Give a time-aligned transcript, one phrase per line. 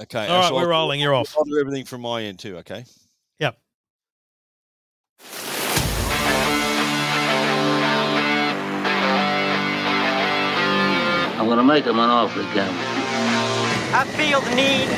[0.00, 0.26] Okay.
[0.26, 1.00] All uh, right, so we're I'll- rolling.
[1.00, 1.34] You're off.
[1.36, 2.58] I'll do everything from my end too.
[2.58, 2.84] Okay.
[3.38, 3.58] Yep.
[11.38, 12.74] I'm gonna make him an offer again.
[13.94, 14.88] I feel the need,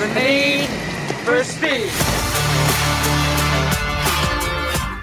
[0.00, 0.68] the need
[1.24, 1.90] for speed.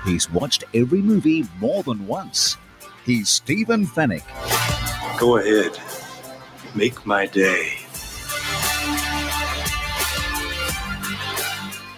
[0.05, 2.57] He's watched every movie more than once.
[3.05, 4.23] He's Stephen Fenech.
[5.20, 5.79] Go ahead.
[6.75, 7.82] Make my day.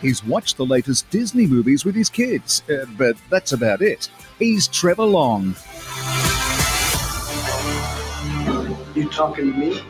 [0.06, 4.08] He's watched the latest Disney movies with his kids, uh, but that's about it.
[4.38, 5.56] He's Trevor Long.
[8.94, 9.82] You talking to me?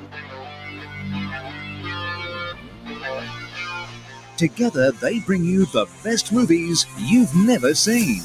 [4.38, 8.22] Together, they bring you the best movies you've never seen.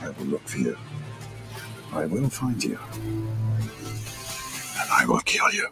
[0.00, 0.78] I will look for you.
[1.92, 2.78] I will find you.
[4.80, 5.68] And I will kill you.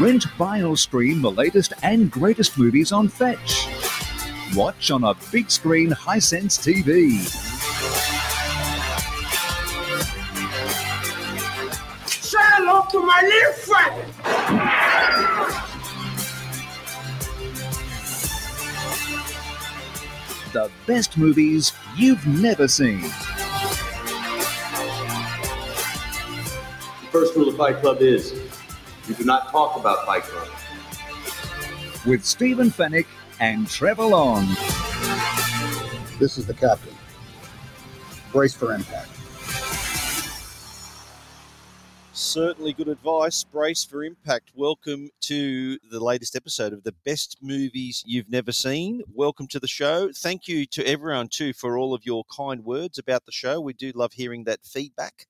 [0.00, 3.68] Rent, buy, or stream the latest and greatest movies on Fetch.
[4.54, 7.18] Watch on a big screen Hisense TV.
[12.08, 14.10] Say hello to my little friend.
[20.54, 23.02] The best movies you've never seen.
[23.02, 23.08] The
[27.12, 28.39] first rule of Fight Club is
[29.10, 30.48] you do not talk about Fight Club.
[32.06, 33.06] With Stephen Fenech
[33.40, 34.46] and Trevor Long.
[36.20, 36.94] This is the captain.
[38.30, 39.08] Brace for impact.
[42.12, 43.42] Certainly good advice.
[43.42, 44.52] Brace for impact.
[44.54, 49.02] Welcome to the latest episode of the best movies you've never seen.
[49.12, 50.10] Welcome to the show.
[50.14, 53.60] Thank you to everyone, too, for all of your kind words about the show.
[53.60, 55.26] We do love hearing that feedback.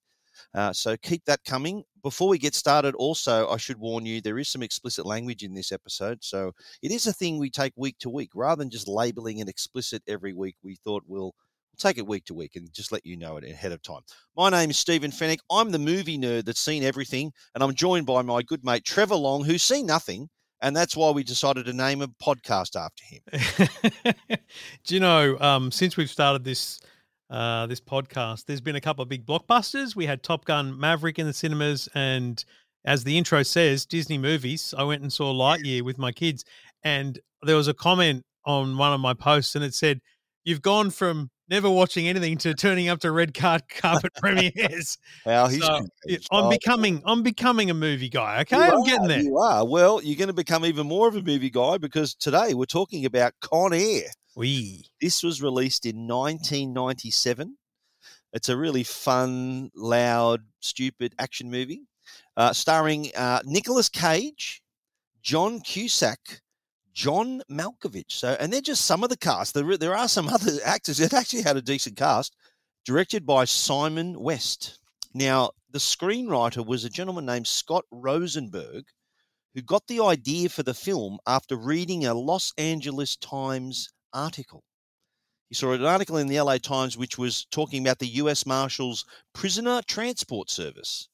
[0.52, 1.84] Uh, so keep that coming.
[2.02, 5.54] Before we get started, also, I should warn you there is some explicit language in
[5.54, 6.18] this episode.
[6.22, 6.52] So
[6.82, 8.30] it is a thing we take week to week.
[8.34, 11.34] Rather than just labeling it explicit every week, we thought we'll
[11.78, 14.02] take it week to week and just let you know it ahead of time.
[14.36, 15.38] My name is Stephen Fenech.
[15.50, 19.16] I'm the movie nerd that's seen everything, and I'm joined by my good mate Trevor
[19.16, 20.28] Long, who's seen nothing,
[20.60, 24.36] and that's why we decided to name a podcast after him.
[24.84, 25.38] Do you know?
[25.40, 26.80] Um, since we've started this
[27.30, 29.94] uh, this podcast, there's been a couple of big blockbusters.
[29.94, 32.44] We had Top Gun Maverick in the cinemas, and
[32.84, 34.74] as the intro says, Disney movies.
[34.76, 36.44] I went and saw Lightyear with my kids,
[36.82, 40.00] and there was a comment on one of my posts, and it said,
[40.44, 45.46] "You've gone from never watching anything to turning up to red card carpet premieres." How
[45.48, 45.74] he's So.
[46.32, 48.40] I'm Oh, becoming I'm becoming a movie guy.
[48.40, 49.20] Okay, you I'm are, getting there.
[49.22, 49.64] You are.
[49.64, 53.04] Well, you're going to become even more of a movie guy because today we're talking
[53.04, 54.04] about Con Air.
[54.36, 57.56] We This was released in 1997.
[58.32, 61.82] It's a really fun, loud, stupid action movie
[62.36, 64.62] uh, starring uh, Nicolas Cage,
[65.22, 66.40] John Cusack,
[66.92, 68.12] John Malkovich.
[68.12, 69.54] So, and they're just some of the cast.
[69.54, 71.00] There, there are some other actors.
[71.00, 72.34] It actually had a decent cast.
[72.86, 74.78] Directed by Simon West.
[75.12, 78.84] Now, the screenwriter was a gentleman named Scott Rosenberg,
[79.54, 84.62] who got the idea for the film after reading a Los Angeles Times article.
[85.48, 89.04] He saw an article in the LA Times which was talking about the US Marshals
[89.34, 91.08] Prisoner Transport Service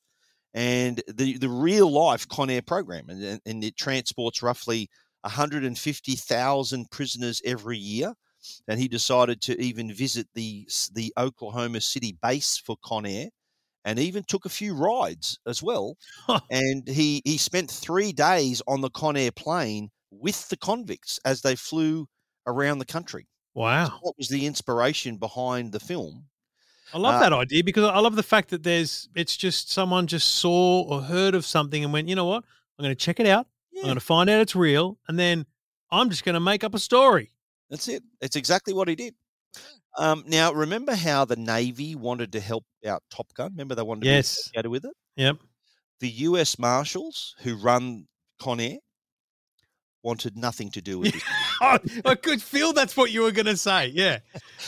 [0.55, 3.09] and the, the real life Con Air program.
[3.09, 4.89] And, and- it transports roughly
[5.23, 8.15] 150,000 prisoners every year.
[8.69, 13.29] And he decided to even visit the, the Oklahoma City base for Con Air
[13.85, 15.97] and even took a few rides as well.
[16.51, 21.41] and he, he spent three days on the Con Air plane with the convicts as
[21.43, 22.07] they flew
[22.47, 23.27] around the country.
[23.55, 23.99] Wow.
[24.03, 26.25] What was the inspiration behind the film?
[26.95, 30.07] I love Uh, that idea because I love the fact that there's it's just someone
[30.07, 32.45] just saw or heard of something and went, you know what?
[32.79, 33.47] I'm going to check it out.
[33.77, 35.45] I'm going to find out it's real, and then
[35.91, 37.31] I'm just going to make up a story.
[37.69, 38.03] That's it.
[38.23, 39.15] It's exactly what he did.
[39.99, 43.51] Um, now, remember how the Navy wanted to help out Top Gun?
[43.53, 44.35] Remember they wanted to Yes.
[44.37, 44.95] be associated with it?
[45.17, 45.37] Yep.
[46.01, 46.59] The U.S.
[46.59, 48.07] Marshals who run
[48.39, 48.79] Con Air
[50.03, 51.23] wanted nothing to do with this.
[52.05, 53.89] I, could feel that's what you were going to say.
[53.89, 54.19] Yeah,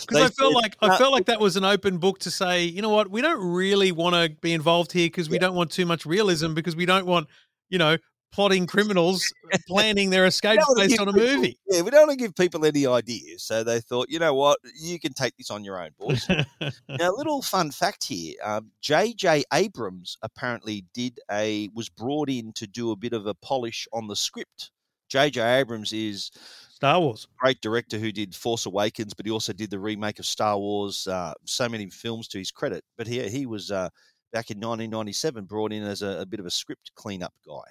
[0.00, 2.82] because I felt like I felt like that was an open book to say, you
[2.82, 5.86] know what, we don't really want to be involved here because we don't want too
[5.86, 7.28] much realism because we don't want,
[7.68, 7.96] you know,
[8.32, 9.32] plotting criminals
[9.66, 11.58] planning their escapes based on a people- movie.
[11.70, 13.42] Yeah, we don't want to give people any ideas.
[13.42, 16.26] So they thought, you know what, you can take this on your own, boys.
[16.60, 19.44] now, a little fun fact here: um, J.J.
[19.52, 24.06] Abrams apparently did a was brought in to do a bit of a polish on
[24.06, 24.70] the script.
[25.08, 25.40] J.J.
[25.60, 26.30] Abrams is
[26.78, 27.26] Star Wars.
[27.36, 31.08] great director who did Force Awakens, but he also did the remake of Star Wars.
[31.08, 32.84] Uh, so many films to his credit.
[32.96, 33.88] But he he was uh,
[34.32, 37.68] back in 1997 brought in as a, a bit of a script cleanup guy.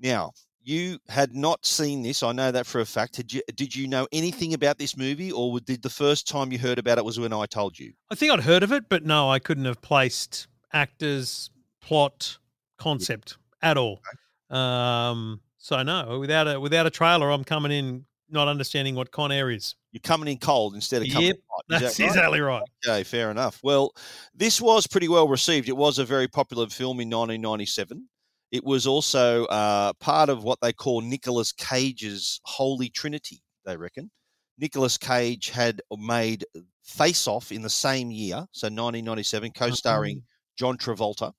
[0.00, 0.32] Now
[0.62, 2.22] you had not seen this.
[2.22, 3.16] I know that for a fact.
[3.16, 6.58] Did you did you know anything about this movie, or did the first time you
[6.58, 7.92] heard about it was when I told you?
[8.10, 11.50] I think I'd heard of it, but no, I couldn't have placed actors,
[11.82, 12.38] plot,
[12.78, 14.00] concept at all.
[14.48, 19.30] Um, so no, without a without a trailer, I'm coming in not understanding what Con
[19.32, 19.74] Air is.
[19.92, 21.64] You're coming in cold instead of coming Yep, in hot.
[21.68, 22.08] Is That's that right?
[22.10, 22.62] exactly right.
[22.86, 23.60] Okay, fair enough.
[23.62, 23.92] Well,
[24.34, 25.68] this was pretty well received.
[25.68, 28.08] It was a very popular film in 1997.
[28.50, 34.10] It was also uh, part of what they call Nicolas Cage's Holy Trinity, they reckon.
[34.58, 36.44] Nicolas Cage had made
[36.84, 40.22] Face Off in the same year, so 1997, co starring
[40.58, 41.32] John Travolta.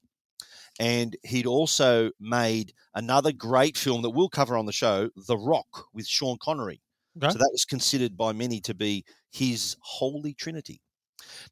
[0.79, 5.85] And he'd also made another great film that we'll cover on the show, The Rock,
[5.93, 6.81] with Sean Connery.
[7.17, 7.29] Okay.
[7.31, 10.81] So that was considered by many to be his Holy Trinity.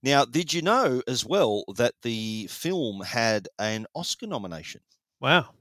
[0.03, 4.81] Now, did you know as well that the film had an Oscar nomination,
[5.19, 5.53] Wow.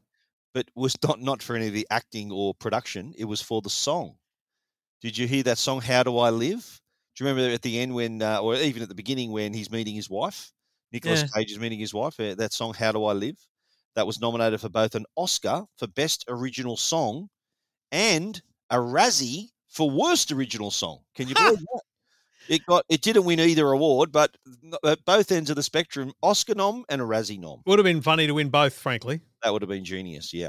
[0.55, 3.13] but was not, not for any of the acting or production?
[3.17, 4.17] It was for the song.
[5.03, 6.81] Did you hear that song, How Do I Live?
[7.15, 9.71] Do you remember at the end when, uh, or even at the beginning when he's
[9.71, 10.53] meeting his wife?
[10.93, 11.29] Nicolas Yeah.
[11.35, 12.19] Cage is meeting his wife.
[12.21, 13.39] uh, That song, How Do I Live?
[13.97, 17.29] That was nominated for both an Oscar for Best Original Song
[17.93, 18.41] and
[18.71, 21.01] a Razzie for Worst Original Song.
[21.15, 21.83] Can you believe that?
[22.49, 24.37] It got it didn't win either award, but
[24.85, 27.63] at both ends of the spectrum, Oscar nom and a Razzie nom.
[27.67, 29.21] Would have been funny to win both, frankly.
[29.45, 30.49] That would have been genius, yeah.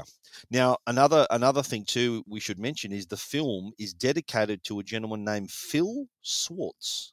[0.50, 4.82] Now another another thing too we should mention is the film is dedicated to a
[4.82, 7.12] gentleman named Phil Swartz.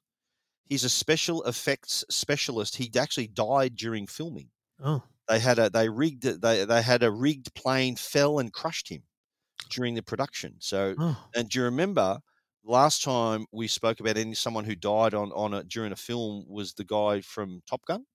[0.70, 2.78] He's a special effects specialist.
[2.78, 4.50] He actually died during filming.
[4.82, 5.04] Oh.
[5.28, 9.04] They had a they rigged they they had a rigged plane fell and crushed him
[9.70, 10.56] during the production.
[10.60, 11.28] So Oh.
[11.36, 12.20] and do you remember
[12.64, 16.46] last time we spoke about any someone who died on on a, during a film
[16.48, 18.06] was the guy from Top Gun?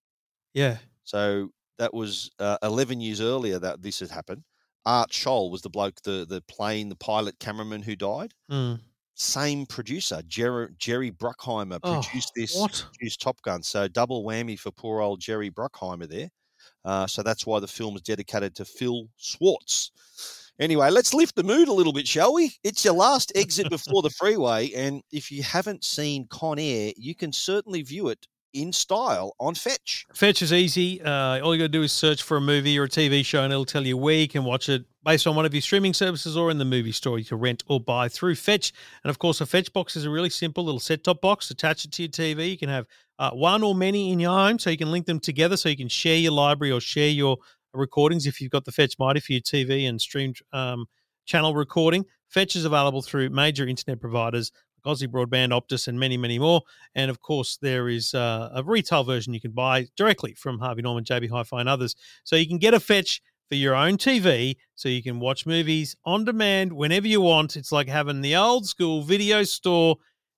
[0.52, 0.78] Yeah.
[1.02, 4.44] So that was uh, 11 years earlier that this had happened.
[4.86, 8.32] Art Scholl was the bloke, the the plane, the pilot, cameraman who died.
[8.50, 8.80] Mm.
[9.14, 12.84] Same producer, Jerry, Jerry Bruckheimer, Oh, produced this, what?
[12.96, 13.62] produced Top Gun.
[13.62, 16.30] So double whammy for poor old Jerry Bruckheimer there.
[16.84, 19.92] Uh, so that's why the film is dedicated to Phil Swartz.
[20.60, 22.52] Anyway, let's lift the mood a little bit, shall we?
[22.62, 27.14] It's your last exit before the freeway, and if you haven't seen Con Air, you
[27.14, 30.06] can certainly view it in style on Fetch.
[30.14, 31.02] Fetch is easy.
[31.02, 33.42] Uh, all you got to do is search for a movie or a TV show,
[33.42, 35.92] and it'll tell you where you can watch it based on one of your streaming
[35.92, 38.72] services or in the movie store you can rent or buy through Fetch.
[39.02, 41.50] And of course, a Fetch box is a really simple little set top box.
[41.50, 42.50] Attach it to your TV.
[42.50, 42.86] You can have
[43.18, 45.76] uh, one or many in your home, so you can link them together, so you
[45.76, 47.36] can share your library or share your
[47.74, 50.86] recordings if you've got the Fetch Mighty for your TV and streamed um,
[51.26, 52.06] channel recording.
[52.28, 54.52] Fetch is available through major internet providers.
[54.84, 56.62] Aussie Broadband, Optus, and many, many more.
[56.94, 60.82] And of course, there is uh, a retail version you can buy directly from Harvey
[60.82, 61.94] Norman, JB Hi-Fi, and others.
[62.24, 65.94] So you can get a fetch for your own TV, so you can watch movies
[66.04, 67.56] on demand whenever you want.
[67.56, 69.96] It's like having the old school video store,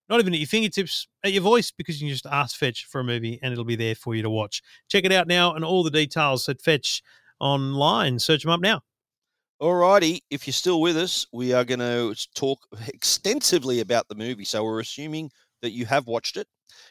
[0.09, 3.01] not even at your fingertips, at your voice, because you can just ask Fetch for
[3.01, 4.63] a movie and it'll be there for you to watch.
[4.89, 7.03] Check it out now, and all the details at Fetch
[7.41, 8.19] online.
[8.19, 8.83] Search them up now.
[9.61, 12.59] Alrighty, if you're still with us, we are going to talk
[12.89, 14.45] extensively about the movie.
[14.45, 15.31] So we're assuming
[15.63, 16.47] that you have watched it.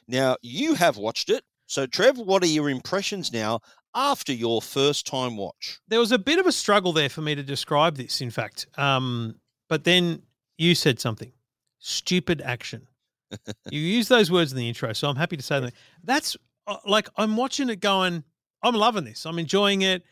[0.08, 1.44] Now, you have watched it.
[1.68, 3.60] So, Trev, what are your impressions now
[3.94, 5.80] after your first time watch?
[5.88, 8.68] there was a bit of a struggle there for me to describe this, in fact.
[8.78, 9.36] Um,
[9.70, 10.22] but then
[10.58, 11.32] you said something
[11.80, 12.88] stupid action.
[13.72, 15.74] you use those words in the intro, so I'm happy to say that.
[16.04, 18.24] That's uh, like I'm watching it going,
[18.62, 19.26] I'm loving this.
[19.26, 20.04] I'm enjoying it.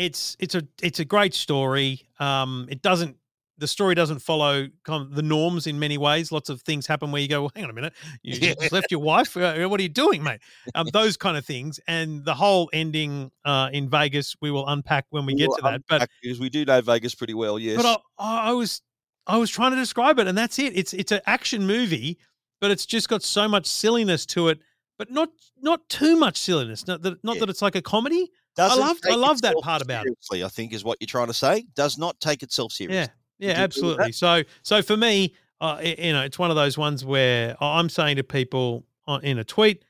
[0.00, 2.08] It's it's a it's a great story.
[2.18, 3.16] Um, it doesn't
[3.58, 6.32] the story doesn't follow kind of the norms in many ways.
[6.32, 7.92] Lots of things happen where you go, well, hang on a minute,
[8.22, 9.36] you just left your wife.
[9.36, 10.40] Uh, What are you doing, mate?
[10.74, 15.04] Um, those kind of things, and the whole ending uh, in Vegas, we will unpack
[15.10, 15.82] when we get to that.
[15.86, 17.76] But because we do know Vegas pretty well, yes.
[17.76, 18.80] but I, I I was
[19.26, 20.72] I was trying to describe it, and that's it.
[20.74, 22.16] It's it's an action movie,
[22.62, 24.60] but it's just got so much silliness to it,
[24.98, 25.28] but not
[25.60, 26.86] not too much silliness.
[26.86, 27.40] Not that not Yeah.
[27.40, 28.30] that it's like a comedy.
[28.68, 30.42] Doesn't love- I love that part about it.
[30.44, 31.66] I think is what you're trying to say.
[31.74, 33.12] Does not take itself seriously.
[33.38, 34.12] yeah, with absolutely.
[34.12, 38.16] So so for me, uh, you know, it's one of those ones where I'm saying
[38.16, 39.82] to people on, in a tweet,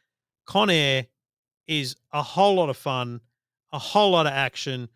[0.47, 1.07] Con Air
[1.67, 3.21] is a whole lot of fun,
[3.73, 4.89] a whole lot of action,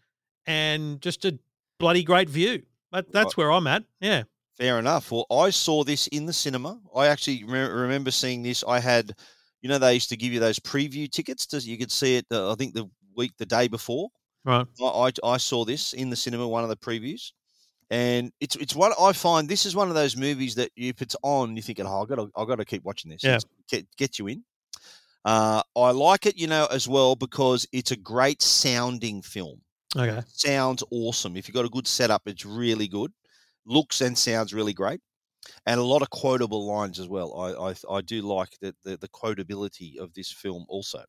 [0.47, 1.39] and just a
[1.79, 2.63] bloody great view.
[2.91, 3.85] But that's where I'm at.
[4.01, 4.25] Yeah.
[4.57, 5.11] Fair enough.
[5.11, 6.81] Well, I saw this in the cinema.
[6.95, 8.63] I actually re- remember seeing this.
[8.67, 9.13] I had,
[9.63, 11.45] you know, they used to give you those preview tickets.
[11.47, 12.27] To, you could see it.
[12.31, 14.11] Uh, I think the week, the day before.
[14.45, 14.67] Right.
[14.81, 16.47] I, I I saw this in the cinema.
[16.47, 17.33] One of the previews.
[17.91, 21.17] And it's it's one I find this is one of those movies that if it's
[21.23, 23.23] on, you're thinking, oh, I got to I got to keep watching this.
[23.23, 23.39] Yeah.
[23.69, 24.43] Get get you in.
[25.25, 29.61] Uh, I like it, you know, as well because it's a great sounding film.
[29.97, 30.23] Okay.
[30.29, 31.37] Sounds awesome.
[31.37, 33.13] If you've got a good setup, it's really good.
[33.65, 35.01] Looks and sounds really great,
[35.65, 37.35] and a lot of quotable lines as well.
[37.39, 41.05] I I, I do like the, the the quotability of this film also.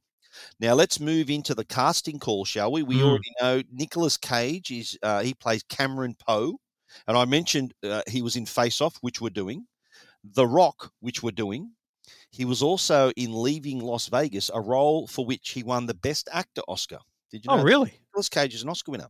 [0.60, 2.84] Now let's move into the casting call, shall we?
[2.84, 3.04] We Mm.
[3.04, 6.58] already know Nicolas Cage is uh, he plays Cameron Poe,
[7.08, 9.68] and I mentioned uh, he was in Face Off, which we're doing,
[10.24, 11.72] The Rock, which we're doing.
[12.32, 16.30] He was also in Leaving Las Vegas, a role for which he won the Best
[16.32, 17.00] Actor Oscar.
[17.32, 17.56] Did you know?
[17.56, 17.66] Oh, that?
[17.66, 17.94] really?
[18.10, 19.10] Nicolas Cage is an Oscar winner.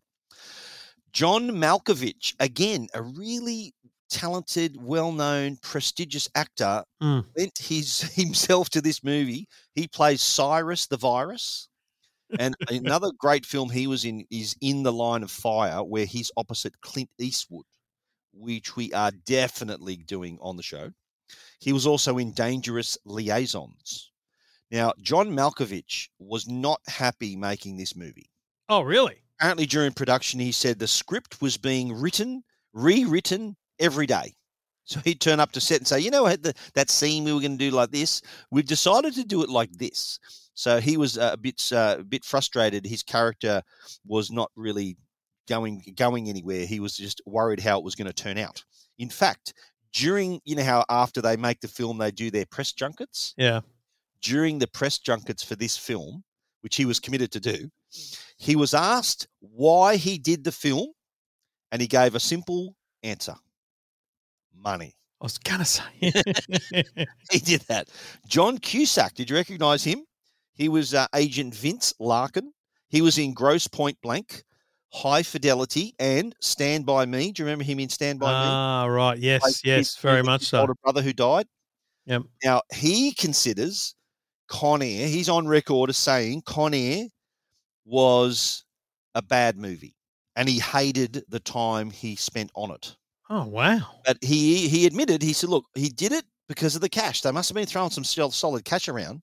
[1.12, 3.74] John Malkovich, again, a really
[4.10, 7.26] talented, well-known, prestigious actor, Mm.
[7.38, 9.48] lent his himself to this movie.
[9.74, 11.68] He plays Cyrus the Virus.
[12.40, 16.32] And another great film he was in is In the Line of Fire, where he's
[16.38, 17.66] opposite Clint Eastwood,
[18.34, 20.92] which we are definitely doing on the show.
[21.60, 24.12] He was also in Dangerous Liaisons.
[24.72, 28.30] Now, John Malkovich was not happy making this movie
[28.70, 29.22] Oh, really?
[29.40, 32.42] apparently during production he said the script was being written
[32.74, 34.34] rewritten every day.
[34.84, 37.40] So he'd turn up to set and say you know the, that scene we were
[37.40, 38.22] going to do like this?
[38.52, 40.20] We've decided to do it like this.
[40.54, 42.86] So he was uh, a bit uh, a bit frustrated.
[42.86, 43.62] His character
[44.06, 44.98] was not really
[45.48, 46.66] going going anywhere.
[46.66, 48.64] He was just worried how it was going to turn out.
[48.98, 49.54] In fact
[49.94, 53.34] during you know how after they make the film they do their press junkets?
[53.38, 53.62] Yeah.
[54.22, 56.24] during the press junkets for this film,
[56.62, 57.70] which he was committed to do,
[58.38, 60.88] he was asked why he did the film,
[61.72, 63.36] and he gave a simple answer
[64.66, 64.96] money.
[65.22, 65.84] I was gonna say.
[67.32, 67.88] He did that.
[68.28, 70.04] John Cusack, did you recognize him?
[70.54, 72.52] He was uh, Agent Vince Larkin.
[72.90, 74.44] He was in Grosse Pointe Blank,
[74.94, 77.32] High Fidelity, and Stand By Me.
[77.32, 78.34] Do you remember him in Stand By Me?
[78.50, 79.14] ah, right.
[79.20, 79.46] Played Yes.
[79.46, 79.96] his- Yes.
[79.98, 80.62] Very his much so.
[80.62, 81.48] Older brother who died.
[82.06, 82.24] Yep.
[82.44, 83.96] Now he considers
[84.48, 85.08] Con Air.
[85.08, 87.06] He's on record as saying Con Air
[87.86, 88.64] was
[89.16, 89.96] a bad movie,
[90.36, 92.96] and he hated the time he spent on it.
[93.30, 93.80] Oh, wow.
[94.06, 97.22] But he he admitted he said, look, he did it because of the cash.
[97.22, 99.22] They must have been throwing some solid cash around,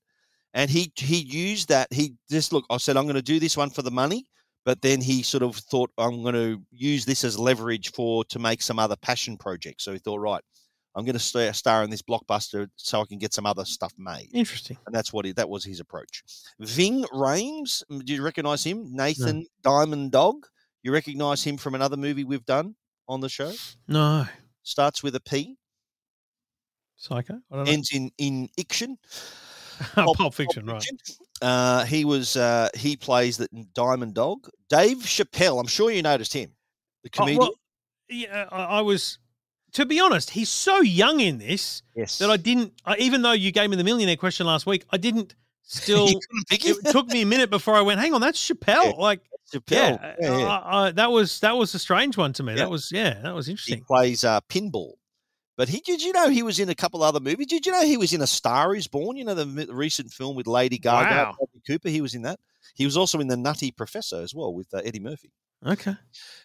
[0.53, 1.87] and he he used that.
[1.91, 2.65] He just look.
[2.69, 4.27] I said I'm going to do this one for the money.
[4.65, 8.39] But then he sort of thought I'm going to use this as leverage for to
[8.39, 9.83] make some other passion projects.
[9.83, 10.41] So he thought, right,
[10.95, 14.29] I'm going to star, in this blockbuster so I can get some other stuff made.
[14.33, 14.77] Interesting.
[14.85, 16.23] And that's what he, that was his approach.
[16.59, 18.87] Ving Rhames, mm, do you recognize him?
[18.89, 20.45] Nathan Diamond Dog.
[20.81, 22.75] You recognize him from another movie we've done
[23.07, 23.51] on the show?
[23.87, 24.25] No.
[24.63, 25.57] Starts with a P,
[26.95, 27.39] Psycho.
[27.51, 27.71] I don't know.
[27.71, 28.97] ends in in Iction.
[29.97, 30.67] Oh, Pulp Fiction.
[30.67, 30.85] Right.
[31.41, 34.47] Uh, he was uh, he plays the Diamond Dog.
[34.69, 35.59] Dave Chappelle.
[35.59, 36.51] I'm sure you noticed him,
[37.03, 37.39] the Oh, comedian.
[37.39, 37.51] well,
[38.07, 39.17] yeah, I, I was.
[39.73, 42.73] To be honest, he's so young in this yes, that I didn't.
[42.85, 45.33] I, even though you gave me the millionaire question last week, I didn't.
[45.63, 46.75] Still, You couldn't pick him?
[46.85, 47.99] it took me a minute before I went.
[47.99, 48.83] Hang on, that's Chappelle.
[48.93, 49.21] Yeah, like,
[49.53, 49.99] Chappelle.
[50.01, 50.45] yeah, Yeah, yeah.
[50.45, 52.55] I, I, that was that was a strange one to me.
[52.55, 53.77] That was yeah, that was interesting.
[53.77, 54.93] he plays uh, pinball.
[55.55, 57.47] But he did you know he was in a couple other movies?
[57.47, 59.15] Did you know he was in A Star Is Born?
[59.17, 61.35] You know the recent film with Lady Gaga, Wow.
[61.37, 61.89] Bradley Cooper.
[61.89, 62.39] He was in that.
[62.75, 65.31] He was also in the Nutty Professor as well with uh, Eddie Murphy.
[65.65, 65.93] Okay.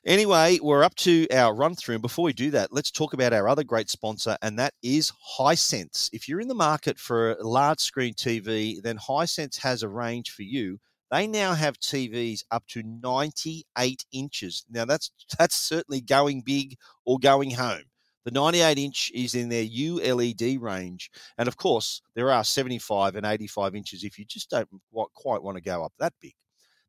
[0.06, 1.96] Anyway, we're up to our run through.
[1.96, 5.12] And before we do that, let's talk about our other great sponsor, and that is
[5.38, 6.08] Hisense.
[6.12, 10.30] If you're in the market for a large screen TV, then Hisense has a range
[10.30, 10.78] for you.
[11.10, 14.64] They now have TVs up to 98 inches.
[14.70, 17.84] Now that's that's certainly going big or going home.
[18.24, 23.24] The 98 inch is in their ULED range, and of course there are 75 and
[23.24, 24.68] 85 inches if you just don't
[25.14, 26.34] quite want to go up that big.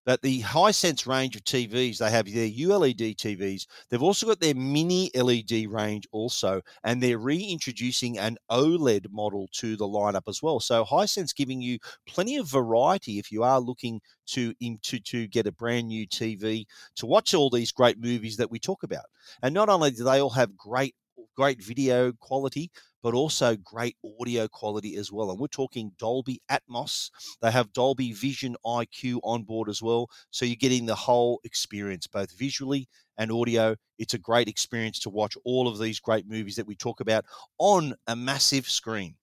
[0.06, 3.68] But the Hisense range of TVs, they have their ULED TVs.
[3.89, 9.75] They've also got their mini LED range also, and they're reintroducing an OLED model to
[9.75, 10.60] the lineup as well.
[10.60, 15.48] So Hisense giving you plenty of variety if you are looking to into to get
[15.48, 16.65] a brand new TV
[16.96, 19.06] to watch all these great movies that we talk about.
[19.41, 20.96] And not only do they all have great
[21.36, 22.70] great video quality,
[23.01, 25.32] but also great audio quality as well.
[25.32, 27.10] And we're talking Dolby Atmos.
[27.41, 30.10] They have Dolby Vision IQ on board as well.
[30.32, 32.88] So you're getting the whole experience, both visually
[33.18, 33.75] and audio.
[33.98, 37.25] It's a great experience to watch all of these great movies that we talk about
[37.58, 39.15] on a massive screen.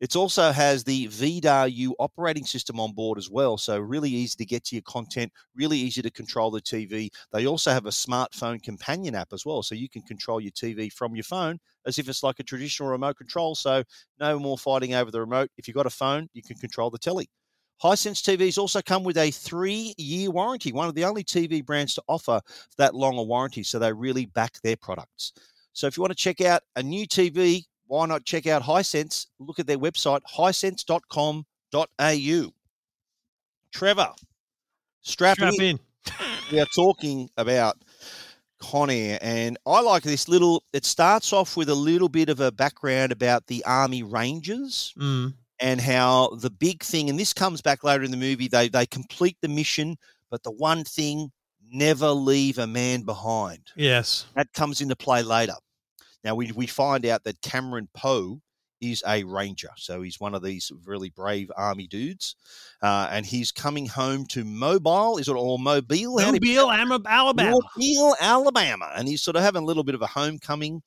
[0.00, 4.36] It also has the VIDAA U operating system on board as well, so really easy
[4.36, 7.10] to get to your content, really easy to control the TV.
[7.32, 10.92] They also have a smartphone companion app as well, so you can control your TV
[10.92, 13.54] from your phone as if it's like a traditional remote control.
[13.54, 13.82] So
[14.20, 15.50] no more fighting over the remote.
[15.56, 17.30] If you've got a phone, you can control the telly.
[17.82, 20.72] Hisense TVs also come with a three-year warranty.
[20.72, 22.40] One of the only TV brands to offer
[22.76, 25.32] that long a warranty, so they really back their products.
[25.72, 29.26] So if you want to check out a new TV, why not check out Hisense?
[29.38, 30.20] Look at their website,
[31.72, 32.52] hisense.com.au.
[33.72, 34.12] Trevor,
[35.02, 35.62] strap, Strap in.
[35.62, 35.78] in.
[36.52, 37.76] We are talking about
[38.60, 40.62] Con Air, and I like this little.
[40.72, 45.34] It starts off with a little bit of a background about the Army Rangers Mm.
[45.58, 48.86] and how the big thing, and this comes back later in the movie, they they
[48.86, 49.96] complete the mission,
[50.30, 51.32] but the one thing,
[51.68, 53.66] never leave a man behind.
[53.74, 54.26] Yes.
[54.36, 55.54] That comes into play later.
[56.24, 58.40] Now we we find out that Cameron Poe
[58.80, 62.36] is a ranger, so he's one of these really brave army dudes,
[62.82, 65.18] uh, and he's coming home to Mobile.
[65.18, 66.18] Is it or Mobile?
[66.18, 66.70] How do you Mobile,
[67.06, 67.58] Alabama.
[67.76, 70.82] Mobile, Alabama, and he's sort of having a little bit of a homecoming.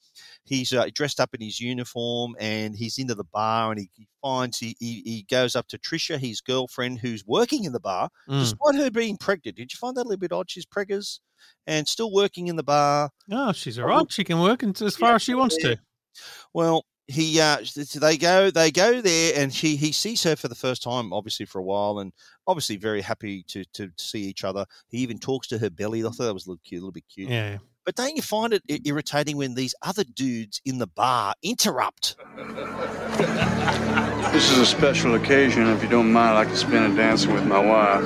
[0.46, 4.08] He's uh, dressed up in his uniform and he's into the bar and he, he
[4.22, 8.10] finds he, he he goes up to Tricia, his girlfriend, who's working in the bar,
[8.27, 8.39] Mm.
[8.39, 9.58] despite her being pregnant.
[9.58, 10.50] Did you find that a little bit odd?
[10.50, 11.19] She's preggers
[11.67, 13.12] and still working in the bar.
[13.31, 14.12] Oh, she's all right.
[14.12, 15.77] She can work as far as she wants to.
[16.53, 17.58] Well, he uh,
[17.96, 21.46] they go they go there and she he sees her for the first time, obviously
[21.46, 22.12] for a while, and
[22.48, 24.65] obviously very happy to to see each other.
[24.89, 26.01] He even talks to her belly.
[26.01, 27.29] I thought that was a little cute, a little bit cute.
[27.29, 27.58] Yeah.
[27.86, 32.17] But don't you find it irritating when these other dudes in the bar interrupt?
[34.31, 35.67] This is a special occasion.
[35.67, 38.03] If you don't mind, I'd like to spend a dancing with my wife.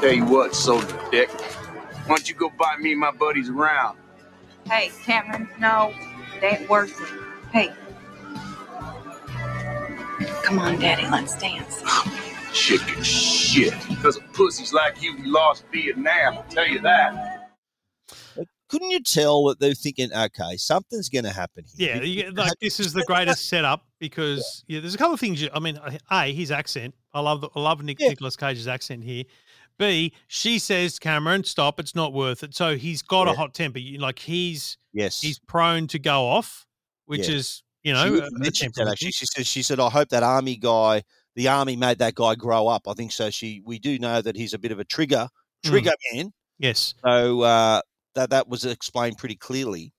[0.00, 1.30] Tell you what, soldier dick.
[1.30, 3.96] Why don't you go buy me and my buddies around?
[4.66, 5.94] Hey, Cameron, no,
[6.36, 7.08] it ain't worth it.
[7.52, 7.72] Hey.
[10.42, 11.82] Come on, Daddy, let's dance.
[12.52, 13.72] Chicken shit.
[13.88, 16.34] Because of pussies like you, we lost Vietnam.
[16.34, 17.29] I'll tell you that.
[18.70, 21.96] Couldn't you tell that they're thinking, okay, something's going to happen here?
[21.96, 24.78] Yeah, you like this is the greatest setup because yeah.
[24.78, 25.42] there's a couple of things.
[25.42, 25.78] You, I mean,
[26.10, 26.94] a his accent.
[27.12, 29.24] I love the, I love Nick, Nicolas Cage's accent here.
[29.76, 31.80] B, she says, Cameron, stop.
[31.80, 32.54] It's not worth it.
[32.54, 33.80] So he's got a hot temper.
[33.98, 35.20] Like he's Yes.
[35.20, 36.66] he's prone to go off,
[37.06, 37.36] which Yeah.
[37.36, 39.10] is you know even a- a mentioned that actually.
[39.12, 41.02] She said, she said, I hope that army guy,
[41.34, 42.86] the army made that guy grow up.
[42.86, 43.30] I think so.
[43.30, 45.28] She, we do know that he's a bit of a trigger,
[45.64, 45.70] Mm.
[45.70, 46.32] trigger man.
[46.58, 46.94] Yes.
[47.04, 47.80] So uh,
[48.14, 49.92] that that was explained pretty clearly.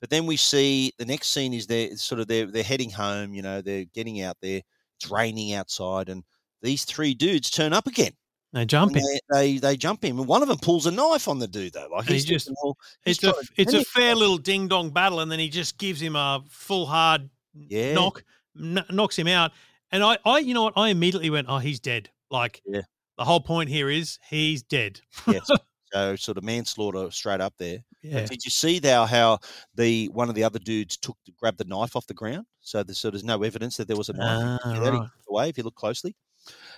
[0.00, 3.32] But then we see the next scene is they're sort of they're they're heading home.
[3.34, 4.60] You know, they're getting out there.
[5.00, 6.22] It's raining outside, and
[6.62, 8.12] these three dudes turn up again.
[8.52, 9.04] They jump And in.
[9.04, 9.20] They,
[9.54, 11.88] they they jump in, and one of them pulls a knife on the dude though.
[11.90, 14.90] Like And he he's just- well, he's It's a it's a fair little ding dong
[14.90, 17.92] battle, and then he just gives him a full hard Yeah.
[17.94, 18.22] knock,
[18.58, 19.52] kn- knocks him out.
[19.92, 20.74] And I, I, you know what?
[20.76, 22.82] I immediately went, "Oh, he's dead." Like Yeah.
[23.18, 25.00] the whole point here is he's dead.
[25.26, 25.48] yes.
[25.96, 27.78] So sort of manslaughter straight up there.
[28.02, 28.26] But Yeah.
[28.26, 29.38] Did you see now how
[29.74, 32.46] the one of the other dudes took to grab the knife off the ground?
[32.60, 34.58] So there's so there's no evidence that there was a knife.
[34.64, 35.08] Ah, Yeah, right.
[35.28, 36.14] away if you look closely.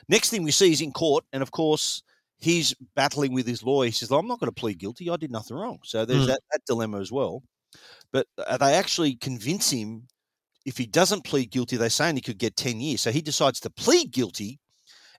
[0.09, 2.03] Next thing we see is in court, and of course
[2.39, 3.87] he's battling with his lawyer.
[3.87, 5.11] He says, "I'm not going to plead guilty.
[5.11, 6.29] I did nothing wrong." So there's Mm.
[6.29, 7.43] that, that dilemma as well.
[8.13, 10.09] But uh, they actually convince him
[10.65, 13.01] if he doesn't plead guilty, they're saying he could get ten years.
[13.01, 14.61] So he decides to plead guilty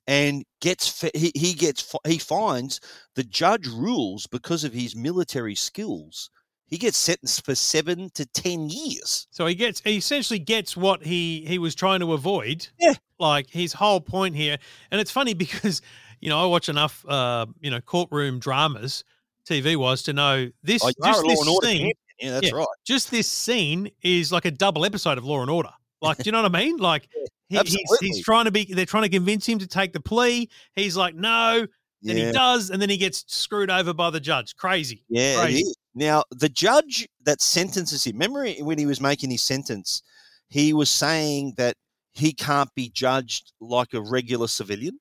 [0.09, 2.81] and gets he, he gets he finds
[3.13, 6.31] the judge rules because of his military skills.
[6.65, 9.27] He gets sentenced for seven to ten years.
[9.29, 12.67] So he gets he essentially gets what he he was trying to avoid.
[12.79, 12.93] Yeah.
[13.19, 14.57] Like his whole point here,
[14.89, 15.83] and it's funny because
[16.19, 19.03] you know I watch enough uh you know courtroom dramas,
[19.47, 21.91] TV wise, to know this Oh, just this scene.
[22.19, 22.67] Yeah, that's right.
[22.83, 25.69] Just this scene is like a double episode of Law and Order.
[26.01, 26.77] Like, do you know what I mean?
[26.77, 27.07] Like
[27.49, 28.71] he, he's he's trying to be.
[28.73, 30.49] They're trying to convince him to take the plea.
[30.75, 31.65] He's like, no.
[32.01, 32.25] Then Yeah.
[32.27, 34.55] he does, and then he gets screwed over by the judge.
[34.55, 35.03] Crazy.
[35.09, 35.73] Yeah, Crazy.
[35.95, 40.01] Now, the judge that sentences him, remember when he was making his sentence,
[40.47, 41.75] he was saying that
[42.13, 44.97] he can't be judged like a regular civilian.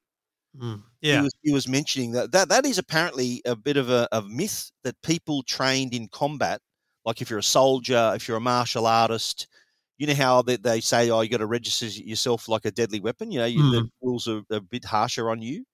[0.61, 1.23] Mm, He Yeah.
[1.23, 2.33] was, he was mentioning that.
[2.33, 2.49] that.
[2.49, 6.61] That is apparently a bit of a, a myth that people trained in combat,
[7.05, 9.47] like if you're a soldier, if you're a martial artist,
[9.99, 13.01] you know how they, they say, oh, you got to register yourself like a deadly
[13.01, 13.31] weapon.
[13.31, 15.65] You know, you, the rules are a bit harsher on you.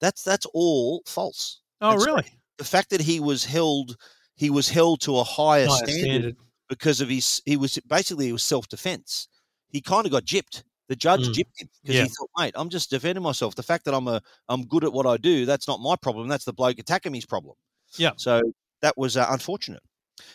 [0.00, 1.60] That's that's all false.
[1.80, 2.24] Oh, That's- really?
[2.58, 3.96] the fact that he was held
[4.36, 6.36] he was held to a higher, Higher standard, standard.
[6.68, 9.28] because of his he was basically it was self defense.
[9.70, 10.62] He kind of got gypped.
[10.88, 11.32] The judge Mm.
[11.34, 12.02] gypped him because Yeah.
[12.02, 13.54] he thought, mate, I'm just defending myself.
[13.54, 16.26] The fact that I'm a I'm good at what I do, that's not my problem.
[16.28, 17.54] That's the bloke attacking me's problem.
[17.96, 18.10] Yeah.
[18.16, 18.42] So
[18.82, 19.82] that was uh, unfortunate.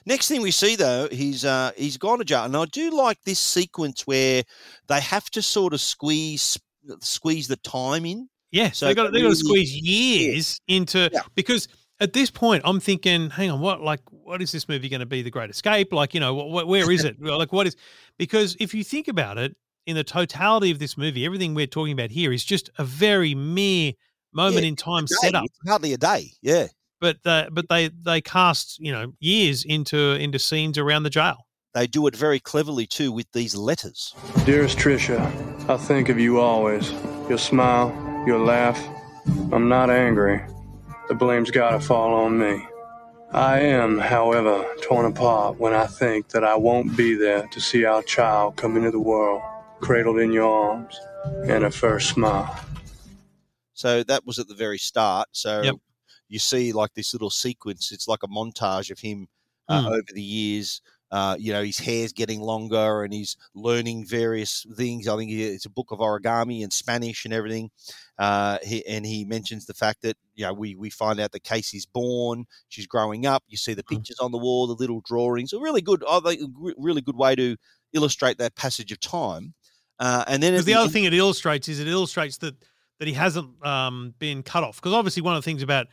[0.06, 3.22] Next thing we see though, he's uh, he's gone to jail, and I do like
[3.24, 4.44] this sequence where
[4.88, 6.58] they have to sort of squeeze
[7.02, 8.30] squeeze the time in.
[8.52, 11.68] Yeah, So they got they got to squeeze years into because
[12.00, 15.06] at this point I'm thinking, hang on, what like what is this movie going to
[15.06, 15.22] be?
[15.22, 15.92] The Great Escape?
[15.92, 17.22] Like you know, what, where is it?
[17.22, 17.76] Like what is?
[18.18, 19.56] Because if you think about it,
[19.88, 23.36] in the totality of this movie, everything we're talking about here is just a very
[23.36, 23.94] mere
[24.34, 25.16] moment Yeah, in time day.
[25.22, 25.46] setup.
[25.68, 26.32] Hardly a day.
[26.42, 26.68] Yeah.
[27.06, 31.46] But uh, but they they cast you know years into into scenes around the jail.
[31.76, 34.16] They do it very cleverly too with these letters.
[34.44, 35.22] Dearest Tricia,
[35.70, 36.90] I think of you always.
[37.30, 37.94] Your smile,
[38.26, 38.84] your laugh.
[39.52, 40.44] I'm not angry.
[41.08, 42.66] The blame's gotta fall on me.
[43.32, 47.86] I am, however, torn apart when I think that I won't be there to see
[47.86, 49.44] our child come into the world,
[49.80, 51.00] cradled in your arms,
[51.46, 52.60] and a first smile.
[53.74, 55.28] So that was at the very start.
[55.34, 55.76] So Yep.
[56.30, 57.92] You see like this little sequence.
[57.92, 59.28] It's like a montage of him
[59.68, 59.88] uh, Mm.
[59.92, 60.82] over the years.
[61.12, 65.08] Uh, you know, his hair's getting longer and he's learning various things.
[65.08, 67.70] I think it's a book of origami and Spanish and everything.
[68.18, 71.44] Uh, he, and he mentions the fact that, you know, we, we find out that
[71.44, 73.44] Casey's born, she's growing up.
[73.48, 73.96] You see the Hmm.
[73.96, 75.54] pictures on the wall, the little drawings.
[75.54, 77.56] A really good, I think, a really good way to
[77.94, 79.54] illustrate that passage of time.
[80.00, 82.56] Uh, and then Because the other end- thing it illustrates is it illustrates that
[83.00, 84.78] that he hasn't um, been cut off.
[84.78, 85.88] Because obviously one of the things about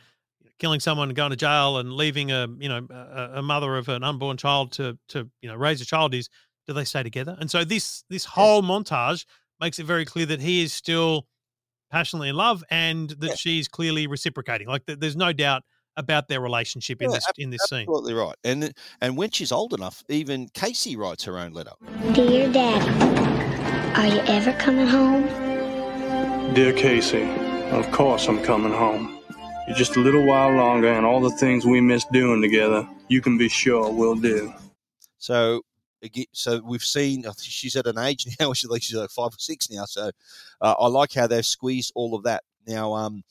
[0.59, 3.89] killing someone and going to jail and leaving a you know a, a mother of
[3.89, 6.29] an unborn child to to you know raise a child is
[6.67, 7.35] do they stay together?
[7.39, 9.25] And so this this whole montage
[9.59, 11.27] makes it very clear that he is still
[11.91, 13.35] passionately in love and that Yeah.
[13.35, 14.67] she's clearly reciprocating.
[14.67, 15.63] Like th- there's no doubt
[15.95, 17.81] about their relationship in Yeah, this in this scene.
[17.81, 18.35] Absolutely right.
[18.43, 21.73] And and when she's old enough, even Casey writes her own letter.
[22.13, 25.23] Dear Dad, are you ever coming home?
[26.55, 27.23] Dear Casey,
[27.71, 29.19] of course I'm coming home.
[29.67, 33.21] You're just a little while longer, and all the things we miss doing together, you
[33.21, 34.53] can be sure we'll do.
[35.19, 35.61] So
[36.01, 38.51] again, so we've seen she's at an age now.
[38.53, 39.85] She's like she's like five or six now.
[39.85, 40.11] So
[40.59, 42.43] uh, I like how they've squeezed all of that.
[42.67, 43.23] Now, um,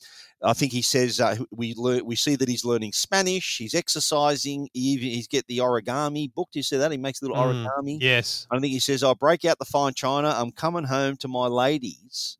[0.43, 3.57] I think he says uh, we learn we see that he's learning Spanish.
[3.59, 4.69] He's exercising.
[4.73, 6.49] He even, he's get the origami book.
[6.51, 6.91] Do you see that?
[6.91, 7.99] He makes a little Mm, origami.
[8.01, 8.47] Yes.
[8.49, 10.33] I think he says, "I'll break out the fine china.
[10.35, 12.39] I'm coming home to my ladies."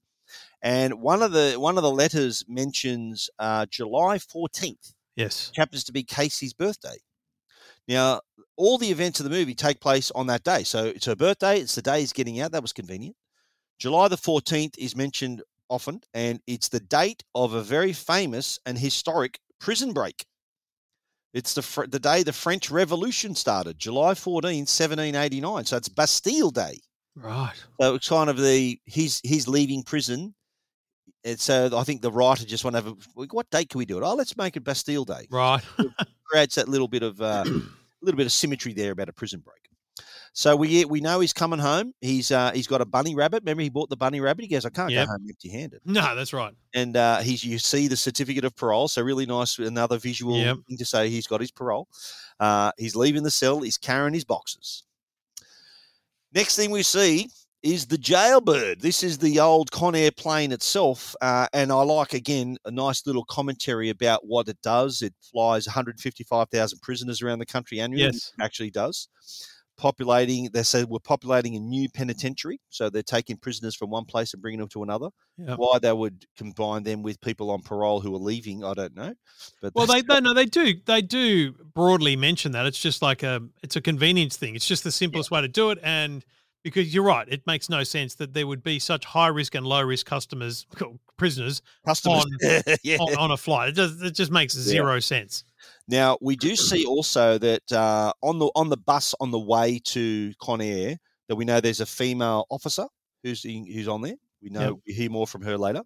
[0.64, 5.50] And one of the one of the letters mentions uh, July 14th, Yes.
[5.50, 6.96] which happens to be Casey's birthday.
[7.88, 8.22] Now,
[8.56, 10.64] all the events of the movie take place on that day.
[10.64, 11.60] So it's her birthday.
[11.60, 12.54] It's the day he's getting out.
[12.54, 13.16] That was convenient.
[13.78, 18.78] July the 14th is mentioned often, and it's the date of a very famous and
[18.78, 20.26] historic prison break.
[21.34, 25.66] It's the fr- the day the French Revolution started, July 14, 1789.
[25.66, 26.80] So it's Bastille Day.
[27.16, 27.54] Right.
[27.82, 30.36] So it's kind of the he's he's leaving prison.
[31.26, 33.86] And so I think the writer just want to have a what date can we
[33.86, 34.04] do it?
[34.04, 35.28] Oh, let's make it Bastille Day.
[35.32, 35.64] Right.
[36.26, 37.46] Creates that little bit of uh,
[38.02, 39.58] little bit of symmetry there about a prison break.
[40.36, 41.94] So we we know he's coming home.
[42.02, 43.44] He's uh, he's got a bunny rabbit.
[43.44, 44.42] Remember he bought the bunny rabbit.
[44.44, 45.06] He goes, I can't Yep.
[45.06, 45.82] go home empty handed.
[45.86, 46.54] No, that's right.
[46.74, 48.88] And uh, he's you see the certificate of parole.
[48.88, 49.60] So really nice.
[49.60, 50.58] Another visual Yep.
[50.68, 51.88] thing to say he's got his parole.
[52.40, 53.60] Uh, he's leaving the cell.
[53.62, 54.84] He's carrying his boxes.
[56.34, 57.30] Next thing we see
[57.64, 58.82] is the jailbird.
[58.82, 63.08] This is the old Con Air plane itself, uh, and I like again a nice
[63.08, 65.02] little commentary about what it does.
[65.02, 68.04] It flies 155,000 prisoners around the country annually.
[68.04, 68.34] Yes.
[68.38, 69.08] it actually does.
[69.76, 74.34] Populating, they said we're populating a new penitentiary, so they're taking prisoners from one place
[74.34, 75.08] and bringing them to another.
[75.38, 75.58] Yep.
[75.58, 79.16] Why they would combine them with people on parole who are leaving, I don't know.
[79.62, 83.24] But Well, they, they no, they do they do broadly mention that it's just like
[83.24, 84.56] a it's a convenience thing.
[84.56, 86.24] It's just the simplest way to do it, and
[86.64, 89.66] because you're right, it makes no sense that there would be such high risk and
[89.66, 90.66] low risk customers
[91.18, 92.26] prisoners Customers.
[92.44, 92.98] on, Yeah.
[92.98, 93.70] on on a flight.
[93.70, 95.44] It just it just makes zero sense.
[95.88, 99.80] Now we do see also that uh, on the on the bus on the way
[99.86, 100.98] to Con Air
[101.30, 102.86] that we know there's a female officer
[103.24, 104.16] who's in, who's on there.
[104.42, 104.74] We know Yep.
[104.88, 105.84] we hear more from her later,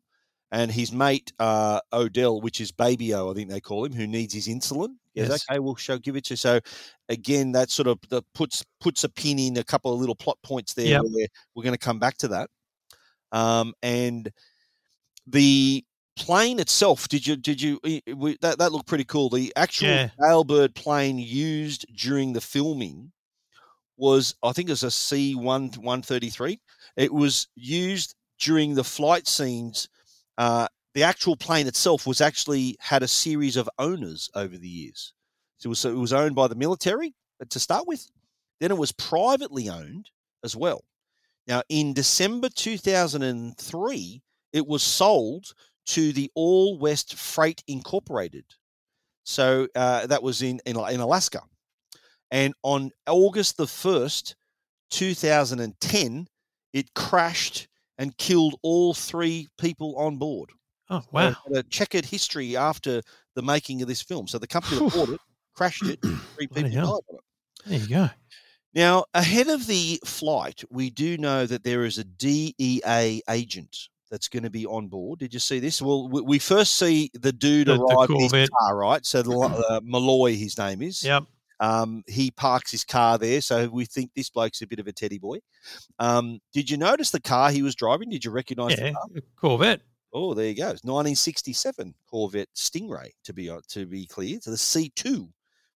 [0.51, 4.07] and his mate uh, Odell, which is Baby O, I think they call him, who
[4.07, 4.95] needs his insulin.
[5.17, 5.45] Yes.
[5.49, 6.33] Okay, we'll show give it to.
[6.33, 6.37] you.
[6.37, 6.59] So
[7.09, 10.37] again, that sort of the puts puts a pin in a couple of little plot
[10.43, 10.85] points there.
[10.87, 11.01] Yep.
[11.03, 12.49] Where we're going to come back to that.
[13.31, 14.31] Um, and
[15.25, 15.83] the
[16.17, 20.09] plane itself did you did you we, that that looked pretty cool the actual Yeah.
[20.19, 23.11] jailbird plane used during the filming
[23.97, 26.59] was i think it was a c1 133
[26.95, 29.89] it was used during the flight scenes
[30.39, 35.13] uh, the actual plane itself was actually had a series of owners over the years
[35.57, 37.13] so it was, so it was owned by the military
[37.49, 38.09] to start with
[38.59, 40.09] then it was privately owned
[40.43, 40.83] as well
[41.47, 44.21] now in december 2003
[44.53, 45.53] it was sold
[45.87, 48.45] to the All West Freight Incorporated.
[49.23, 51.41] So uh, that was in, in in Alaska,
[52.31, 54.35] and on August the first,
[54.89, 56.27] two thousand and ten,
[56.71, 60.51] it crashed and killed all three people on board.
[60.89, 61.35] Oh wow!
[61.53, 63.01] a checkered history after
[63.35, 64.27] the making of this film.
[64.27, 65.19] So the company that bought it
[65.55, 65.99] crashed it.
[66.01, 67.21] Three people died on it.
[67.65, 68.09] There you go.
[68.73, 73.75] Now, ahead of the flight, we do know that there is a DEA agent
[74.11, 75.19] that's going to be on board.
[75.19, 75.81] Did you see this?
[75.81, 79.05] Well, we, we first see the dude The- the arrive in his car, right?
[79.05, 79.31] So the,
[79.69, 81.03] uh, Malloy, his name is.
[81.03, 81.23] Yep.
[81.59, 84.91] Um, he parks his car there, so we think this bloke's a bit of a
[84.93, 85.39] teddy boy.
[85.97, 88.09] Um, did you notice the car he was driving?
[88.11, 89.03] Did you recognise Yeah, the car?
[89.41, 89.81] Corvette.
[90.13, 90.69] Oh, there you go.
[90.69, 94.39] It's 1967 Corvette Stingray to be uh, to be clear.
[94.41, 95.29] So the C2,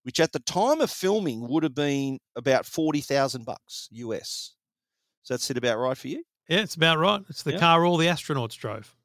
[0.04, 4.56] which at the time of filming would have been about forty thousand bucks US.
[5.24, 6.24] Does that sit about right for you?
[6.48, 7.22] Yeah, it's about right.
[7.30, 7.60] It's the Yeah.
[7.60, 8.96] car all the astronauts drove.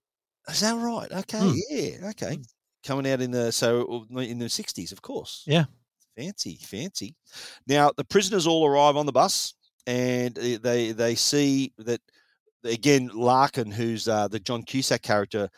[0.49, 1.11] Is that right?
[1.11, 1.57] Okay, Hmm.
[1.71, 2.39] yeah, okay.
[2.85, 5.43] Coming out in the so uh, in the 60s, of course.
[5.47, 5.65] Yeah.
[6.17, 7.15] Fancy, fancy.
[7.67, 9.55] Now the prisoners all arrive on the bus,
[9.87, 12.01] and uh, they they see that
[12.67, 15.49] again Larkin, who's uh, the John Cusack character,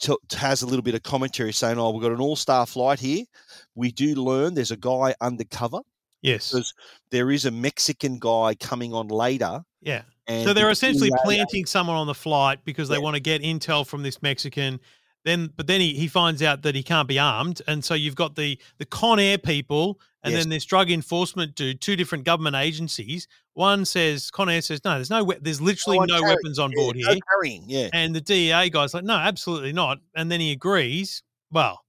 [0.00, 3.24] t- has a little bit of commentary saying, "Oh, we've got an all-star flight here.
[3.74, 5.80] We do learn there's a guy undercover
[6.22, 6.50] Yes.
[6.52, 6.72] because
[7.10, 10.02] there is a Mexican guy coming on later." Yeah.
[10.28, 13.02] So they're essentially planting someone on the flight because they Yeah.
[13.02, 14.80] want to get intel from this Mexican.
[15.24, 18.14] Then, but then he, he finds out that he can't be armed, and so you've
[18.14, 20.42] got the the Con Air people, and Yes.
[20.42, 23.26] then this drug enforcement dude, two different government agencies.
[23.54, 26.70] One says Con Air says no, there's no, we- there's literally one no weapons on
[26.72, 27.88] yeah, board no here, carrying, yeah.
[27.94, 31.22] and the DEA guy's like, no, absolutely not, and then he agrees.
[31.50, 31.80] Well,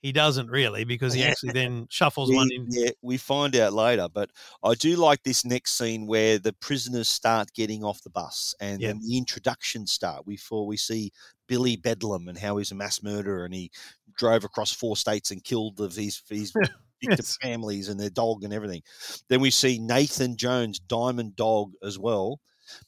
[0.00, 2.66] he doesn't really because he actually then shuffles we, one in.
[2.68, 4.08] Yeah, we find out later.
[4.12, 4.30] But
[4.64, 8.80] I do like this next scene where the prisoners start getting off the bus and
[8.80, 8.88] Yeah.
[8.88, 11.12] then the introductions start before we see
[11.52, 13.70] Billy Bedlam and how he's a mass murderer and he
[14.16, 16.54] drove across four states and killed the, his, his
[17.02, 17.36] Yes.
[17.42, 18.80] families and their dog and everything.
[19.28, 22.40] Then we see Nathan Jones, Diamond Dog, as well.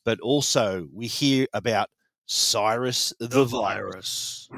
[0.05, 1.90] But also we hear about
[2.24, 4.48] Cyrus the, virus.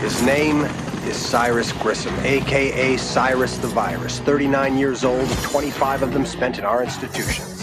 [0.00, 0.60] His name
[1.08, 4.20] is Cyrus Grissom, aka Cyrus the Virus.
[4.20, 7.55] 39 years old, 25 of them spent in our institutions.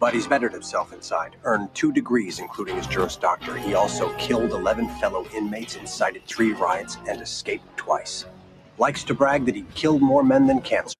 [0.00, 3.56] But he's bettered himself inside, earned two degrees, including his Juris Doctor.
[3.56, 8.24] He also killed 11 fellow inmates, incited three riots, and escaped twice.
[8.78, 10.94] Likes to brag that he killed more men than cancer.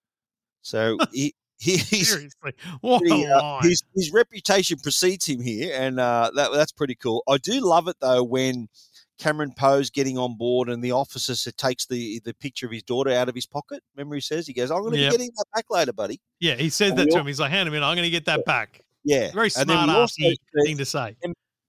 [0.61, 3.63] So he, he he's Seriously, what pretty, a uh, line!
[3.63, 7.23] his his reputation precedes him here, and uh, that that's pretty cool.
[7.27, 8.67] I do love it though when
[9.17, 12.83] Cameron Poe's getting on board, and the officer s- takes the the picture of his
[12.83, 13.81] daughter out of his pocket.
[13.95, 15.11] Memory says he goes, "I'm going to Yep.
[15.11, 17.27] be getting that back later, buddy." Yeah, he said And that to him.
[17.27, 19.69] He's like, "Hang on a minute, I'm going to get that back." Yeah, Very And
[19.69, 21.15] then smart we also thing to say.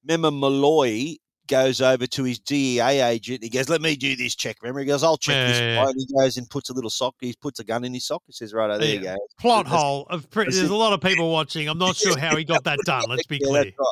[0.07, 1.14] Remember, Malloy
[1.46, 3.42] goes over to his DEA agent.
[3.42, 5.74] He goes, "Let me do this check." Remember, he goes, "I'll check Yeah, this." yeah,
[5.83, 5.88] yeah.
[5.88, 7.14] And he goes and puts a little sock.
[7.20, 8.22] He puts a gun in his sock.
[8.26, 10.07] He says, "Right, there you go." Plot That's- hole.
[10.11, 10.70] Of pre- there's it.
[10.70, 11.68] a lot of people watching.
[11.68, 13.05] I'm not sure how he got that done.
[13.09, 13.64] Let's be clear.
[13.64, 13.87] that's right.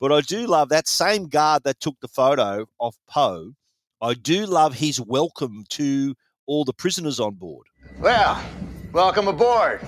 [0.00, 3.52] But I do love that same guard that took the photo of Poe.
[4.00, 6.14] I do love his welcome to
[6.46, 7.66] all the prisoners on board.
[7.98, 8.42] Well,
[8.92, 9.80] welcome aboard.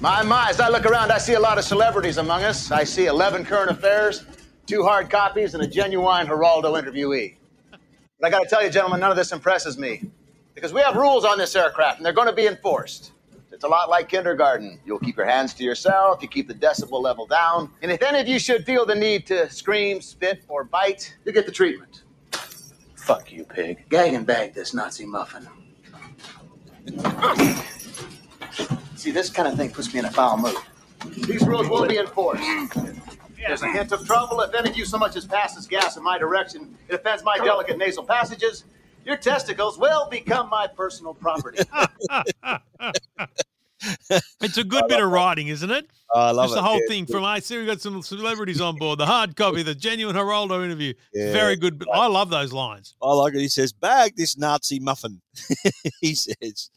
[0.00, 2.70] My, my, as I look around, I see a lot of celebrities among us.
[2.70, 4.24] I see 11 current affairs,
[4.66, 7.36] two hard copies, and a genuine Geraldo interviewee.
[7.70, 10.10] But I gotta tell you, gentlemen, none of this impresses me.
[10.54, 13.12] Because we have rules on this aircraft, and they're gonna be enforced.
[13.52, 14.80] It's a lot like kindergarten.
[14.84, 18.20] You'll keep your hands to yourself, you keep the decibel level down, and if any
[18.20, 22.04] of you should feel the need to scream, spit, or bite, you get the treatment.
[22.96, 23.84] Fuck you, pig.
[23.88, 25.46] Gag and bag this Nazi muffin.
[29.00, 30.54] See, this kind of thing puts me in a foul mood.
[31.26, 32.42] These rules will be enforced.
[33.34, 34.42] There's a hint of trouble.
[34.42, 37.38] If any of you so much as passes gas in my direction, it offends my
[37.38, 38.64] delicate nasal passages.
[39.06, 41.64] Your testicles will become my personal property.
[44.42, 45.86] It's a good bit of writing, isn't it?
[46.12, 46.56] Oh, I love Just it.
[46.56, 48.98] the whole Yeah, thing from I see we got some celebrities on board.
[48.98, 50.92] The hard copy, the genuine Geraldo interview.
[51.14, 51.32] Yeah.
[51.32, 51.82] Very good.
[51.92, 52.94] I love those lines.
[53.02, 53.40] I like it.
[53.40, 55.20] He says, "Bag this Nazi muffin."
[56.00, 56.70] he says.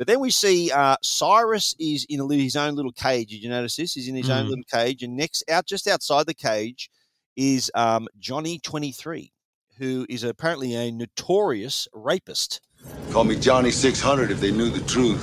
[0.00, 3.28] But then we see uh, Cyrus is in a, his own little cage.
[3.28, 3.92] Did you notice this?
[3.92, 4.48] He's in his own Mhm.
[4.48, 6.88] little cage, and next out, just outside the cage,
[7.36, 9.34] is um, Johnny Twenty Three,
[9.76, 12.62] who is apparently a notorious rapist.
[13.10, 15.22] Call me Johnny 600 if they knew the truth.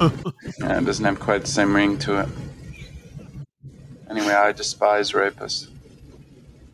[0.58, 2.28] Yeah, it doesn't have quite the same ring to it.
[4.08, 5.68] Anyway, I despise rapists.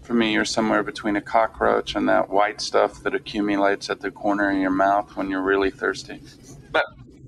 [0.02, 4.10] For me, you're somewhere between a cockroach and that white stuff that accumulates at the
[4.10, 6.22] corner of your mouth when you're really thirsty.
[6.72, 6.84] But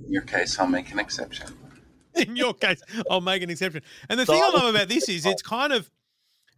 [0.08, 1.48] in your case, I'll make an exception.
[2.16, 3.82] in your case, I'll make an exception.
[4.08, 5.88] And the thing I love about this is it's kind of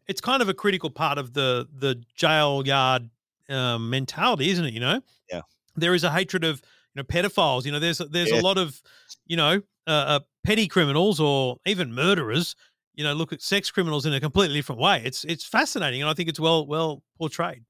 [0.07, 3.11] it's kind of a critical part of the the jail yard
[3.49, 4.73] um, mentality, isn't it?
[4.73, 5.43] You know, Yeah.
[5.77, 6.63] there is a hatred of
[6.95, 7.65] you know pedophiles.
[7.65, 8.41] You know, there's there's Yeah.
[8.41, 8.81] a lot of
[9.27, 12.55] you know uh, uh, petty criminals or even murderers.
[12.95, 15.03] You know, look at sex criminals in a completely different way.
[15.05, 17.65] It's it's fascinating, and I think it's well well portrayed.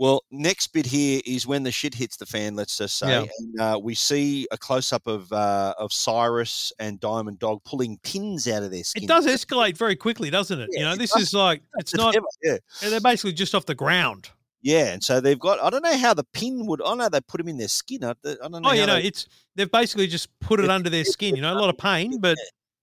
[0.00, 2.54] Well, next bit here is when the shit hits the fan.
[2.54, 3.24] Let's just say, Yeah.
[3.38, 7.98] and, uh, we see a close up of uh, of Cyrus and Diamond Dog pulling
[8.04, 9.02] pins out of their skin.
[9.02, 10.68] It does escalate very quickly, doesn't it?
[10.70, 11.22] you know, it this does.
[11.24, 12.14] is like it's not.
[12.16, 12.58] ever, yeah.
[12.80, 14.30] They're basically just off the ground.
[14.62, 15.60] Yeah, and so they've got.
[15.62, 16.80] I don't know how the pin would.
[16.84, 18.04] I know they put them in their skin.
[18.04, 18.60] I, I don't know.
[18.64, 21.34] Oh, you know, they- it's they've basically just put it under their skin.
[21.36, 22.36] You know, a lot of pain, but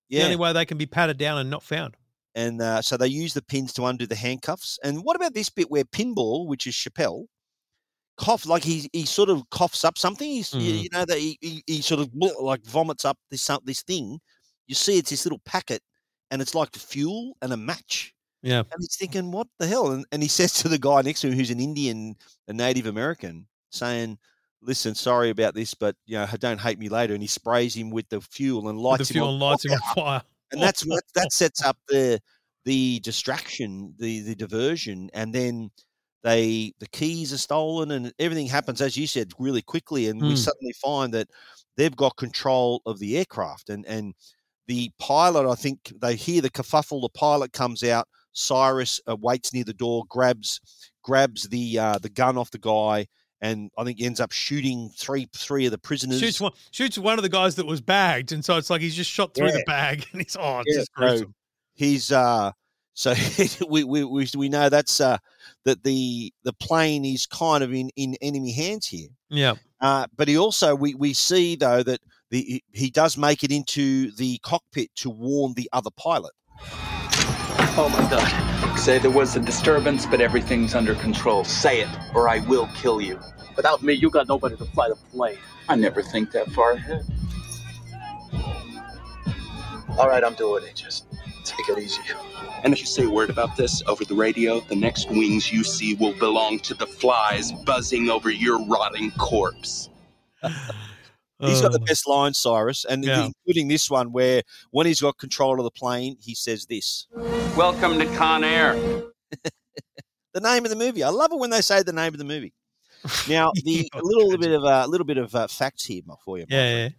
[0.10, 0.20] Yeah.
[0.20, 1.96] the only way they can be patted down and not found.
[2.36, 4.78] And uh, so they use the pins to undo the handcuffs.
[4.84, 7.26] And what about this bit where Pinball, which is Chappelle,
[8.18, 10.30] cough like he he sort of coughs up something?
[10.30, 10.84] He's, you, Mhm.
[10.84, 14.20] you know that he, he, he sort of like vomits up this this thing.
[14.68, 15.82] You see, it's this little packet,
[16.32, 18.14] and it's like the fuel and a match.
[18.42, 18.60] Yeah.
[18.60, 19.92] And he's thinking, what the hell?
[19.92, 22.16] And, and he says to the guy next to him, who's an Indian,
[22.48, 24.18] a Native American, saying,
[24.62, 27.90] "Listen, sorry about this, but you know, don't hate me later." And he sprays him
[27.92, 30.22] with the fuel and lights the fuel him and on lights him on fire fire.
[30.52, 32.20] And that's what that sets up the
[32.66, 35.70] the distraction, the the diversion, and then
[36.24, 40.36] they the keys are stolen, and everything happens as you said really quickly, and we
[40.36, 40.38] Mm.
[40.38, 41.30] suddenly find that
[41.78, 44.14] they've got control of the aircraft, and and
[44.68, 47.02] the pilot, I think they hear the kerfuffle.
[47.02, 48.08] The pilot comes out.
[48.34, 50.60] Cyrus uh, waits near the door, grabs
[51.04, 53.08] grabs the uh, the gun off the guy,
[53.52, 56.20] and I think he ends up shooting three three of the prisoners.
[56.20, 58.96] Shoots one, shoots one of the guys that was bagged, and so it's like he's
[58.96, 59.58] just shot through Yeah.
[59.58, 61.34] the bag, and he's oh, it's Yeah, just so
[61.74, 62.52] he's uh
[62.94, 63.14] so
[63.70, 65.18] we, we we we know that's uh
[65.66, 69.10] that the the plane is kind of in in enemy hands here.
[69.30, 72.00] Yeah, Uh, but he also we we see though that
[72.32, 76.32] the he- he does make it into the cockpit to warn the other pilot.
[77.78, 78.78] Oh my god.
[78.80, 81.44] Say there was a disturbance, but everything's under control.
[81.44, 83.20] Say it, or I will kill you.
[83.56, 85.38] Without me, you got nobody to fly the plane.
[85.70, 87.06] I never think that far ahead.
[89.98, 90.76] All right, I'm doing it.
[90.76, 91.06] Just
[91.46, 92.02] take it easy.
[92.64, 95.64] And if you say a word about this over the radio, the next wings you
[95.64, 99.90] see will belong to the flies buzzing over your rotting corpse.
[101.40, 103.26] He's got the Uh, best line, Cyrus, and Yeah.
[103.26, 104.42] including this one where
[104.72, 107.08] when he's got control of the plane, he says this.
[107.58, 108.74] Welcome to Con Air.
[110.34, 111.04] the name of the movie.
[111.04, 112.54] I love it when they say the name of the movie.
[113.30, 116.38] Now, the a little bit of a uh, little bit of uh, facts here for
[116.38, 116.46] you.
[116.50, 116.90] my Yeah.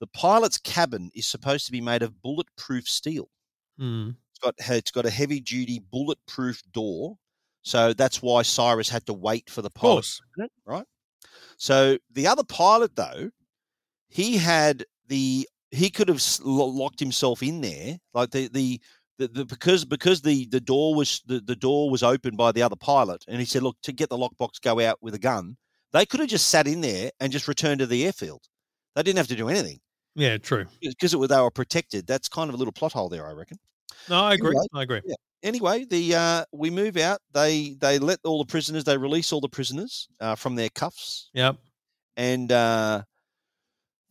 [0.00, 3.30] The pilot's cabin is supposed to be made of bulletproof steel.
[3.80, 4.16] Mm.
[4.30, 7.16] It's got it's got a heavy duty bulletproof door,
[7.62, 10.16] so that's why Cyrus had to wait for the pilot, course.
[10.18, 10.86] to open it, right?
[11.56, 13.30] So the other pilot, though,
[14.08, 18.80] he had the he could have locked himself in there, like the the.
[19.18, 22.62] The, the, because because the, the door was the, the door was opened by the
[22.62, 25.56] other pilot and he said look to get the lockbox go out with a gun
[25.92, 28.42] they could have just sat in there and just returned to the airfield
[28.94, 29.78] they didn't have to do anything
[30.14, 30.66] yeah, true.
[30.82, 33.32] because it was they were protected that's kind of a little plot hole there i
[33.32, 33.58] reckon
[34.10, 34.50] No, I agree.
[34.50, 35.00] Anyway, I agree.
[35.06, 35.14] yeah.
[35.42, 37.20] Anyway, the uh, we move out.
[37.32, 38.84] They they let all the prisoners.
[38.84, 41.56] They release all the prisoners uh, from their cuffs, Yep.
[42.16, 43.02] and uh,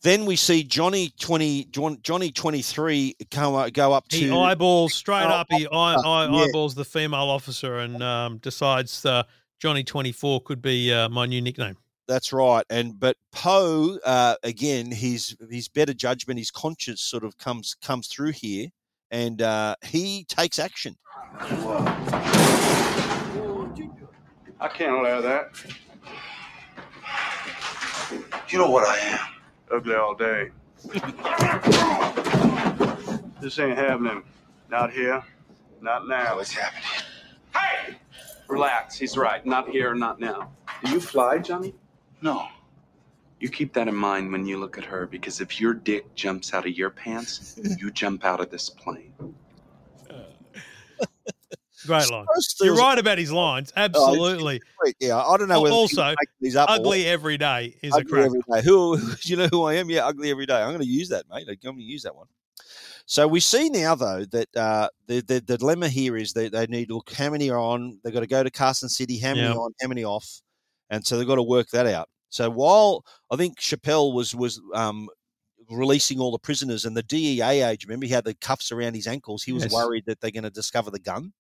[0.06, 4.94] then we see Johnny twenty Johnny twenty three come uh, go up to He eyeballs
[4.94, 5.48] straight Oh, up.
[5.50, 6.38] He eye, eye, yeah.
[6.44, 9.24] eyeballs the female officer and um, decides uh,
[9.60, 11.76] Johnny Twenty Four could be uh, my new nickname.
[12.08, 12.64] That's right.
[12.70, 18.06] And but Poe uh, again, his his better judgment, his conscience sort of comes comes
[18.08, 18.68] through here,
[19.10, 20.96] and uh, he takes action.
[24.60, 25.50] I can't allow that.
[28.50, 29.20] You know what I am.
[29.72, 30.52] Ugly all day.
[33.42, 34.24] this ain't happening.
[34.70, 35.24] Not here.
[35.82, 36.36] Not now.
[36.38, 36.84] What's happening?
[37.54, 37.96] Hey!
[38.48, 38.98] Relax.
[38.98, 39.46] He's right.
[39.46, 40.52] Not here, not now.
[40.84, 41.74] Do you fly, Johnny?
[42.22, 42.48] No.
[43.40, 46.54] You keep that in mind when you look at her, because if your dick jumps
[46.54, 49.14] out of your pants, you jump out of this plane.
[51.86, 52.26] Great line.
[52.62, 53.72] You're right about his lines.
[53.76, 54.62] Absolutely.
[54.84, 55.62] Wait, yeah, I don't know.
[55.62, 58.26] Whether also, these up ugly every day is a ugly crack.
[58.26, 58.62] every day.
[58.64, 59.90] Who do you know who I am?
[59.90, 60.56] Yeah, ugly every day.
[60.62, 61.48] I'm going to use that, mate.
[61.50, 62.28] I'm going to use that one.
[63.06, 66.66] So we see now, though, that uh, the, the the dilemma here is that they
[66.68, 68.00] need to look how many are on.
[68.04, 69.20] They've got to go to Carson City.
[69.20, 69.54] How many Yeah.
[69.54, 69.72] on?
[69.82, 70.42] How many off?
[70.90, 72.10] And so they've got to work that out.
[72.30, 75.08] So while I think Chappelle was was um,
[75.70, 79.06] releasing all the prisoners, and the DEA agent, remember he had the cuffs around his
[79.08, 79.44] ankles.
[79.44, 79.74] He was Yes.
[79.74, 81.32] worried that they're going to discover the gun.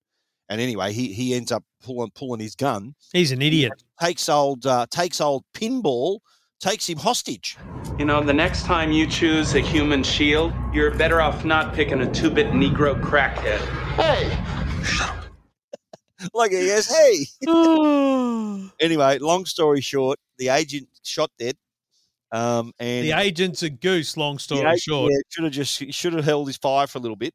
[0.49, 3.73] And anyway, he he ends up pulling pulling his gun He's an idiot.
[4.01, 6.19] takes old uh, takes old pinball,
[6.59, 7.57] takes him hostage.
[7.97, 12.01] You know, the next time you choose a human shield, you're better off not picking
[12.01, 13.59] a two bit Negro crackhead.
[13.95, 14.83] Hey!
[14.83, 15.25] Shut up.
[16.33, 17.25] like he goes, hey.
[18.79, 21.55] anyway, long story short, the agent shot dead.
[22.31, 24.17] Um, and the agent's a goose.
[24.17, 25.11] Long story agent, short.
[25.11, 27.33] yeah, should have just should have held his fire for a little bit.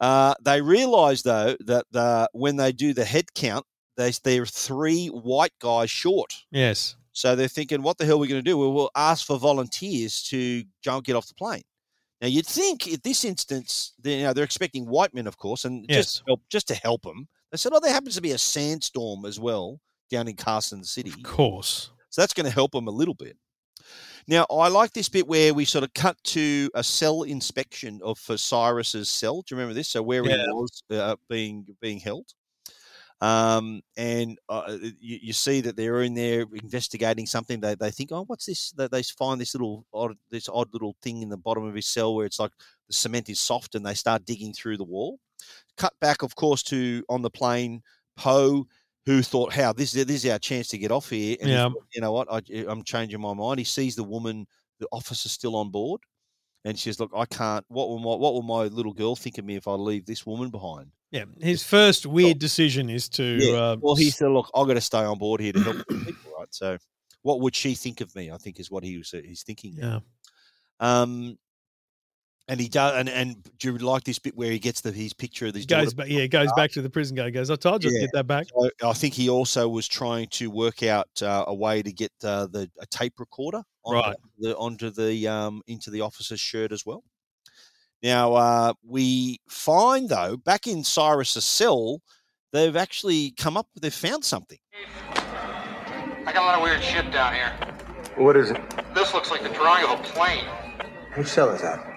[0.00, 5.08] Uh, they realise though that uh, when they do the head count, they they're three
[5.08, 6.34] white guys short.
[6.50, 6.96] Yes.
[7.12, 8.56] So they're thinking, what the hell are we going to do?
[8.56, 11.62] Well, we'll ask for volunteers to go get off the plane.
[12.20, 15.64] Now you'd think in this instance, they, you know, they're expecting white men, of course,
[15.64, 17.28] and just to help, just to help them.
[17.50, 19.80] They said, oh, there happens to be a sandstorm as well
[20.10, 21.10] down in Carson City.
[21.10, 21.90] Of course.
[22.10, 23.36] So that's going to help them a little bit.
[24.26, 28.18] Now, I like this bit where we sort of cut to a cell inspection of
[28.18, 29.42] for Cyrus's cell.
[29.42, 29.88] Do you remember this?
[29.88, 30.36] So where Yeah.
[30.36, 32.26] he was uh, being being held,
[33.20, 37.60] um, and uh, you, you see that they're in there investigating something.
[37.60, 38.70] They, they think, oh, what's this?
[38.72, 41.86] They, they find this little odd, this odd little thing in the bottom of his
[41.86, 42.52] cell where it's like
[42.86, 45.18] the cement is soft, and they start digging through the wall.
[45.76, 47.82] Cut back, of course, to on the plane,
[48.16, 48.66] Poe,
[49.08, 51.68] who thought, "How this is this is our chance to get off here." And Yeah.
[51.70, 52.28] thought, you know what?
[52.30, 53.58] I, I'm changing my mind.
[53.58, 54.46] He sees the woman,
[54.80, 56.02] the officer, still on board,
[56.66, 57.64] and she says, "Look, I can't.
[57.68, 60.26] What will my what will my little girl think of me if I leave this
[60.26, 61.24] woman behind?" Yeah.
[61.40, 63.24] His first weird decision is to.
[63.24, 63.56] Yeah.
[63.56, 66.32] Uh, well, he said, "Look, I've got to stay on board here to help people,
[66.38, 66.76] right?" So,
[67.22, 68.30] what would she think of me?
[68.30, 69.74] I think is what he was he's thinking.
[69.76, 69.88] there.
[69.90, 70.00] yeah.
[70.80, 71.38] Um,
[72.48, 75.12] and he does, and and do you like this bit where he gets the his
[75.12, 75.66] picture of this?
[75.66, 76.08] Goes back.
[76.08, 76.26] Yeah.
[76.26, 77.30] Goes back to the prison guy.
[77.30, 77.50] Goes.
[77.50, 78.00] I told you I'd Yeah.
[78.00, 78.46] get that back.
[78.56, 82.12] So I think he also was trying to work out uh, a way to get
[82.24, 84.16] uh, the a tape recorder onto Right.
[84.38, 87.04] the onto the um, into the officer's shirt as well.
[88.02, 92.00] Now uh, we find though back in Cyrus's cell,
[92.52, 93.66] they've actually come up.
[93.80, 94.58] They've found something.
[95.14, 97.52] I got a lot of weird shit down here.
[98.16, 98.60] What is it?
[98.94, 100.44] This looks like the drawing of a plane.
[101.14, 101.87] Which cell is that?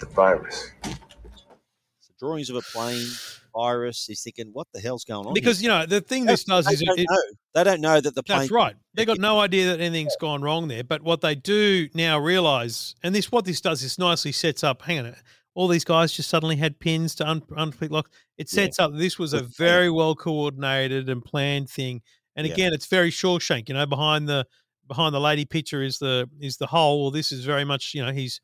[0.00, 0.70] The virus.
[0.84, 3.06] So drawings of a plane,
[3.54, 4.06] virus.
[4.06, 5.34] He's thinking, what the hell's going on?
[5.34, 7.22] Because here?" you know the thing They- this does they is don't it, know.
[7.54, 8.38] they don't know that the plane.
[8.40, 8.76] That's right.
[8.94, 10.84] They got no idea that anything's gone wrong there.
[10.84, 14.82] But what they do now realize, and this what this does is nicely sets up.
[14.82, 15.16] Hang on,
[15.54, 18.10] all these guys just suddenly had pins to un, unpick lock.
[18.38, 18.64] It Yeah.
[18.64, 18.92] sets up.
[18.94, 22.00] This was a very well coordinated and planned thing.
[22.36, 22.54] And Yeah.
[22.54, 23.68] again, it's very Shawshank.
[23.68, 24.46] You know, behind the
[24.88, 27.02] behind the lady picture is the is the hole.
[27.02, 28.40] Well, this is very much you know he's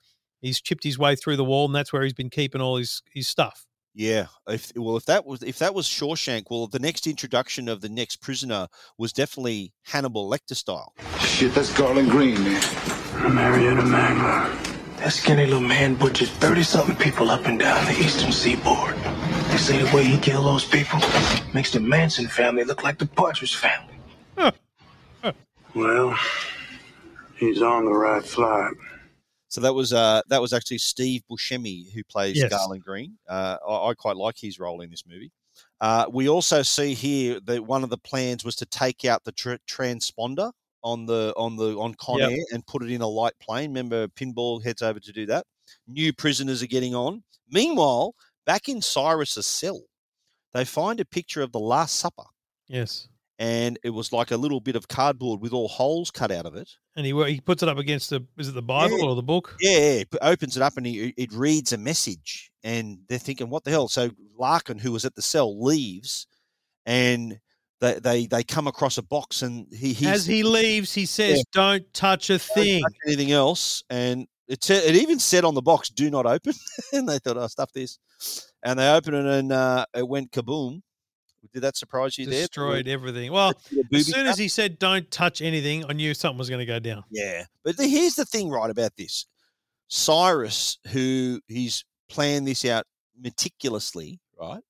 [0.46, 3.02] he's chipped his way through the wall, and that's where he's been keeping all his
[3.10, 3.66] his stuff.
[3.94, 4.26] Yeah.
[4.48, 7.88] If well, if that was if that was Shawshank, well, the next introduction of the
[7.88, 8.68] next prisoner
[8.98, 10.94] was definitely Hannibal Lecter style.
[11.18, 13.34] Shit, that's Garland Greene, man.
[13.34, 14.72] Marietta Mangler.
[14.98, 18.96] That skinny little man butchered 30 something people up and down the eastern seaboard.
[19.50, 21.00] They say the way he killed those people
[21.52, 23.94] makes the Manson family look like the Partridge family.
[25.74, 26.18] Well,
[27.36, 28.72] he's on the right flight.
[29.48, 32.50] So that was uh that was actually Steve Buscemi who plays Yes.
[32.50, 33.16] Garland Greene.
[33.28, 35.30] Uh, I, I quite like his role in this movie.
[35.80, 39.32] Uh, we also see here that one of the plans was to take out the
[39.32, 40.50] tr- transponder
[40.82, 42.30] on the on the on Con Yep.
[42.30, 43.70] Air and put it in a light plane.
[43.70, 45.46] Remember, Pinball heads over to do that.
[45.86, 47.22] New prisoners are getting on.
[47.50, 49.80] Meanwhile, back in Cyrus's cell,
[50.52, 52.24] they find a picture of the Last Supper,
[52.68, 53.08] Yes.
[53.38, 56.54] And it was like a little bit of cardboard with all holes cut out of
[56.56, 56.70] it.
[56.96, 59.04] And he he puts it up against the is it the Bible Yeah.
[59.06, 59.54] or the book?
[59.60, 63.70] Yeah, opens it up and he, it reads a message, and they're thinking, "What the
[63.70, 66.26] hell?" So Larkin, who was at the cell, leaves,
[66.86, 67.38] and
[67.80, 71.42] they they, they come across a box, and he As he leaves, he says, Yeah.
[71.52, 75.90] "Don't touch a thing." touch anything else, and it it even said on the box,
[75.90, 76.54] "Do not open,"
[76.92, 77.98] and they thought, "Oh, stuff this,"
[78.62, 80.80] and they open it, and uh, it went kaboom.
[81.52, 82.40] Did that surprise you there?
[82.46, 83.32] Destroyed everything.
[83.32, 83.54] Well,
[83.92, 86.78] as soon as he said, "Don't touch anything," I knew something was going to go
[86.78, 87.04] down.
[87.10, 87.44] Yeah.
[87.64, 89.26] But the, here's the thing, right, about this
[89.88, 92.84] Cyrus, who he's planned this out
[93.20, 94.62] meticulously, right?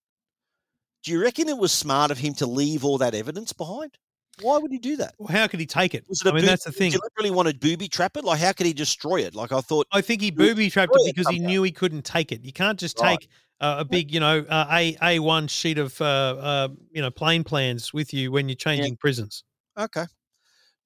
[1.03, 3.97] Do you reckon it was smart of him to leave all that evidence behind?
[4.43, 5.15] Why would he do that?
[5.19, 6.05] Well, how could he take it?
[6.09, 6.91] Was it I mean, boo- that's the thing.
[6.91, 8.25] Did you really want to booby trap it?
[8.25, 9.35] Like, how could he destroy it?
[9.35, 9.87] Like, I thought.
[9.93, 12.45] I think he booby trapped it because he knew he couldn't take it.
[12.45, 13.19] You can't just Right.
[13.19, 13.31] take
[13.61, 17.11] uh, a big, you know, uh, a a one sheet of uh, uh, you know
[17.11, 19.45] plane plans with you when you're changing prisons.
[19.79, 20.05] Okay.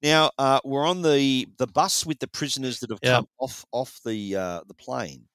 [0.03, 3.15] Now uh, we're on the the bus with the prisoners that have Yeah.
[3.17, 5.25] come off off the uh, the plane,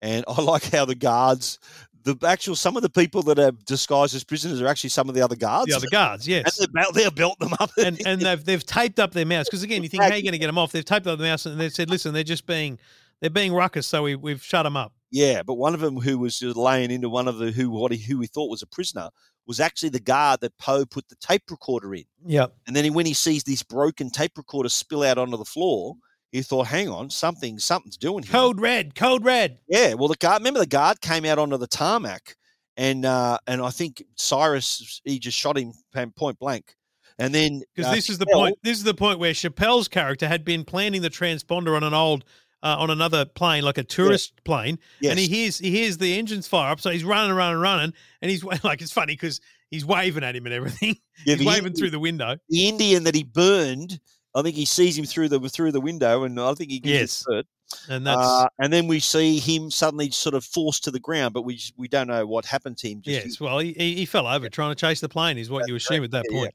[0.00, 1.58] and I like how the guards,
[2.02, 5.14] the actual some of the people that are disguised as prisoners are actually some of
[5.14, 5.70] the other guards.
[5.70, 6.58] The other guards, yes.
[6.58, 7.70] and they're, belt, they're belting them up.
[7.78, 10.22] and and they've they've taped up their mouths because again, you think how are you
[10.22, 10.72] going to get them off?
[10.72, 12.78] They've taped up their mouths and they said, listen, they're just being
[13.20, 14.92] they're being ruckus, so we we've shut them up.
[15.12, 17.98] Yeah, but one of them who was laying into one of the who what he,
[17.98, 19.10] who we thought was a prisoner
[19.46, 22.04] was actually the guard that Poe put the tape recorder in.
[22.24, 22.54] Yep.
[22.66, 25.96] And then he, when he sees this broken tape recorder spill out onto the floor,
[26.30, 29.58] he thought, "Hang on, something something's doing here." Code red, code red.
[29.68, 30.40] Yeah, well, the guard.
[30.40, 32.36] Remember, the guard came out onto the tarmac,
[32.78, 35.74] and uh, and I think Cyrus he just shot him
[36.16, 36.74] point blank,
[37.18, 38.58] and then Because uh, this is the Chappelle- point.
[38.62, 42.24] This is the point where Chappelle's character had been planning the transponder on an old,
[42.62, 46.46] uh, on another plane, like a tourist plane, and he hears he hears the engines
[46.46, 49.40] fire up, so he's running, running, running, and he's like, it's funny because
[49.70, 50.96] he's waving at him and everything.
[51.26, 52.36] Yeah, he's waving Indi- through the window.
[52.48, 54.00] The Indian that he burned,
[54.34, 56.94] I think he sees him through the through the window, and I think he gives
[57.00, 57.24] Yes.
[57.28, 57.46] it hurt.
[57.88, 61.32] And that's Uh, and then we see him suddenly sort of forced to the ground,
[61.32, 63.00] but we we don't know what happened to him.
[63.02, 63.40] Just yes.
[63.40, 65.38] Well, he, he he fell over trying to chase the plane.
[65.38, 66.42] Is what you assume at that Yeah, yeah.
[66.42, 66.54] point.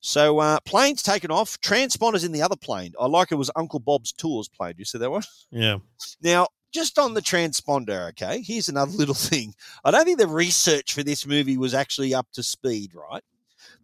[0.00, 1.60] So uh, plane's taken off.
[1.60, 2.94] Transponders in the other plane.
[3.00, 4.74] I like it was Uncle Bob's Tours plane.
[4.78, 5.22] You see that one?
[5.50, 5.78] Yeah.
[6.22, 9.54] Now, just on the transponder, okay, here's another little thing.
[9.84, 13.22] I don't think the research for this movie was actually up to speed, right?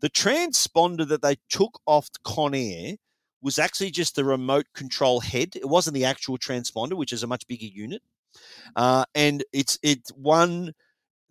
[0.00, 2.96] The transponder that they took off Con Air
[3.42, 5.56] was actually just the remote control head.
[5.56, 8.02] It wasn't the actual transponder, which is a much bigger unit.
[8.74, 10.74] Uh, and it's it one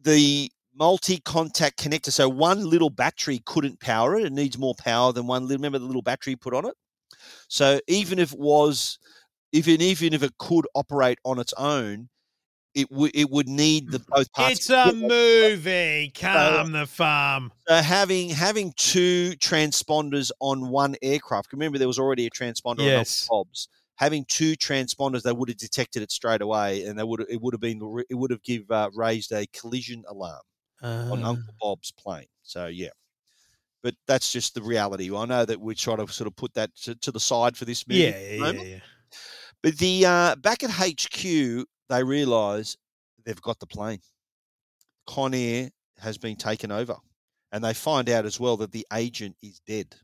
[0.01, 2.11] the multi-contact connector.
[2.11, 4.25] So one little battery couldn't power it.
[4.25, 5.43] It needs more power than one.
[5.43, 6.75] little Remember the little battery put on it.
[7.47, 8.99] So even if it was,
[9.51, 12.09] even even if it could operate on its own,
[12.73, 14.59] it would it would need the both parts.
[14.59, 16.11] It's a movie.
[16.15, 17.51] Calm the farm.
[17.67, 21.53] So having having two transponders on one aircraft.
[21.53, 23.27] Remember, there was already a transponder Yes.
[23.29, 23.67] on Bob's.
[23.97, 27.53] Having two transponders, they would have detected it straight away, and they would it would
[27.53, 30.41] have been it would have give uh, raised a collision alarm
[30.83, 32.27] on Uh, Uncle Bob's plane.
[32.43, 32.89] So yeah,
[33.81, 35.15] but that's just the reality.
[35.15, 37.65] I know that we try to sort of put that to, to the side for
[37.65, 38.01] this movie.
[38.01, 38.67] yeah, yeah, moment.
[38.67, 38.79] yeah.
[39.61, 42.75] But the uh, back at HQ, they realise
[43.25, 43.99] they've got the plane.
[45.07, 45.69] Con Air
[45.99, 46.95] has been taken over,
[47.51, 49.95] and they find out as well that the agent is dead,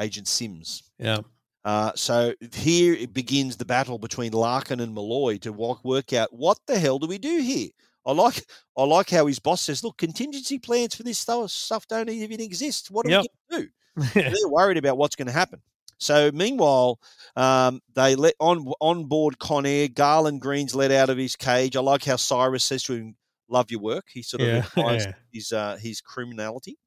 [0.00, 0.82] Agent Sims.
[0.98, 1.20] Yeah.
[1.64, 6.32] Uh, so here it begins the battle between Larkin and Malloy to work, work out
[6.32, 7.68] what the hell do we do here.
[8.08, 8.44] I like
[8.76, 12.40] I like how his boss says, "Look, contingency plans for this stuff, stuff don't even
[12.40, 12.90] exist.
[12.90, 13.22] What are Yep.
[13.22, 13.28] we
[13.58, 13.72] going to do?"
[14.32, 15.60] They're worried about what's going to happen.
[15.98, 16.98] So meanwhile,
[17.36, 19.88] um, they let on on board Con Air.
[19.88, 21.76] Garland Greene's let out of his cage.
[21.76, 23.16] I like how Cyrus says to him,
[23.48, 25.12] "Love your work." He sort of Yeah, implies yeah.
[25.32, 26.78] his uh, his criminality.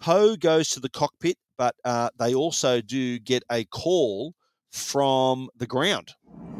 [0.00, 4.34] Poe goes to the cockpit, but uh, they also do get a call
[4.70, 6.12] from the ground.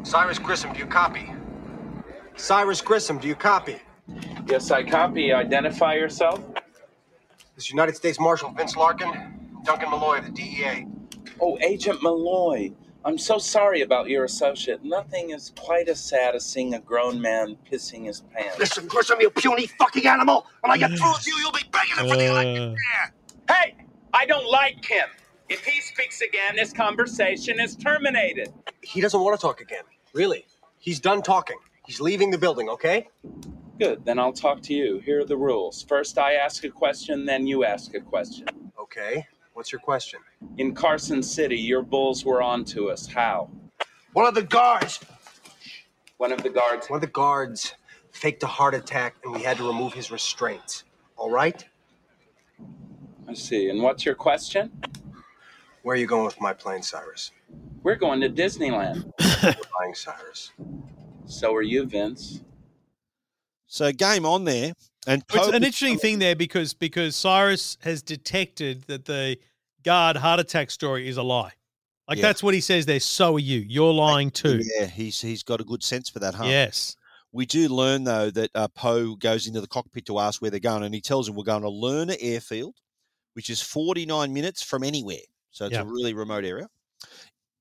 [0.03, 1.31] Cyrus Grissom, do you copy?
[2.37, 3.77] Cyrus Grissom, do you copy?
[4.47, 5.33] Yes, I copy.
[5.33, 6.39] Identify yourself.
[7.55, 9.11] This is United States Marshal Vince Larkin,
[9.63, 10.85] Duncan Malloy of the DEA.
[11.41, 12.71] Oh, Agent Malloy.
[13.03, 14.83] I'm so sorry about your associate.
[14.83, 18.59] Nothing is quite as sad as seeing a grown man pissing his pants.
[18.59, 20.45] Listen, Grissom, you puny fucking animal.
[20.61, 22.31] When I get through with you, you'll be begging it for the uh.
[22.31, 23.13] electric chair.
[23.49, 23.75] Hey,
[24.13, 25.07] I don't like him.
[25.49, 28.53] If he speaks again, this conversation is terminated.
[28.81, 29.83] He doesn't want to talk again.
[30.13, 30.45] Really.
[30.79, 31.57] He's done talking.
[31.87, 33.07] He's leaving the building, okay?
[33.79, 34.99] Good, then I'll talk to you.
[34.99, 35.83] Here are the rules.
[35.87, 38.45] First, I ask a question, then you ask a question.
[38.77, 39.25] Okay.
[39.53, 40.19] What's your question?
[40.57, 43.07] In Carson City, your bulls were on to us.
[43.07, 43.49] How?
[44.11, 44.99] One of the guards.
[46.17, 46.89] One of the guards.
[46.89, 47.73] One of the guards
[48.11, 50.83] faked a heart attack and we had to remove his restraints.
[51.15, 51.63] All right?
[53.29, 53.69] I see.
[53.69, 54.71] And what's your question?
[55.83, 57.31] Where are you going with my plane, Cyrus?
[57.81, 59.09] We're going to Disneyland.
[59.41, 60.51] We're buying Cyrus.
[61.27, 62.41] So are you, Vince.
[63.67, 64.73] So game on there,
[65.07, 69.37] and It's Poe an interesting thing there because because Cyrus has detected that the
[69.83, 71.51] guard heart attack story is a lie.
[72.07, 72.21] Like Yeah.
[72.23, 73.01] that's what he says there.
[73.01, 73.59] So are you.
[73.59, 74.61] You're lying too.
[74.77, 76.45] Yeah, he's he's got a good sense for that, huh?
[76.45, 76.95] Yes.
[77.33, 80.61] We do learn though that uh, Poe goes into the cockpit to ask where they're
[80.61, 82.75] going, and he tells him we're going to Lerner Airfield,
[83.33, 85.17] which is 49 minutes from anywhere.
[85.51, 85.81] So it's Yeah.
[85.81, 86.67] a really remote area.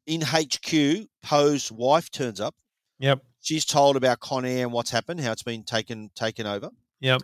[0.06, 2.54] In HQ, Poe's wife turns up.
[3.00, 3.22] Yep.
[3.47, 6.70] She's told about Con Air and what's happened, how it's been taken taken over.
[6.99, 7.22] Yep.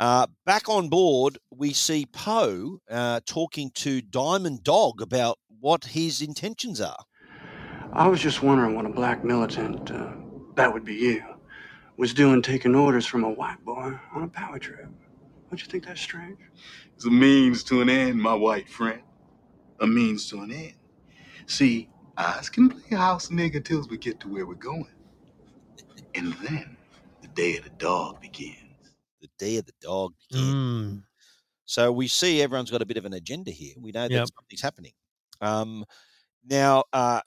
[0.00, 6.22] Uh, back on board, we see Poe uh, talking to Diamond Dog about what his
[6.22, 6.98] intentions are.
[7.92, 10.10] I was just wondering what a black militant, uh,
[10.56, 11.22] that would be you,
[11.96, 14.88] was doing taking orders from a white boy on a power trip.
[15.50, 16.40] Don't you think that's strange?
[16.96, 19.02] It's a means to an end, my white friend.
[19.78, 20.74] A means to an end.
[21.46, 24.90] See, eyes can play house nigga till we get to where we're going.
[26.14, 26.76] And then
[27.22, 28.56] the day of the dog begins.
[29.20, 30.54] The day of the dog begins.
[30.54, 31.02] Mm.
[31.66, 33.74] So we see everyone's got a bit of an agenda here.
[33.78, 34.28] We know that Yep.
[34.36, 34.92] something's happening.
[35.40, 35.84] Um,
[36.44, 37.20] now uh,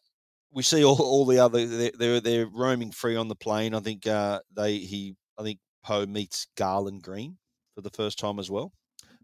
[0.51, 3.73] we see all, all the other they're, they're they're roaming free on the plane.
[3.73, 7.37] I think uh, they he I think Poe meets Garland Greene
[7.75, 8.71] for the first time as well.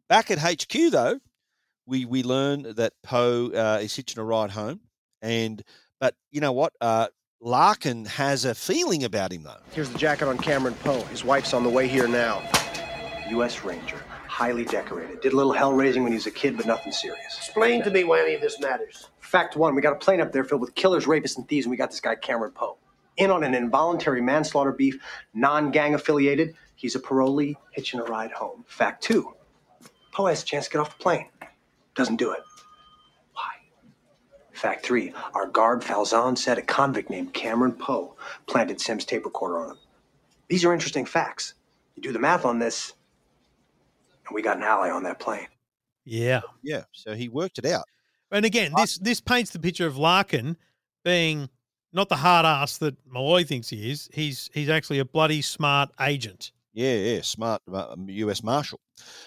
[0.08, 1.20] Back at HQ though,
[1.86, 4.80] we we learn that Poe uh, is hitching a ride home,
[5.22, 5.62] and
[6.00, 6.74] but you know what?
[6.80, 7.08] Uh,
[7.42, 9.62] Larkin has a feeling about him though.
[9.72, 11.04] Here's the jacket on Cameron Poe.
[11.06, 12.44] His wife's on the way here now.
[13.30, 13.64] U.S.
[13.64, 13.96] Ranger.
[14.28, 15.22] Highly decorated.
[15.22, 17.38] Did a little hell raising when he was a kid, but nothing serious.
[17.38, 19.08] Explain to me why any of this matters.
[19.22, 21.72] Fact one, we got a plane up there filled with killers, rapists, and thieves, and
[21.72, 22.78] we got this guy, Cameron Poe.
[23.16, 25.02] In on an involuntary manslaughter beef,
[25.34, 26.56] non gang affiliated.
[26.76, 28.66] He's a parolee hitching a ride home.
[28.68, 29.34] Fact two,
[30.12, 31.30] Poe has a chance to get off the plane.
[31.96, 32.42] Doesn't do it.
[34.62, 34.70] Why?
[34.70, 38.16] Fact three our guard Falzon said a convict named Cameron Poe
[38.48, 39.78] planted Sim's tape recorder on him.
[40.48, 41.54] These are interesting facts.
[41.96, 42.94] You do the math on this,
[44.28, 45.48] and we got an ally on that plane.
[46.06, 46.42] Yeah.
[46.64, 46.84] Yeah.
[46.92, 47.86] So he worked it out.
[48.32, 50.58] And again, this this paints the picture of Larkin
[51.04, 51.50] being
[51.92, 54.10] not the hard ass that Malloy thinks he is.
[54.14, 56.52] He's he's actually a bloody smart agent.
[56.74, 58.44] Yeah, yeah, smart uh, U.S.
[58.44, 58.80] Marshal.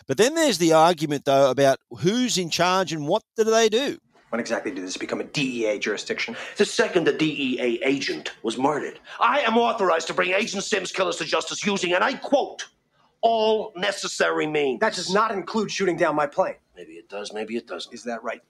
[0.07, 3.99] But then there's the argument, though, about who's in charge and what do they do.
[4.33, 6.35] When exactly did this become a DEA jurisdiction?
[6.57, 11.17] The second the DEA agent was murdered, I am authorized to bring Agent Sims killers
[11.17, 12.67] to justice using, and I quote,
[13.21, 14.81] all necessary means.
[14.81, 16.55] That does not include shooting down my plane.
[16.75, 17.93] Maybe it does, maybe it doesn't.
[17.93, 18.41] Is that right?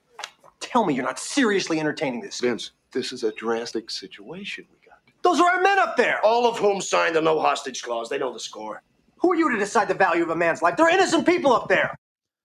[0.61, 2.39] Tell me you're not seriously entertaining this.
[2.39, 5.01] Vince, this is a drastic situation we got.
[5.23, 6.25] Those are our men up there.
[6.25, 8.09] All of whom signed the no hostage clause.
[8.09, 8.85] They know the score.
[9.17, 10.77] Who are you to decide the value of a man's life?
[10.77, 11.97] They're innocent people up there.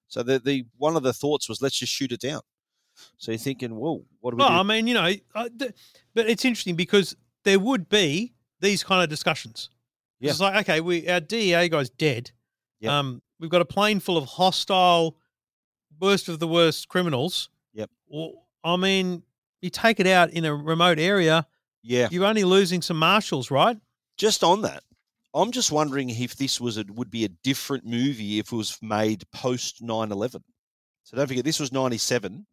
[0.07, 2.41] So the, the one of the thoughts was, let's just shoot it down.
[3.17, 4.55] So you're thinking, whoa, what do we Well, do?
[4.55, 5.73] I mean, you know, th-
[6.13, 9.69] but it's interesting because there would be these kind of discussions.
[10.19, 10.31] Yeah.
[10.31, 12.31] It's like, okay, we our DEA guy's dead.
[12.79, 12.91] Yep.
[12.91, 15.17] Um, we've got a plane full of hostile,
[15.99, 17.49] worst of the worst criminals.
[17.73, 17.89] Yep.
[18.07, 19.23] Well, I mean,
[19.61, 21.45] you take it out in a remote area.
[21.83, 22.07] Yeah.
[22.11, 23.77] You're only losing some marshals, right?
[24.17, 24.83] Just on that,
[25.33, 28.77] I'm just wondering if this was a, would be a different movie if it was
[28.81, 30.41] made post 9/11.
[31.03, 32.45] So don't forget, this was 97.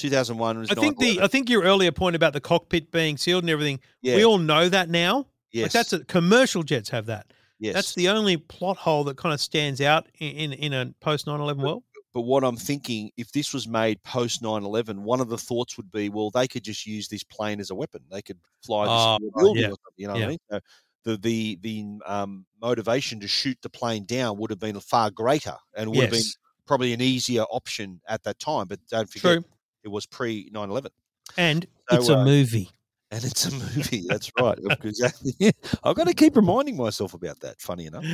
[0.00, 1.22] 2001 was I think the 9/11.
[1.22, 3.80] I think your earlier point about the cockpit being sealed and everything.
[4.02, 4.16] Yeah.
[4.16, 5.18] We all know that now.
[5.18, 5.72] Like Yes.
[5.72, 7.32] that's a commercial jets have that.
[7.58, 7.74] Yes.
[7.74, 11.26] That's the only plot hole that kind of stands out in in, in a post
[11.26, 11.82] 9/11 world.
[12.12, 15.76] But what I'm thinking, if this was made post 9 11, one of the thoughts
[15.76, 18.00] would be, well, they could just use this plane as a weapon.
[18.10, 19.68] They could fly this right, building yeah.
[19.68, 19.94] or something.
[19.96, 20.38] You know what I mean?
[20.50, 20.60] So
[21.04, 25.56] the the the um, motivation to shoot the plane down would have been far greater
[25.76, 26.22] and would have been
[26.66, 28.66] probably an easier option at that time.
[28.66, 29.44] But don't forget, True.
[29.84, 30.90] It was pre 9 11.
[31.36, 32.70] And So, it's a uh, movie.
[33.12, 34.04] And it's a movie.
[34.08, 34.58] That's right.
[34.84, 35.34] exactly.
[35.84, 38.04] I've got to keep reminding myself about that, funny enough.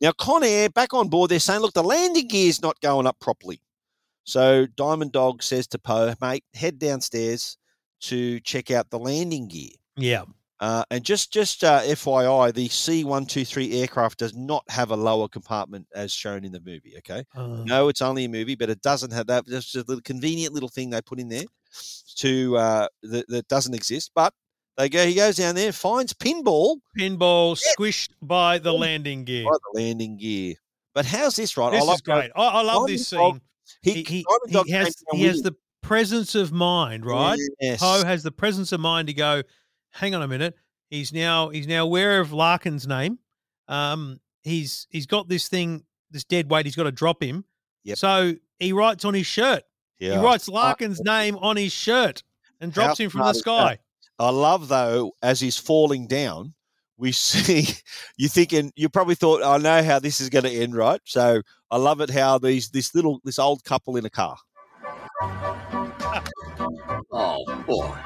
[0.00, 1.30] Now, Con Air back on board.
[1.30, 3.60] They're saying, look, the landing gear's not going up properly.
[4.24, 7.56] So Diamond Dog says to Poe, mate, head downstairs
[8.02, 9.70] to check out the landing gear.
[9.96, 10.24] Yeah.
[10.60, 14.90] Uh, and just just uh, FYI, the C one two three aircraft does not have
[14.90, 16.94] a lower compartment as shown in the movie.
[16.98, 19.46] Okay, Uh, no, it's only a movie, but it doesn't have that.
[19.46, 21.44] Just a little convenient little thing they put in there
[22.16, 24.10] to uh, that, that doesn't exist.
[24.14, 24.34] But
[24.76, 29.44] they go, he goes down there, finds pinball Pinball squished by the landing gear.
[29.44, 30.54] by the landing gear.
[30.94, 31.70] But how's this right?
[31.70, 32.30] This I love is great.
[32.34, 33.42] I, I love this Diamond Dog- scene.
[33.82, 37.38] He, He, he, he has he has the presence of mind, right?
[37.60, 37.80] Yes.
[37.80, 39.42] Poe has the presence of mind to go.
[39.98, 40.54] Hang on a minute.
[40.90, 43.18] He's now he's now aware of Larkin's name.
[43.66, 46.66] Um, he's he's got this thing, this dead weight.
[46.66, 47.44] He's got to drop him.
[47.82, 47.98] Yep.
[47.98, 49.64] So he writes on his shirt.
[49.98, 50.18] Yeah.
[50.18, 52.22] He writes Larkin's name on his shirt
[52.60, 53.78] and drops How him from the sky.
[54.18, 54.24] that?
[54.24, 56.54] I love though, as he's falling down,
[56.96, 57.66] we see
[58.16, 61.00] you thinking you probably thought, I know how this is going to end, right?
[61.04, 61.42] So
[61.72, 64.36] I love it how these this little this old couple in a car.
[67.10, 67.96] Oh boy.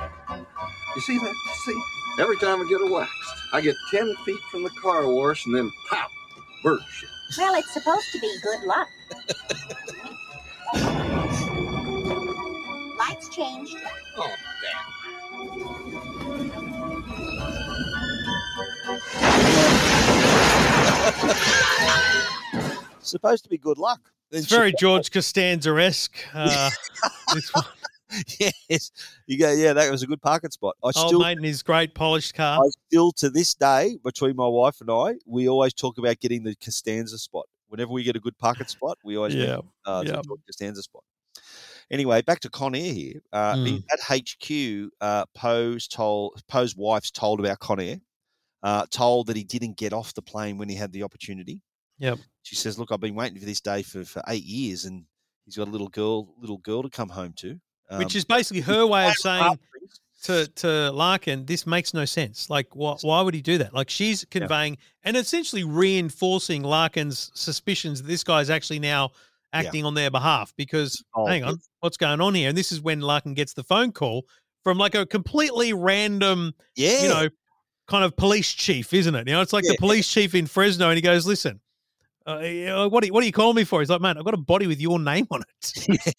[0.94, 1.34] You see that?
[1.64, 1.80] See?
[2.18, 3.10] Every time I get a wax,
[3.52, 6.10] I get 10 feet from the car wash and then pop,
[6.62, 7.08] bird shit.
[7.38, 8.88] Well, it's supposed to be good luck.
[12.98, 13.76] Lights changed.
[14.18, 14.30] Oh,
[14.62, 14.92] damn.
[23.00, 24.00] Supposed to be good luck.
[24.30, 26.18] It's very George Costanza esque.
[26.34, 26.70] Uh,
[27.34, 27.64] this one.
[28.68, 28.90] yes.
[29.26, 30.76] You go, yeah, that was a good parking spot.
[30.82, 32.60] I Old still mate in his great polished car.
[32.62, 36.42] I still to this day, between my wife and I, we always talk about getting
[36.44, 37.46] the Costanza spot.
[37.68, 40.22] Whenever we get a good parking spot, we always Yeah, get uh, the yeah.
[40.46, 41.02] Costanza spot.
[41.90, 43.22] Anyway, back to Con Air here.
[43.32, 47.96] Uh, in- At HQ, uh, Poe's told Poe's wife's told about Con Air.
[48.62, 51.60] Uh, told that he didn't get off the plane when he had the opportunity.
[51.98, 52.18] Yep.
[52.42, 55.04] She says, "Look, I've been waiting for this day for, for eight years, and
[55.44, 57.58] he's got a little girl, little girl to come home to."
[57.98, 59.58] Which Um, is basically her way of saying
[60.24, 62.48] to to Larkin, this makes no sense.
[62.48, 63.74] Like, why why would he do that?
[63.74, 69.10] Like, she's conveying and essentially reinforcing Larkin's suspicions that this guy's actually now
[69.52, 70.52] acting on their behalf.
[70.56, 72.48] Because Oh, hang on, what's going on here?
[72.48, 74.24] And this is when Larkin gets the phone call
[74.64, 77.02] from like a completely random, Yeah.
[77.02, 77.28] you know,
[77.88, 79.26] kind of police chief, isn't it?
[79.26, 79.72] You know, it's like Yeah.
[79.72, 81.60] the police chief in Fresno, and he goes, "Listen."
[82.26, 83.80] Uh, uh, what do you, what do you call me for?
[83.80, 86.14] He's like, man, I've got a body with your name on it.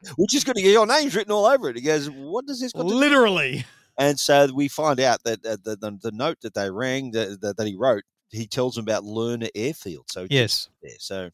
[0.16, 1.76] which is going to get your name's written all over it.
[1.76, 3.64] He goes, "What does this?" got to do?" Literally.
[3.96, 7.40] And so we find out that uh, the, the the note that they rang that,
[7.40, 10.06] that, that he wrote, he tells them about Lerner Airfield.
[10.08, 10.68] So Yes.
[10.82, 10.92] there.
[10.98, 11.30] So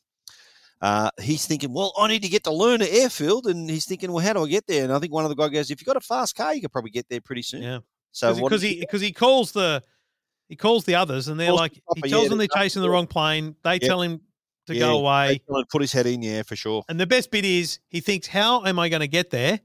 [0.82, 4.24] Uh, he's thinking, well, I need to get to Lerner Airfield, and he's thinking, well,
[4.24, 4.84] how do I get there?
[4.84, 6.62] And I think one of the guys goes, if you've got a fast car, you
[6.62, 7.62] could probably get there pretty soon.
[7.62, 7.78] Yeah.
[8.12, 9.82] So because he because he calls the
[10.50, 13.06] he calls the others and they're like the he tells them they're chasing the wrong
[13.06, 13.54] plane.
[13.62, 13.88] They Yeah.
[13.88, 14.20] tell him
[14.66, 15.40] to Yeah, go away.
[15.70, 16.84] put his head in, yeah, for sure.
[16.88, 19.60] And the best bit is he thinks, "How am I going to get there?"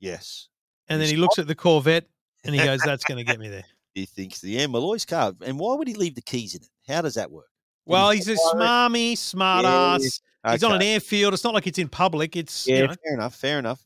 [0.00, 0.48] Yes.
[0.88, 2.08] And then He he looks at the Corvette
[2.42, 3.64] and he goes, "That's going to get me there."
[3.94, 5.34] He thinks the yeah, Malloy's car.
[5.44, 6.68] And why would he leave the keys in it?
[6.92, 7.46] How does that work?
[7.86, 10.20] Well, he he's a smarmy, smart Yeah, ass.
[10.50, 11.32] He's on an airfield.
[11.32, 12.34] It's not like it's in public.
[12.34, 13.34] It's Yeah, you know, fair enough.
[13.36, 13.80] Fair enough.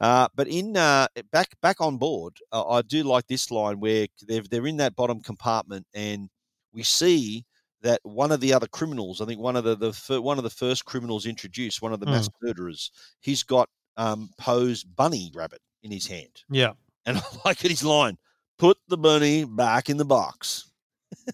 [0.00, 4.06] Uh, but in uh, back back on board, uh, I do like this line where
[4.26, 6.28] they're they're in that bottom compartment, and
[6.72, 7.44] we see
[7.82, 10.50] that one of the other criminals, I think one of the, the one of the
[10.50, 12.12] first criminals introduced, one of the Hmm.
[12.12, 16.72] mass murderers, he's got um, Poe's bunny rabbit in his hand, yeah.
[17.06, 17.60] and I like.
[17.60, 18.16] His line:
[18.58, 20.70] "Put the bunny back in the box."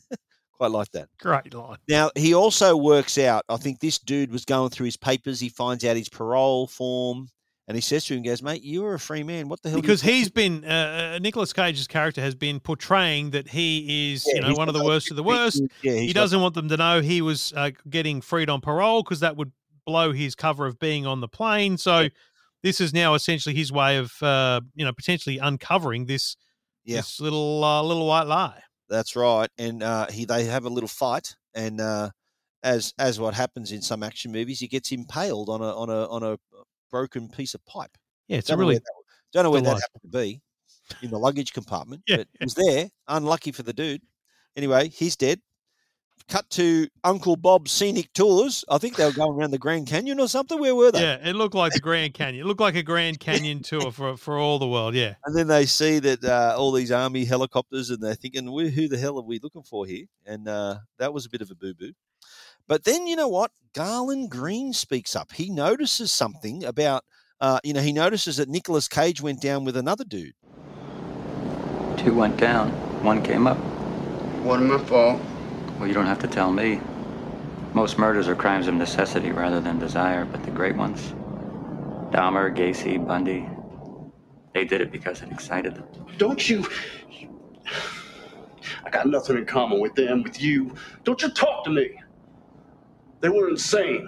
[0.57, 1.09] Quite like that.
[1.19, 1.79] Great line.
[1.89, 3.45] Now he also works out.
[3.49, 5.41] I think this dude was going through his papers.
[5.41, 7.29] He finds out his parole form,
[7.67, 9.49] and he says to him, "Goes, mate, you're a free man.
[9.49, 13.31] What the hell?" Because want?" he's been uh, uh, Nicolas Cage's character has been portraying
[13.31, 15.63] that he is, Yeah, you know, one of the worst of the worst.
[15.83, 19.21] Yeah, he doesn't want them to know he was uh, getting freed on parole because
[19.21, 19.53] that would
[19.87, 21.77] blow his cover of being on the plane.
[21.77, 22.09] So
[22.63, 26.37] this is now essentially his way of, uh, you know, potentially uncovering this
[26.85, 26.99] Yeah.
[26.99, 28.63] this little uh, little white lie.
[28.89, 29.49] That's right.
[29.59, 32.11] And uh, he they have a little fight, and uh,
[32.63, 36.07] as as what happens in some action movies, he gets impaled on a on a
[36.09, 36.39] on a
[36.91, 37.97] broken piece of pipe.
[38.29, 38.85] Yeah, it's don't a know really that,
[39.33, 40.41] don't know where that happened to be
[41.03, 42.19] in the luggage compartment, Yeah.
[42.19, 42.89] but it was there.
[43.09, 44.03] Unlucky for the dude.
[44.57, 45.41] Anyway, he's dead.
[46.29, 48.65] Cut to Uncle Bob's scenic tours.
[48.71, 50.59] I think they were going around the Grand Canyon or something.
[50.59, 51.03] Where were they?
[51.03, 52.45] Yeah, it looked like the Grand Canyon.
[52.45, 54.95] It looked like a Grand Canyon tour for for all the world.
[54.95, 55.17] Yeah.
[55.27, 58.89] And then they see that uh, all these army helicopters, and they're thinking, "Who who
[58.89, 61.55] the hell are we looking for here?" And uh, that was a bit of a
[61.57, 61.93] boo boo.
[62.67, 63.51] But then you know what?
[63.75, 65.33] Garland Greene speaks up.
[65.33, 67.05] He notices something about,
[67.41, 70.35] uh, you know, he notices that Nicolas Cage went down with another dude.
[71.97, 72.71] Two went down,
[73.03, 73.59] one came up.
[74.43, 75.21] Wasn't my fault.
[75.79, 76.81] Well, you don't have to tell me.
[77.73, 81.13] Most murders are crimes of necessity rather than desire, but the great ones
[82.13, 83.49] Dahmer, Gacy, Bundy
[84.55, 85.85] they did it because it excited them.
[86.17, 86.65] Don't you?
[88.85, 90.73] I got nothing in common with them, with you.
[91.03, 92.01] Don't you talk to me.
[93.25, 94.07] They were insane.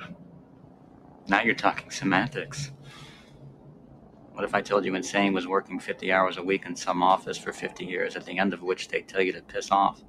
[1.27, 2.71] Now you're talking semantics.
[4.33, 7.39] What if I told you insane was working 50 hours a week in some office
[7.39, 10.03] for 50 years, at the end of which they tell you to piss off?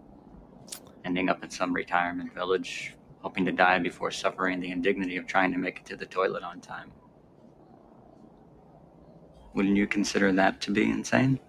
[1.05, 5.53] Ending up in some retirement village, hoping to die before suffering the indignity of trying
[5.53, 6.91] to make it to the toilet on time.
[9.53, 11.39] Wouldn't you consider that to be insane?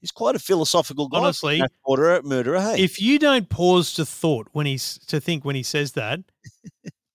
[0.00, 1.18] He's quite a philosophical guy.
[1.18, 2.60] Honestly, murderer, murderer.
[2.60, 6.20] Hey, If you don't pause to thought when he's to think when he says that,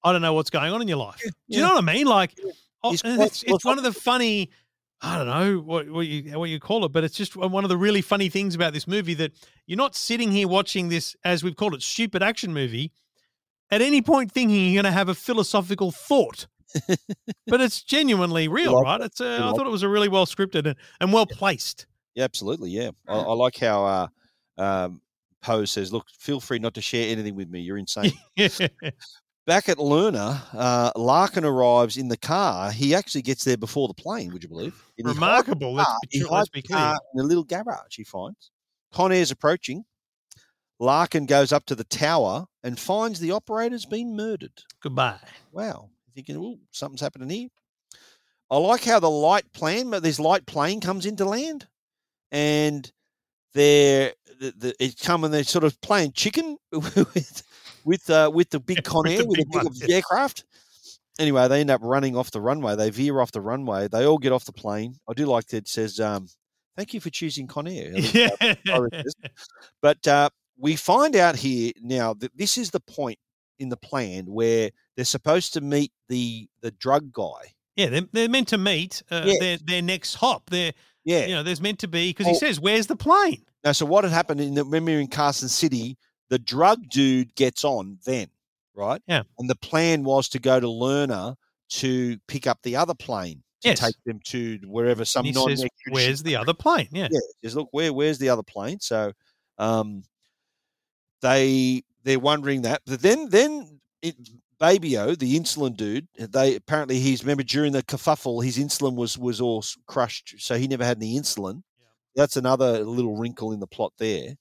[0.06, 1.20] I don't know what's going on in your life.
[1.20, 2.06] Do you know what I mean?
[2.06, 2.38] Like,
[2.84, 4.52] oh, quite it's, it's one of the funny.
[5.02, 7.70] I don't know what, what you what you call it, but it's just one of
[7.70, 9.34] the really funny things about this movie that
[9.66, 12.92] you're not sitting here watching this as we've called it stupid action movie.
[13.72, 16.46] At any point, thinking you're going to have a philosophical thought,
[17.48, 19.02] but it's genuinely real, right?
[19.02, 21.88] It's uh, You I thought it was a really well scripted and, and well placed.
[22.14, 22.70] Yeah, absolutely.
[22.70, 24.08] Yeah, I, I like how uh,
[24.62, 25.02] um,
[25.42, 27.62] Poe says, "Look, feel free not to share anything with me.
[27.62, 28.14] You're insane."
[29.46, 32.72] Back at Lerner, uh, Larkin arrives in the car.
[32.72, 34.34] He actually gets there before the plane.
[34.34, 34.74] Would you believe?
[34.98, 35.74] Hides Remarkable.
[35.74, 37.10] Let's car- be he let's be the car clear.
[37.14, 37.96] in a little garage.
[37.96, 38.52] He finds
[38.92, 39.86] Con Air's approaching.
[40.80, 44.64] Larkin goes up to the tower and finds the operator's been murdered.
[44.82, 45.20] Goodbye.
[45.52, 45.90] Wow.
[46.14, 47.50] Thinking, oh, something's happening here.
[48.50, 51.68] I like how the light plane, but this light plane comes into land,
[52.32, 52.90] and
[53.54, 57.44] they're the, the, it come and they're sort of playing chicken with
[57.86, 59.96] with uh, with the big Con With Air the with the big big ones, yeah.
[59.96, 60.44] aircraft.
[61.18, 62.76] Anyway, they end up running off the runway.
[62.76, 63.88] They veer off the runway.
[63.88, 64.96] They all get off the plane.
[65.10, 66.28] I do like that it says, um,
[66.76, 69.16] "Thank you for choosing Con Air." I think, Pirate says.
[69.82, 73.18] But uh, we find out here now that this is the point
[73.60, 77.54] in the plan where they're supposed to meet the the drug guy.
[77.78, 79.36] Yeah, they're, they're meant to meet uh, Yeah.
[79.40, 80.50] their their next hop.
[80.50, 80.74] They're
[81.06, 81.28] Yeah.
[81.28, 84.04] you know, there's meant to be because he says, "Where's the plane?" Now, so what
[84.04, 85.98] had happened in the, when we were in Carson City,
[86.30, 88.28] the drug dude gets on then,
[88.74, 89.02] right?
[89.08, 89.24] Yeah.
[89.40, 91.36] And the plan was to go to Lerner
[91.70, 93.80] to pick up the other plane to Yes.
[93.80, 97.08] take them to wherever some non says, "Where's the other plane?" Yeah.
[97.12, 97.20] yeah.
[97.44, 98.80] Says, look, where where's the other plane?
[98.80, 99.14] So,
[99.58, 100.04] um,
[101.22, 104.16] they they're wondering that, but then then it,
[104.60, 109.42] Baby-O, the insulin dude, they apparently he's remember during the kerfuffle, his insulin was was
[109.42, 111.64] all crushed, so he never had any insulin.
[111.80, 111.86] Yeah.
[112.16, 114.36] That's another little wrinkle in the plot there.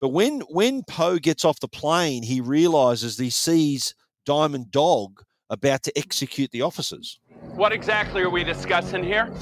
[0.00, 3.94] But when when Poe gets off the plane, he realizes he sees
[4.26, 7.18] Diamond Dog about to execute the officers.
[7.54, 9.32] What exactly are we discussing here?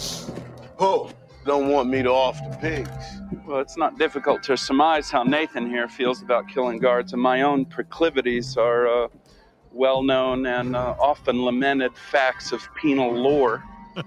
[0.77, 1.11] Poe
[1.45, 2.91] don't want me to off the pigs.
[3.47, 7.43] Well, it's not difficult to surmise how Nathan here feels about killing guards, and my
[7.43, 9.09] own proclivities are uh,
[9.73, 13.63] well known and uh, often lamented facts of penal lore.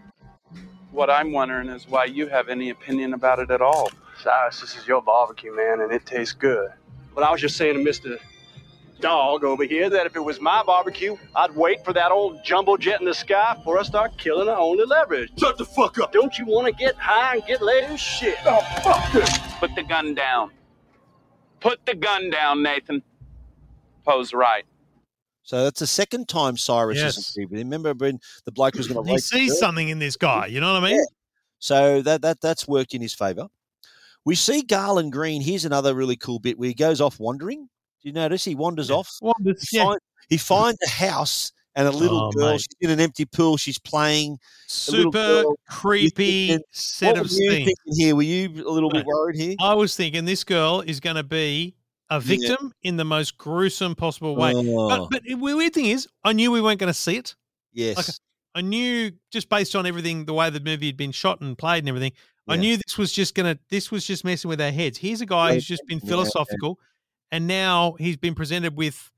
[0.91, 3.91] what I'm wondering is why you have any opinion about it at all.
[4.21, 6.71] Cyrus, this is your barbecue, man, and it tastes good.
[7.13, 8.17] But I was just saying to Mr.
[8.99, 12.77] Dog over here that if it was my barbecue, I'd wait for that old jumbo
[12.77, 15.31] jet in the sky before I start killing our only leverage.
[15.37, 16.11] Shut the fuck up!
[16.11, 18.37] Don't you want to get high and get laid as shit?
[18.45, 19.37] Oh, fuck this!
[19.59, 20.49] Put the gun down.
[21.59, 23.03] Put the gun down, Nathan.
[24.03, 24.63] Poe's right.
[25.43, 27.15] So that's the second time Cyrus Yes.
[27.15, 27.67] has agreed with him.
[27.69, 30.47] Remember when the bloke was going to He sees something in this guy.
[30.47, 31.05] You know what I mean?
[31.59, 33.47] So that that that's worked in his favour.
[34.27, 35.41] We see Garland Greene.
[35.41, 37.61] Here's another really cool bit where he goes off wandering.
[37.61, 39.09] Do you notice he wanders off?
[39.21, 39.85] Wanders, he, yeah.
[39.85, 42.51] find- he finds a house and a little Oh, girl.
[42.51, 42.59] mate.
[42.59, 43.55] She's in an empty pool.
[43.55, 44.37] She's playing.
[44.67, 47.65] Super creepy thinking- set what of were you scenes.
[47.85, 48.15] thinking here?
[48.17, 49.55] Were you a little bit worried here?
[49.61, 51.75] I was thinking this girl is going to be
[52.09, 54.51] a victim in the most gruesome possible way.
[54.53, 54.89] Oh.
[54.89, 57.33] But, but the weird thing is, I knew we weren't going to see it.
[57.71, 57.95] Yes.
[57.95, 58.07] Like,
[58.55, 61.79] I knew just based on everything, the way the movie had been shot and played
[61.79, 62.11] and everything,
[62.47, 64.97] I knew this was just gonna, this was just messing with our heads.
[64.97, 66.09] Here's a guy who's just been Yeah.
[66.09, 66.79] philosophical,
[67.31, 69.11] and now he's been presented with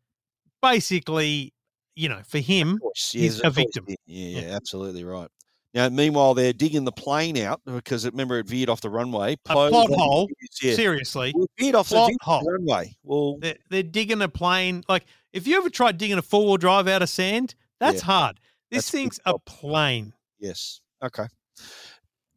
[0.62, 1.54] basically,
[1.96, 2.80] you know, for him,
[3.14, 3.86] Yeah, he's a course, victim.
[3.88, 5.30] Yeah, yeah, yeah, absolutely right.
[5.74, 9.34] Now, meanwhile, they're digging the plane out because remember it veered off the runway.
[9.34, 10.28] A plot hole.
[10.64, 10.74] Yeah.
[10.74, 12.42] Seriously, it veered off the, plot veered the hole.
[12.44, 12.96] runway.
[13.04, 14.84] Well, They're, they're digging a plane.
[14.90, 18.06] Like, if you ever tried digging a four wheel drive out of sand, that's Yeah.
[18.06, 18.40] hard.
[18.72, 20.14] This That's thing's a plane.
[20.40, 20.82] Yes.
[21.04, 21.28] Okay.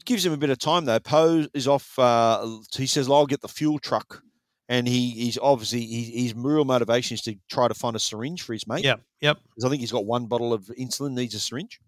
[0.05, 0.99] Gives him a bit of time though.
[0.99, 1.99] Poe is off.
[1.99, 4.23] Uh, he says, "I'll get the fuel truck,"
[4.69, 8.43] and he he's obviously he, his real motivation is to try to find a syringe
[8.43, 8.85] for his mate.
[8.85, 9.01] Yep.
[9.21, 9.39] Yep.
[9.49, 11.81] Because I think he's got one bottle of insulin, needs a syringe.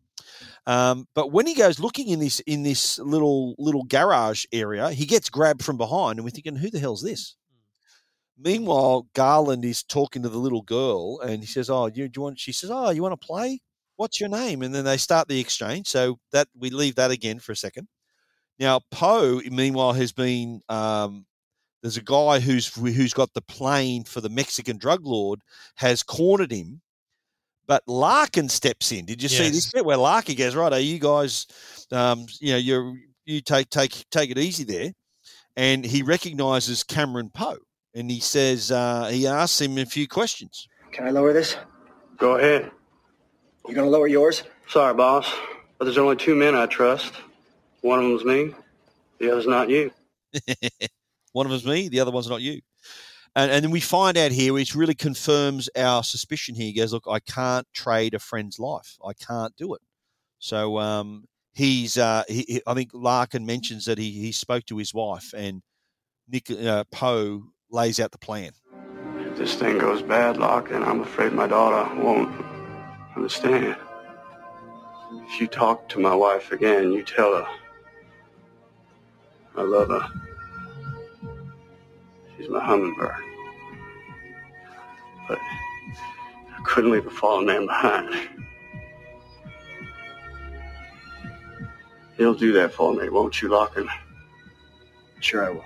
[0.66, 5.06] Um, but when he goes looking in this in this little little garage area, he
[5.06, 7.34] gets grabbed from behind, and we're thinking, "Who the hell's this?"
[8.38, 12.22] Meanwhile, Garland is talking to the little girl, and he says, "Oh, you, do you
[12.22, 13.60] want?" She says, "Oh, you want to play?
[13.96, 15.88] What's your name?" And then they start the exchange.
[15.88, 17.88] So that we leave that again for a second.
[18.58, 21.26] Now, Poe, meanwhile, has been um,
[21.82, 25.40] there's a guy who's who's got the plane for the Mexican drug lord
[25.74, 26.80] has cornered him,
[27.66, 29.04] but Larkin steps in.
[29.04, 31.46] Did you see this bit where Larkin goes, "Right, are you guys,
[31.92, 32.96] um, you know, you
[33.26, 34.92] you take take take it easy there,"
[35.56, 37.58] and he recognizes Cameron Poe,
[37.94, 40.66] and he says uh, he asks him a few questions.
[40.92, 41.56] Can I lower this?
[42.16, 42.70] Go ahead.
[43.66, 44.42] You're gonna lower yours?
[44.68, 45.30] Sorry, boss,
[45.78, 47.12] but there's only two men I trust.
[47.84, 48.54] One of them's me,
[49.18, 49.90] the other's not you.
[51.32, 52.62] One of them's me, the other one's not you.
[53.36, 56.64] And, and then we find out here, which really confirms our suspicion here.
[56.64, 58.96] He goes, Look, I can't trade a friend's life.
[59.04, 59.82] I can't do it.
[60.38, 64.94] So um, he's, uh, he, I think Larkin mentions that he, he spoke to his
[64.94, 65.60] wife, and
[66.26, 68.52] Nick uh, Poe lays out the plan.
[69.18, 72.34] If this thing goes bad, Larkin, I'm afraid my daughter won't
[73.14, 73.76] understand.
[75.28, 77.46] If you talk to my wife again, you tell her
[79.56, 80.08] I love her.
[82.36, 83.14] She's my hummingbird.
[85.28, 88.28] But I couldn't leave a fallen man behind.
[92.16, 93.88] He'll do that for me, won't you, Larkin?
[95.20, 95.64] Sure I will.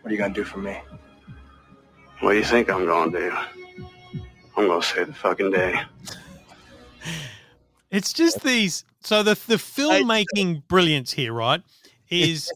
[0.00, 0.78] What are you gonna do for me?
[2.20, 3.32] What do you think I'm gonna do?
[4.56, 5.80] I'm gonna save the fucking day.
[7.90, 8.84] It's just these.
[9.00, 11.62] So the the filmmaking brilliance here, right,
[12.12, 12.52] is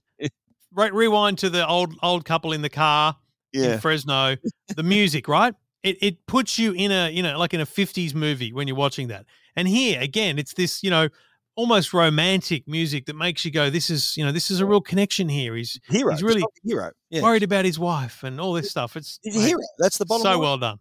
[0.72, 0.92] right.
[0.92, 3.16] Rewind to the old old couple in the car
[3.52, 3.74] Yeah.
[3.74, 4.36] in Fresno.
[4.74, 5.54] The music, right?
[5.82, 8.76] It it puts you in a you know like in a fifties movie when you're
[8.76, 9.24] watching that.
[9.57, 11.09] And here again, it's this you know
[11.54, 14.80] almost romantic music that makes you go, "This is you know this is a real
[14.80, 16.11] connection here." He's Hero.
[16.11, 16.90] He's He's really not hero.
[17.11, 17.22] Yeah.
[17.22, 18.96] worried about his wife and all this stuff.
[18.96, 19.61] It's He's a hero.
[19.78, 20.40] That's the bottom So line.
[20.40, 20.78] well done.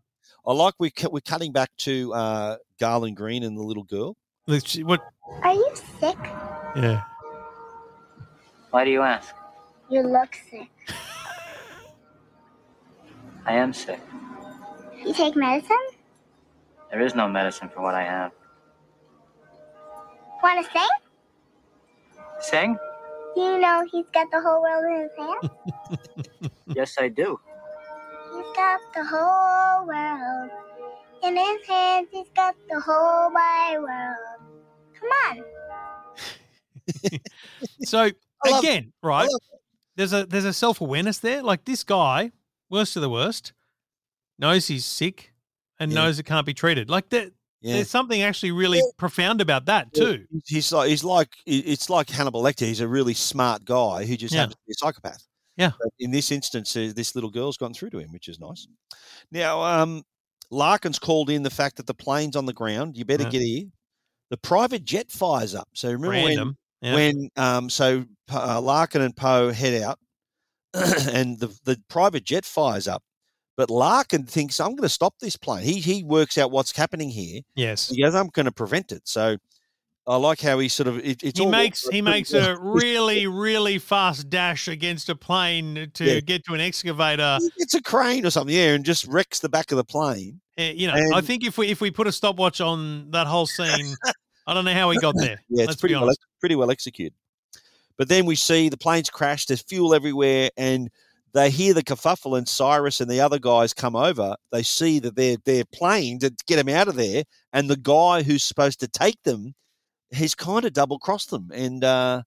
[0.47, 4.15] I like we cu- we're cutting back to uh, Garland Greene and the little girl.
[4.47, 5.01] What?
[5.41, 6.17] Are you sick?
[6.76, 7.01] Yeah.
[8.76, 9.34] Why do you ask?
[9.89, 10.67] You look sick.
[13.45, 14.01] I am sick.
[14.99, 15.88] You take medicine?
[16.91, 18.34] There is no medicine for what I have.
[20.43, 20.89] Want to sing?
[22.41, 22.78] Sing?
[23.34, 26.51] Do you know he's got the whole world in his hand?
[26.76, 27.39] Yes, I do.
[28.34, 30.51] He's got the whole world
[31.23, 32.09] in his hands.
[32.11, 34.41] He's got the whole wide world.
[34.99, 35.36] Come on.
[37.86, 38.11] So
[38.53, 39.29] again, right?
[39.95, 41.41] There's a there's a self awareness there.
[41.41, 42.31] Like this guy,
[42.69, 43.53] worst of the worst,
[44.39, 45.33] knows he's sick
[45.79, 46.03] and Yeah.
[46.03, 46.89] knows it can't be treated.
[46.89, 47.31] Like that.
[47.61, 47.75] Yeah.
[47.77, 50.25] there's something actually really profound about that too.
[50.45, 52.67] He's like he's like it's like Hannibal Lecter.
[52.67, 54.41] He's a really smart guy who just Yeah.
[54.41, 55.25] happens to be a psychopath.
[55.57, 55.71] Yeah.
[55.79, 58.67] But in this instance, uh, this little girl's gone through to him, which is nice.
[59.31, 60.03] Now, um,
[60.51, 62.97] Larkin's called in the fact that the plane's on the ground.
[62.97, 63.29] You better Yeah.
[63.29, 63.63] get here.
[64.29, 65.69] The private jet fires up.
[65.73, 66.57] So remember Random, when
[66.93, 69.97] when um, so uh, Larkin and Poe head out,
[70.73, 73.01] and the the private jet fires up.
[73.57, 75.63] But Larkin thinks I'm going to stop this plane.
[75.63, 77.41] He he works out what's happening here.
[77.55, 77.88] Yes.
[77.89, 79.03] He goes, I'm going to prevent it.
[79.05, 79.38] So
[80.05, 83.79] I like how he sort of it, it's He makes he makes a really really
[83.79, 86.19] fast dash against a plane to Yeah.
[86.19, 87.38] get to an excavator.
[87.57, 90.41] it's a crane or something, yeah, and just wrecks the back of the plane.
[90.57, 93.47] Eh, You know, I think if we if we put a stopwatch on that whole
[93.47, 93.95] scene,
[94.47, 95.41] I don't know how he got there.
[95.49, 97.13] Yeah, it's pretty well, pretty well executed.
[97.97, 99.45] But then we see the planes crash.
[99.45, 100.89] There's fuel everywhere, and
[101.33, 102.37] they hear the kerfuffle.
[102.37, 104.35] And Cyrus and the other guys come over.
[104.51, 107.23] They see that they're they're playing to get them out of there,
[107.53, 109.55] and the guy who's supposed to take them,
[110.11, 112.21] he's kind of double crossed them, and uh,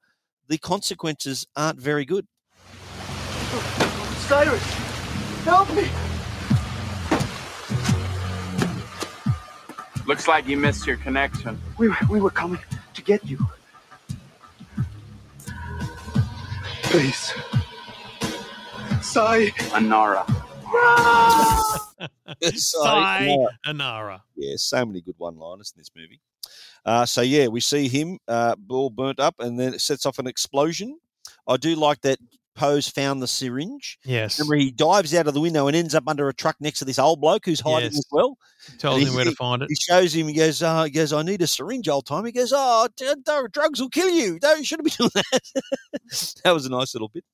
[0.49, 2.27] the consequences aren't very good.
[4.27, 4.63] Cyrus,
[5.45, 5.89] help me!
[10.09, 11.61] Looks like you missed your connection.
[11.77, 12.59] We were, we were coming
[12.95, 13.47] to get you.
[16.85, 17.35] Please.
[19.03, 19.49] Sai.
[19.77, 20.25] Anara.
[22.57, 23.37] Sai
[23.67, 24.23] Anara.
[24.35, 26.23] Yeah, so many good one-liners in this movie.
[26.87, 30.19] Uh, so yeah, we see him uh, all burnt up, and then it sets off
[30.19, 30.99] an explosion.
[31.47, 32.19] I do like that
[32.59, 33.99] Poe's found the syringe.
[34.05, 34.39] Yes.
[34.39, 36.85] Remember, he dives out of the window and ends up under a truck next to
[36.85, 37.99] this old bloke who's hiding Yes.
[37.99, 38.37] as well.
[38.79, 39.69] Tells him where to find it.
[39.71, 40.27] He shows him.
[40.27, 42.25] He goes, uh, he goes, I need a syringe, old time.
[42.25, 44.39] He goes, oh, d- d- drugs will kill you.
[44.43, 45.41] No, you shouldn't be doing that.
[46.45, 47.25] that was a nice little bit.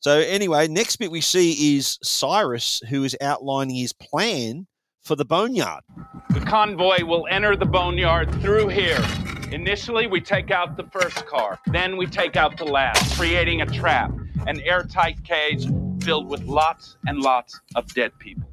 [0.00, 4.66] So anyway, next bit we see is Cyrus, who is outlining his plan
[5.02, 5.82] for the boneyard.
[6.30, 9.02] The convoy will enter the boneyard through here.
[9.50, 11.58] Initially, we take out the first car.
[11.66, 14.10] Then we take out the last, creating a trap,
[14.46, 15.66] an airtight cage
[16.02, 18.48] filled with lots and lots of dead people.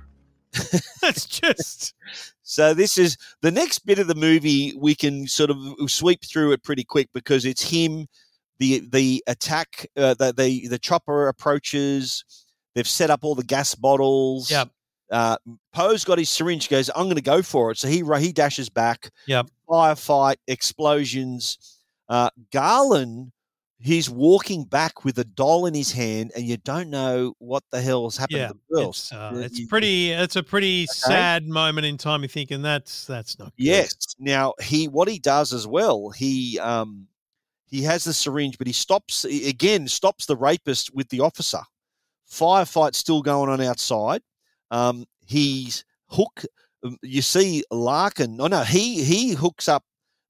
[1.02, 1.94] That's just
[2.44, 4.74] So this is the next bit of the movie.
[4.76, 8.08] We can sort of sweep through it pretty quick because it's him.
[8.58, 12.26] The the attack, uh, the, the the chopper approaches.
[12.76, 14.50] They've set up all the gas bottles.
[14.52, 14.70] Yep.
[15.12, 15.38] Uh,
[15.74, 16.70] Poe's got his syringe.
[16.70, 17.78] Goes, I'm going to go for it.
[17.78, 19.12] So he he dashes back.
[19.28, 19.48] Yep.
[19.70, 21.78] Firefight, explosions.
[22.10, 23.32] Uh, Garland,
[23.80, 27.82] he's walking back with a doll in his hand, and you don't know what the
[27.82, 28.48] hell's happened yeah.
[28.50, 28.90] to the girl.
[28.90, 30.12] It's, uh, it's you- pretty.
[30.12, 32.22] It's a pretty sad moment in time.
[32.22, 33.56] You're thinking that's that's not.
[33.58, 33.66] Good.
[33.66, 34.16] Yes.
[34.20, 37.08] Now he what he does as well, he um
[37.66, 41.62] he has the syringe, but he stops again, stops the rapist with the officer.
[42.30, 44.22] Firefight still going on outside.
[44.72, 46.44] Um he's hook
[46.84, 48.38] um, you see Larkin.
[48.38, 49.84] No, no, he he hooks up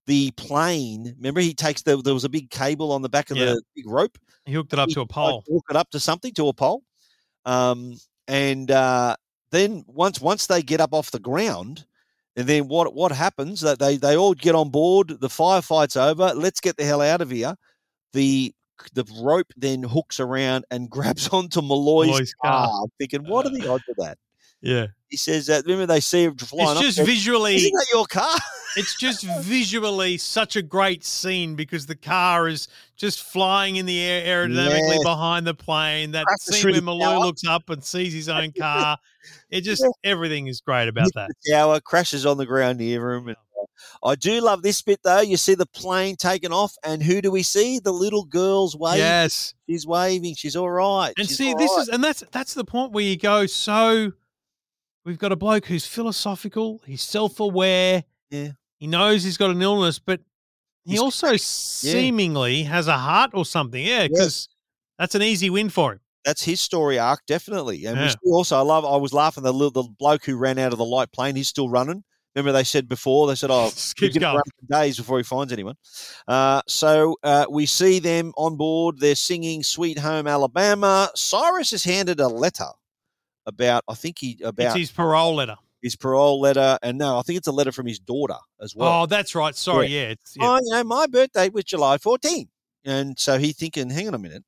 [0.10, 1.14] the plane.
[1.18, 3.46] Remember he takes the there was a big cable on the back of Yeah.
[3.54, 4.18] the big rope.
[4.46, 5.44] He hooked it up He to a pole.
[5.48, 6.82] Hook it up to something, to a pole.
[7.46, 7.94] Um
[8.28, 9.16] and uh
[9.52, 11.86] then once once they get up off the ground,
[12.36, 13.62] and then what what happens?
[13.62, 15.10] That they they all get on board.
[15.22, 16.34] The firefight's over.
[16.34, 17.56] Let's get the hell out of here.
[18.14, 18.52] The
[18.94, 22.68] the rope then hooks around and grabs onto Malloy's, Malloy's car.
[22.68, 22.86] car.
[22.98, 24.18] Thinking, what are the odds of that?
[24.62, 24.88] Yeah.
[25.08, 25.66] He says that.
[25.66, 26.72] Remember, they see him flying.
[26.78, 27.56] It's just there, visually.
[27.56, 28.36] Isn't that your car?
[28.76, 34.00] It's just visually such a great scene because the car is just flying in the
[34.00, 35.04] air aerodynamically Yes.
[35.04, 36.12] behind the plane.
[36.12, 38.98] That Crashes scene where Malou looks up and sees his own car.
[39.50, 40.12] It just Yeah.
[40.12, 41.30] everything is great about that.
[41.44, 43.30] the tower, crashes on the ground near him.
[43.30, 45.22] And, uh, I do love this bit though.
[45.22, 47.80] You see the plane taking off, and who do we see?
[47.80, 49.00] The little girl's waving.
[49.00, 49.56] Yes.
[49.68, 50.36] she's waving.
[50.36, 51.14] She's all right.
[51.18, 51.82] And She's see, this right.
[51.82, 53.46] is and that's that's the point where you go.
[53.48, 54.12] So
[55.10, 56.82] we've got a bloke who's philosophical.
[56.86, 58.04] He's self-aware.
[58.30, 58.50] Yeah.
[58.78, 60.22] He knows he's got an illness, but
[60.86, 63.84] he He's- also seemingly has a heart or something.
[63.84, 64.48] Yeah, because
[65.00, 66.00] that's an easy win for him.
[66.26, 67.86] that's his story arc, definitely.
[67.86, 68.14] And Yeah.
[68.26, 68.86] also, I love.
[68.86, 71.36] I was laughing the little the bloke who ran out of the light plane.
[71.36, 72.04] He's still running.
[72.36, 75.76] Remember they said before they said, "Oh, keeps for days before he finds anyone."
[76.28, 79.00] Uh, so uh, we see them on board.
[79.00, 82.68] They're singing "Sweet Home Alabama." Cyrus is handed a letter
[83.46, 83.84] about.
[83.88, 85.56] I think he about It's about his parole letter.
[85.82, 89.04] his parole letter, and no, I think it's a letter from his daughter as well.
[89.04, 89.56] oh, that's right.
[89.56, 90.10] Sorry, yeah.
[90.10, 90.46] it's, yeah.
[90.48, 92.48] Oh, you know, my birthday was July 14.
[92.86, 94.44] And so he thinking, hang on a minute,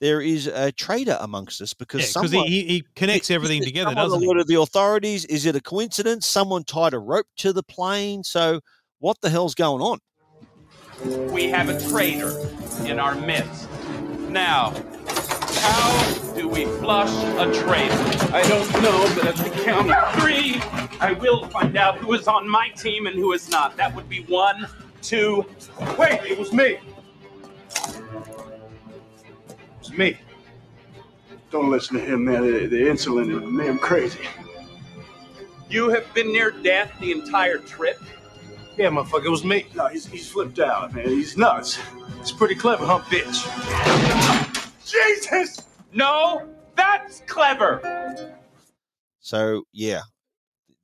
[0.00, 3.60] there is a traitor amongst us because Yeah, 'cause someone he, he, he connects everything
[3.60, 4.26] is together, someone doesn't he?
[4.26, 5.24] alerted the authorities.
[5.26, 6.26] Is it a coincidence?
[6.26, 8.22] Someone tied a rope to the plane.
[8.24, 8.60] So
[8.98, 9.98] what the hell's going on?
[11.32, 12.30] We have a traitor
[12.86, 13.68] in our midst.
[14.30, 14.72] Now,
[15.58, 17.90] How do we flush a train?
[18.32, 20.60] I don't know, but at the count of three,
[21.00, 23.76] I will find out who is on my team and who is not.
[23.76, 24.66] That would be one,
[25.02, 25.44] two.
[25.98, 26.78] Wait, it was me.
[29.80, 30.18] It's me.
[31.50, 32.42] Don't listen to him, man.
[32.42, 34.26] The, the insulin is made him crazy.
[35.68, 38.00] You have been near death the entire trip.
[38.76, 39.66] Yeah, motherfucker, it was me.
[39.74, 41.08] No, he's, he's flipped out, man.
[41.08, 41.78] He's nuts.
[42.18, 44.45] He's pretty clever, huh, bitch?
[44.86, 45.62] Jesus!
[45.92, 48.34] No, that's clever.
[49.20, 50.02] So yeah,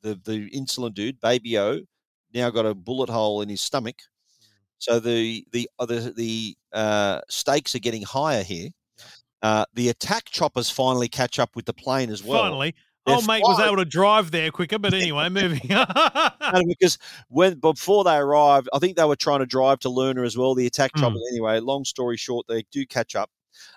[0.02, 1.80] the the insulin dude, Baby-O,
[2.34, 3.96] now got a bullet hole in his stomach.
[4.78, 8.70] So the the other the uh, stakes are getting higher here.
[9.42, 12.42] Uh, the attack choppers finally catch up with the plane as well.
[12.42, 12.74] Finally.
[13.04, 15.60] They're Old mate was able to drive there quicker, but anyway, moving.
[15.68, 15.84] No,
[16.68, 16.98] because
[17.28, 20.54] when before they arrived, I think they were trying to drive to Lerner as well.
[20.54, 21.20] The attack choppers.
[21.32, 23.28] Anyway, long story short, they do catch up,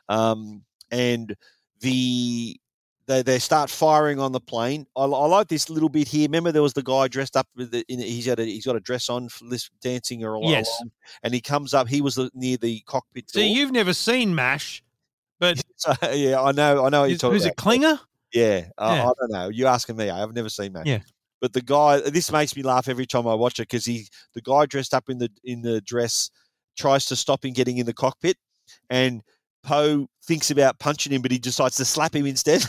[0.09, 1.35] um, and
[1.81, 2.59] the
[3.07, 4.87] they they start firing on the plane.
[4.95, 6.23] I, I like this little bit here.
[6.23, 8.75] Remember, there was the guy dressed up with the, in, he's got a he's got
[8.75, 10.69] a dress on, for this dancing or along, Yes.
[11.23, 11.87] and he comes up.
[11.87, 13.41] He was the, near the cockpit door.
[13.43, 14.83] See, you've never seen MASH,
[15.39, 17.01] but So, yeah, I know, I know.
[17.01, 17.57] What you're Is- talking who's it, about.
[17.57, 17.99] Klinger?
[18.33, 19.03] Yeah, uh, Yeah.
[19.09, 19.49] I don't know.
[19.49, 20.09] You asking me?
[20.09, 20.85] I've never seen that.
[20.87, 20.99] Yeah.
[21.41, 24.41] But the guy, this makes me laugh every time I watch it because he, the
[24.41, 26.31] guy dressed up in the in the dress,
[26.75, 28.37] tries to stop him getting in the cockpit,
[28.89, 29.21] and
[29.65, 32.61] Poe thinks about punching him, but he decides to slap him instead.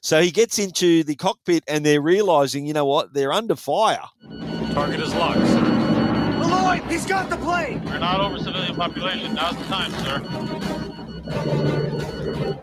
[0.00, 4.02] so he gets into the cockpit, and they're realizing, you know what, they're under fire.
[4.72, 5.38] Target is locked.
[5.38, 7.84] Malloy, he's got the plane.
[7.84, 9.34] We're not over civilian population.
[9.34, 10.20] Now's the time, sir.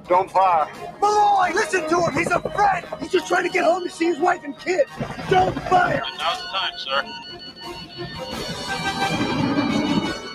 [0.08, 0.70] Don't fire.
[1.00, 2.14] Malloy, listen to him.
[2.14, 2.86] He's a friend.
[3.00, 4.86] He's just trying to get home to see his wife and kid.
[5.30, 6.04] Don't fire.
[6.18, 7.04] Now's the time, sir.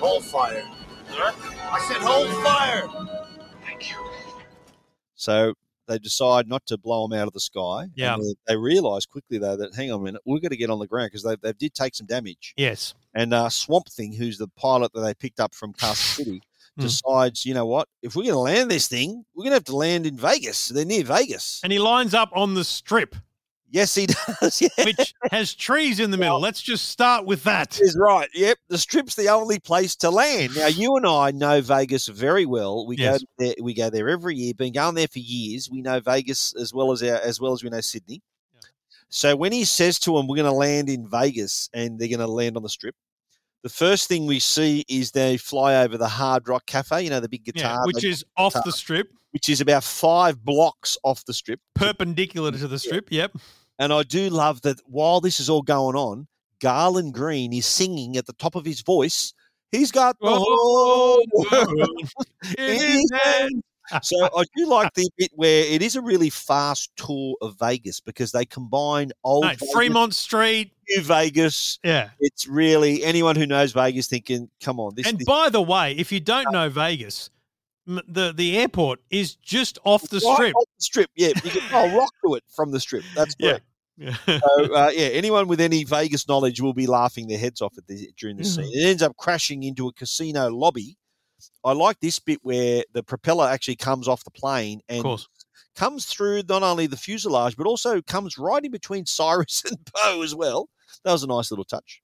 [0.00, 0.64] Hold fire.
[1.16, 1.32] Sir?
[1.70, 2.88] I said hold fire.
[3.64, 3.96] Thank you.
[5.14, 5.54] So
[5.88, 7.86] they decide not to blow them out of the sky.
[7.94, 8.16] Yeah.
[8.20, 10.78] they, they realize quickly though that hang on a minute, we're going to get on
[10.78, 12.54] the ground because they, they did take some damage.
[12.56, 12.94] Yes.
[13.14, 16.42] And uh, Swamp Thing, who's the pilot that they picked up from Carson City,
[16.76, 16.82] Hmm.
[16.82, 19.64] decides, you know what, if we're going to land this thing, we're going to have
[19.64, 20.68] to land in Vegas.
[20.68, 21.58] They're near Vegas.
[21.64, 23.16] And he lines up on the strip.
[23.76, 24.06] Yes, he
[24.40, 24.62] does.
[24.62, 24.68] Yeah.
[24.84, 26.40] Which has trees in the middle.
[26.40, 27.78] Let's just start with that.
[27.78, 28.28] Is right.
[28.32, 28.56] Yep.
[28.70, 30.56] The strip's the only place to land.
[30.56, 32.86] Now, you and I know Vegas very well.
[32.86, 33.20] We Yes.
[33.20, 33.54] go there.
[33.60, 34.54] We go there every year.
[34.54, 35.68] Been going there for years.
[35.70, 38.22] We know Vegas as well as our, as well as we know Sydney.
[39.08, 42.20] So when he says to them, "We're going to land in Vegas," and they're going
[42.20, 42.94] to land on the strip,
[43.62, 47.02] the first thing we see is they fly over the Hard Rock Cafe.
[47.02, 49.84] You know, the big Yeah, guitar, which the is off the strip, which is about
[49.84, 51.60] five blocks off the strip.
[51.74, 53.12] perpendicular to the strip.
[53.12, 53.32] Yep.
[53.78, 56.26] And I do love that while this is all going on,
[56.60, 59.34] Garland Greene is singing at the top of his voice.
[59.72, 62.10] He's got the oh, whole world
[62.58, 63.62] in his hands.
[64.02, 68.00] So I do like the bit where it is a really fast tour of Vegas
[68.00, 70.72] because they combine old No, Vegas, Fremont Street.
[70.88, 71.78] New Vegas.
[71.84, 72.10] Yeah.
[72.20, 75.92] It's really anyone who knows Vegas thinking, come on, this, And this by the way,
[75.92, 77.30] if you don't uh, know Vegas,
[77.86, 80.54] the the airport is just off the right strip.
[80.56, 81.10] off the strip.
[81.16, 83.04] Yeah, you can oh, rock to it from the strip.
[83.14, 83.58] That's Yeah.
[83.98, 84.26] correct.
[84.26, 87.86] so uh, yeah, anyone with any Vegas knowledge will be laughing their heads off at
[87.86, 88.64] the, during this Mhm.
[88.64, 88.70] scene.
[88.82, 90.96] It ends up crashing into a casino lobby.
[91.64, 95.04] I like this bit where the propeller actually comes off the plane and
[95.74, 100.22] comes through not only the fuselage but also comes right in between Cyrus and Poe
[100.22, 100.68] as well.
[101.04, 102.02] That was a nice little touch.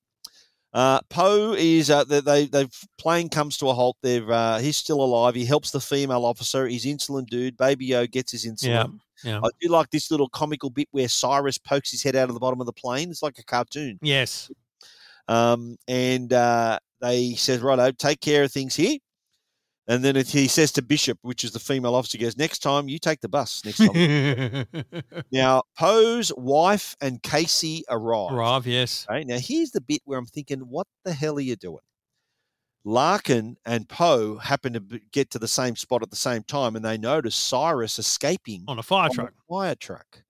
[0.73, 2.67] Uh, Poe is uh, the they they
[2.99, 3.97] plane comes to a halt.
[4.03, 5.35] They've uh, he's still alive.
[5.35, 6.67] He helps the female officer.
[6.67, 7.57] He's insulin dude.
[7.59, 8.63] Baby-O gets his insulin.
[8.65, 8.87] Yeah.
[9.25, 9.41] Yeah.
[9.43, 12.41] I do like this little comical bit where Cyrus pokes his head out of the
[12.41, 13.11] bottom of the plane.
[13.11, 13.99] It's like a cartoon.
[14.03, 14.51] Yes.
[15.29, 18.99] Um, and uh, they says, "Righto, take care of things here."
[19.89, 22.89] And then he says to Bishop, which is the female officer, he goes, "Next time
[22.89, 23.63] you take the bus.
[23.65, 24.67] Next time."
[25.33, 28.33] now, Poe's wife and Casey arrive.
[28.33, 29.07] Arrive, yes.
[29.11, 31.83] Okay, now here's the bit where I'm thinking, what the hell are you doing?
[32.85, 36.85] Larkin and Poe happen to get to the same spot at the same time, and
[36.85, 39.35] they notice Cyrus escaping on a fire the truck.
[39.49, 40.23] fire truck.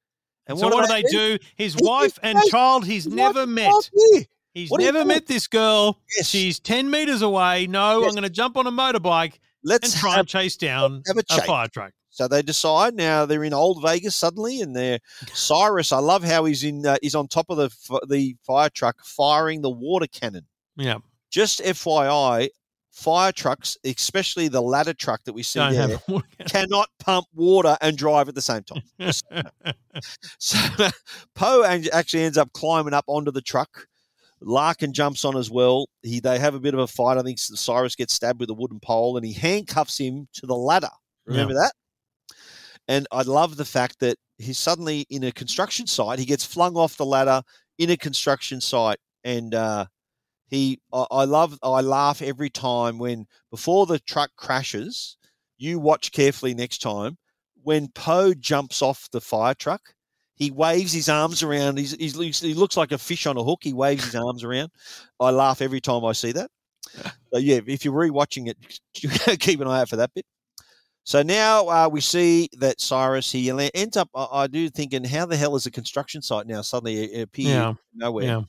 [0.47, 1.39] And so what do they do?
[1.57, 3.73] His wife and child he's never met.
[4.55, 5.99] He's What never met this girl.
[6.25, 7.67] She's 10 meters away.
[7.67, 11.03] No, I'm going to jump on a motorbike Let's and try have- and chase down
[11.07, 11.93] have a a fire truck.
[12.11, 14.99] So they decide now they're in Old Vegas suddenly, and they're
[15.33, 15.93] Cyrus.
[15.93, 16.85] I love how he's in.
[16.85, 20.47] Uh, he's on top of the f- the fire truck firing the water cannon.
[20.77, 20.99] Yeah.
[21.31, 22.51] Just FYI,
[22.91, 25.99] fire trucks, especially the ladder truck that we see Don't there,
[26.49, 28.83] cannot pump water and drive at the same time.
[30.39, 30.59] So
[31.35, 33.87] Poe actually ends up climbing up onto the truck.
[34.45, 35.87] Larkin jumps on as well.
[36.03, 37.19] He they have a bit of a fight.
[37.19, 40.57] I think Cyrus gets stabbed with a wooden pole, and he handcuffs him to the
[40.57, 40.91] ladder.
[41.27, 41.73] Remember that?
[42.89, 46.19] And I love the fact that he's suddenly in a construction site.
[46.19, 47.43] He gets flung off the ladder
[47.79, 49.87] in a construction site, and uh,
[50.49, 50.81] he.
[50.93, 51.59] I, I love.
[51.63, 55.17] I laugh every time when before the truck crashes.
[55.59, 57.19] You watch carefully next time
[57.63, 59.95] when Poe jumps off the fire truck.
[60.43, 61.79] He waves his arms around.
[61.79, 63.61] He's, he's, he looks like a fish on a hook.
[63.63, 64.71] He waves his arms around.
[65.21, 66.51] I laugh every time I see that.
[67.33, 68.59] So yeah, if you're rewatching it,
[69.41, 70.27] keep an eye out for that bit.
[71.05, 74.11] So now uh, we see that Cyrus he ends up.
[74.15, 77.49] I, I do thinking, how the hell is a construction site now suddenly it appeared
[77.49, 77.75] Yeah.
[77.95, 78.25] nowhere?
[78.25, 78.41] Yeah.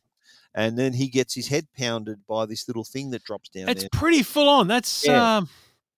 [0.56, 3.84] And then he gets his head pounded by this little thing that drops down It's
[3.84, 3.90] there.
[3.94, 4.68] pretty full on.
[4.68, 5.38] That's Yeah.
[5.38, 5.50] um,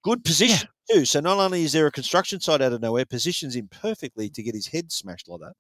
[0.04, 1.06] Good position too.
[1.06, 4.44] So not only is there a construction site out of nowhere, positions him perfectly to
[4.44, 5.54] get his head smashed like that.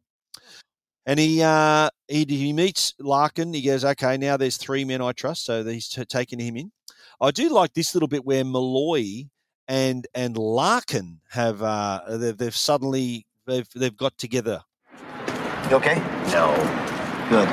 [1.05, 3.53] And he uh, he he meets Larkin.
[3.53, 6.71] He goes, okay, now there's three men I trust, so he's t- taking him in.
[7.21, 9.25] I do like this little bit where Malloy
[9.67, 14.61] and and Larkin have uh, they've, they've suddenly they've they've got together.
[15.69, 15.95] You okay?
[16.31, 16.53] No.
[17.29, 17.49] Good.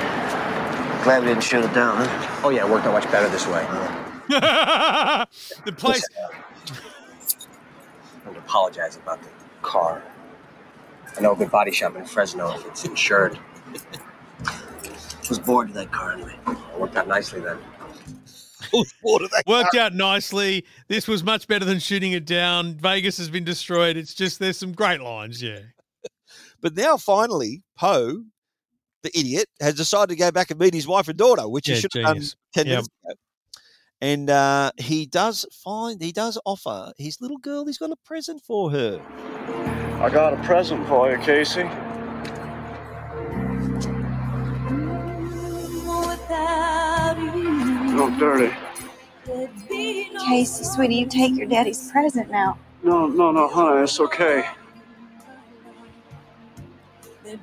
[1.03, 2.41] Glad we didn't shoot it down, huh?
[2.45, 3.67] Oh, yeah, it worked out much better this way.
[4.29, 6.07] the place.
[8.27, 9.29] I would apologize about the
[9.63, 10.03] car.
[11.17, 13.39] I know a good body shop in Fresno if it's insured.
[15.29, 16.37] was bored of that car anyway.
[16.47, 17.59] It worked out nicely then.
[19.47, 20.65] Worked out nicely.
[20.89, 22.75] This was much better than shooting it down.
[22.77, 23.99] Vegas has been destroyed.
[23.99, 25.43] It's just there's some great lines.
[25.43, 25.59] Yeah.
[26.63, 28.23] But now finally, Poe,
[29.03, 31.75] the idiot, has decided to go back and meet his wife and daughter, which he
[31.75, 32.23] should have done
[32.55, 32.69] ten Yep.
[32.69, 33.15] minutes ago.
[34.01, 37.67] And uh, he does find he does offer his little girl.
[37.67, 39.01] He's got a present for her.
[40.03, 41.63] I got a present for you, Casey.
[47.93, 48.53] No, dirty.
[50.27, 52.59] Casey, sweetie, you take your daddy's present now.
[52.83, 54.45] No, no, no, honey, it's okay.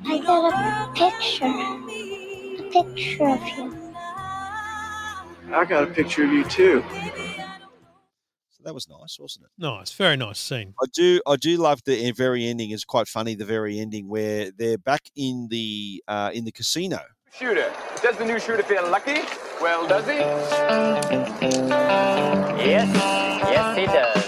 [0.05, 1.45] I got a picture.
[1.45, 3.93] A picture of you.
[5.53, 6.83] I got a picture of you too.
[8.59, 9.51] So that was nice, wasn't it?
[9.57, 9.93] Nice.
[9.93, 10.73] Very nice scene.
[10.83, 12.71] I do I do love the very ending.
[12.71, 13.33] It's quite funny.
[13.33, 16.99] The very ending where they're back in the uh, in the casino.
[17.33, 17.71] Shooter.
[18.01, 19.21] Does the new shooter feel lucky?
[19.61, 20.17] Well, does he?
[22.59, 22.93] Yes,
[23.47, 24.25] yes, he does.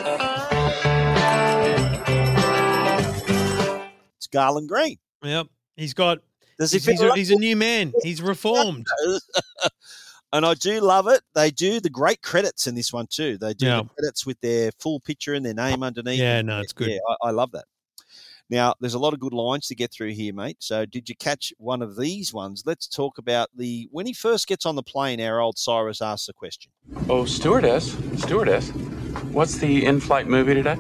[4.16, 4.98] It's Garland Greene.
[5.24, 5.48] Yep.
[5.76, 6.20] He's got.
[6.58, 7.92] Does he he's, he's feel a, he's a new man.
[8.02, 8.88] He's reformed.
[10.34, 11.22] and I do love it.
[11.36, 13.38] They do the great credits in this one too.
[13.38, 13.82] They do Yeah.
[13.84, 16.20] the credits with their full picture and their name underneath.
[16.20, 16.90] Yeah, no, it's good.
[16.90, 17.66] Yeah, I, I love that.
[18.50, 20.58] Now, there's a lot of good lines to get through here, mate.
[20.60, 22.64] So, did you catch one of these ones?
[22.66, 25.22] Let's talk about the when he first gets on the plane.
[25.22, 26.70] Our old Cyrus asks a question.
[27.08, 28.70] Oh, stewardess, stewardess,
[29.32, 30.76] what's the in-flight movie today?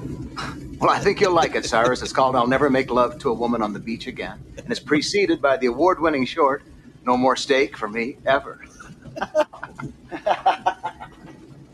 [0.79, 2.01] Well, I think you'll like it, Cyrus.
[2.01, 4.43] It's called I'll Never Make Love to a Woman on the Beach Again.
[4.57, 6.63] And it's preceded by the award winning short,
[7.05, 8.65] No More Steak for Me Ever.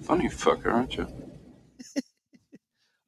[0.02, 1.08] Funny fucker, aren't you?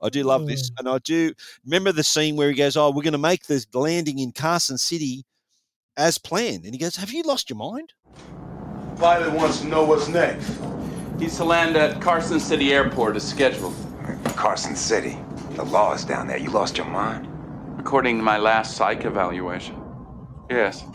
[0.01, 0.79] I do love this, mm.
[0.79, 1.33] and I do
[1.65, 4.77] remember the scene where he goes, "Oh, we're going to make this landing in Carson
[4.77, 5.25] City
[5.97, 7.93] as planned," and he goes, "Have you lost your mind?"
[8.97, 10.57] Pilot wants to know what's next.
[11.19, 13.75] He's to land at Carson City Airport as scheduled.
[14.35, 15.17] Carson City.
[15.55, 16.37] The law is down there.
[16.37, 17.27] You lost your mind?
[17.77, 19.75] According to my last psych evaluation.
[20.49, 20.85] Yes.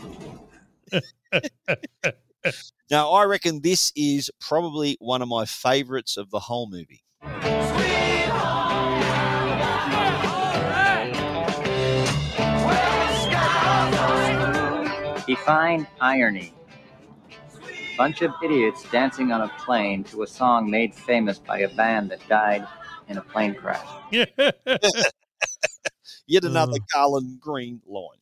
[2.91, 7.03] Now, I reckon this is probably one of my favorites of the whole movie.
[15.25, 16.53] Define irony.
[17.97, 22.11] Bunch of idiots dancing on a plane to a song made famous by a band
[22.11, 22.67] that died
[23.07, 23.87] in a plane crash.
[26.27, 28.19] Yet another Garland Greene line.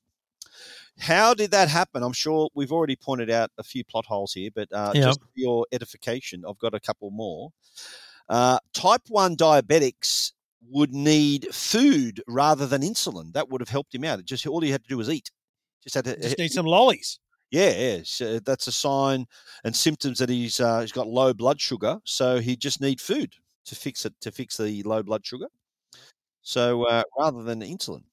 [1.00, 2.04] How did that happen?
[2.04, 5.04] I'm sure we've already pointed out a few plot holes here, but uh, Yep.
[5.06, 7.52] just for your edification, I've got a couple more.
[8.30, 10.32] Uh, type 1 diabetics
[10.70, 13.34] would need food rather than insulin.
[13.34, 14.20] That would have helped him out.
[14.20, 15.32] It just all he had to do was eat.
[15.84, 17.20] Just had to Just need some lollies.
[17.52, 18.00] Yeah, yeah.
[18.04, 19.26] So that's a sign
[19.64, 22.00] and symptoms that he's uh, he's got low blood sugar.
[22.06, 25.48] So he just need food to fix it to fix the low blood sugar.
[26.42, 28.04] So uh, rather than insulin.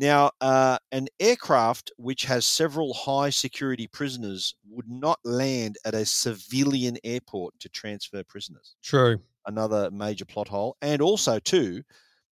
[0.00, 6.06] Now, uh, an aircraft which has several high security prisoners would not land at a
[6.06, 8.76] civilian airport to transfer prisoners.
[8.80, 9.18] True.
[9.46, 11.82] Another major plot hole, and also too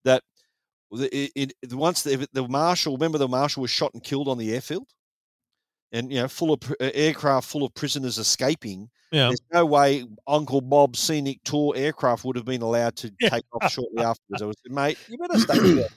[0.05, 0.23] that
[0.93, 4.55] it, it, once the, the marshal, remember the marshal was shot and killed on the
[4.55, 4.87] airfield.
[5.91, 8.89] and you know, full of uh, aircraft full of prisoners escaping.
[9.11, 9.27] Yeah.
[9.29, 13.73] There's no way Uncle Bob's scenic tour aircraft would have been allowed to take off
[13.73, 14.43] shortly afterwards.
[14.43, 15.89] I was, mate, you better stay here.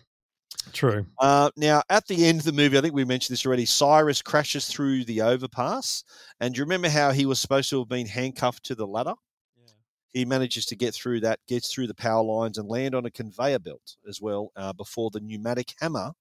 [0.74, 1.06] True.
[1.20, 3.66] Uh, now, at the end of the movie, I think we mentioned this already.
[3.66, 6.04] Cyrus crashes through the overpass,
[6.40, 9.16] and do you remember how he was supposed to have been handcuffed to the ladder?
[10.12, 13.12] He manages to get through that, gets through the power lines, and land on a
[13.12, 16.14] conveyor belt as well uh, before the pneumatic hammer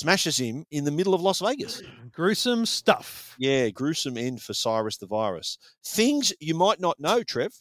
[0.00, 1.82] smashes him in the middle of Las Vegas.
[2.12, 3.36] Gruesome stuff.
[3.38, 5.58] Yeah, gruesome end for Cyrus the Virus.
[5.84, 7.52] Things you might not know, Trev.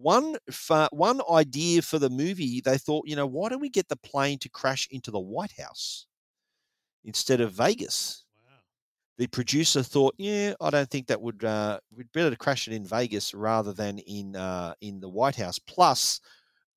[0.00, 3.88] One fa- one idea for the movie, they thought, you know, why don't we get
[3.88, 6.06] the plane to crash into the White House
[7.04, 8.24] instead of Vegas?
[9.16, 11.42] The producer thought, yeah, I don't think that would.
[11.42, 15.34] Uh, we'd better to crash it in Vegas rather than in uh, in the White
[15.34, 15.58] House.
[15.58, 16.20] Plus,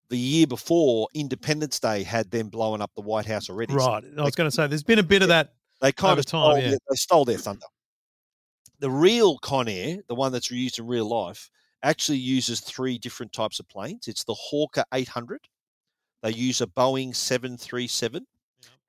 [0.10, 3.74] the year before, Independence Day had them blowing up the White House already.
[3.74, 4.04] So Right.
[4.18, 6.26] I was going to say there's been a bit of that they kind over of
[6.26, 6.54] time.
[6.54, 6.78] stole, yeah.
[6.90, 7.68] they stole their thunder.
[8.80, 11.52] The real Con Air, the one that's used in real life,
[11.84, 14.08] actually uses three different types of planes.
[14.08, 15.40] It's the Hawker 800.
[16.24, 18.26] They use a Boeing 737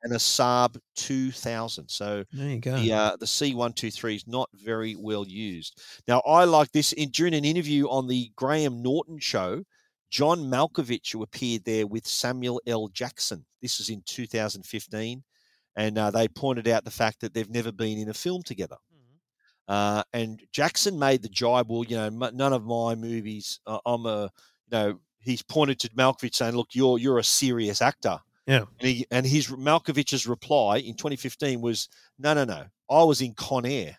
[0.03, 1.89] and a Saab 2000.
[1.89, 2.77] So There you go.
[2.77, 5.81] the uh, the C123 is not very well used.
[6.09, 9.63] Now I like this in during an interview on the Graham Norton show.
[10.11, 12.89] John Malkovich, who appeared there with Samuel L.
[12.89, 13.47] Jackson.
[13.63, 15.23] This is in 2015,
[15.77, 18.77] and uh, they pointed out the fact that they've never been in a film together.
[19.69, 21.71] Uh, and Jackson made the jibe.
[21.71, 23.61] Well, you know, m- none of my movies.
[23.67, 27.81] Uh, I'm a, you know, he's pointed to Malkovich saying, "Look, you're you're a serious
[27.81, 28.65] actor." Yeah.
[28.81, 32.65] And he and his Malkovich's reply in 2015 was, "No, no, no.
[32.91, 33.97] I was in Con Air.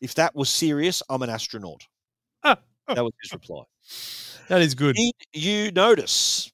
[0.00, 1.82] If that was serious, I'm an astronaut."
[2.44, 2.58] Ah,
[2.88, 3.62] That was his reply.
[4.48, 4.94] That is good.
[4.96, 6.52] Did you notice?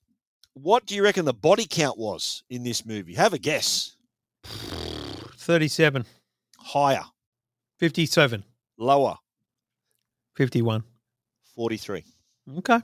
[0.54, 3.14] What do you reckon the body count was in this movie?
[3.14, 3.96] Have a guess.
[5.36, 6.04] 37,
[6.58, 7.04] Higher,
[7.80, 8.44] 57,
[8.78, 9.16] lower,
[10.36, 10.84] 51.
[11.56, 12.04] 43.
[12.58, 12.78] Okay.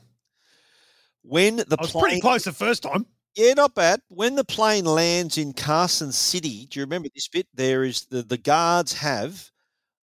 [1.23, 3.07] When the I was plane, pretty close the first time.
[3.35, 4.01] Yeah, not bad.
[4.09, 7.47] When the plane lands in Carson City, do you remember this bit?
[7.53, 9.51] There is the the guards have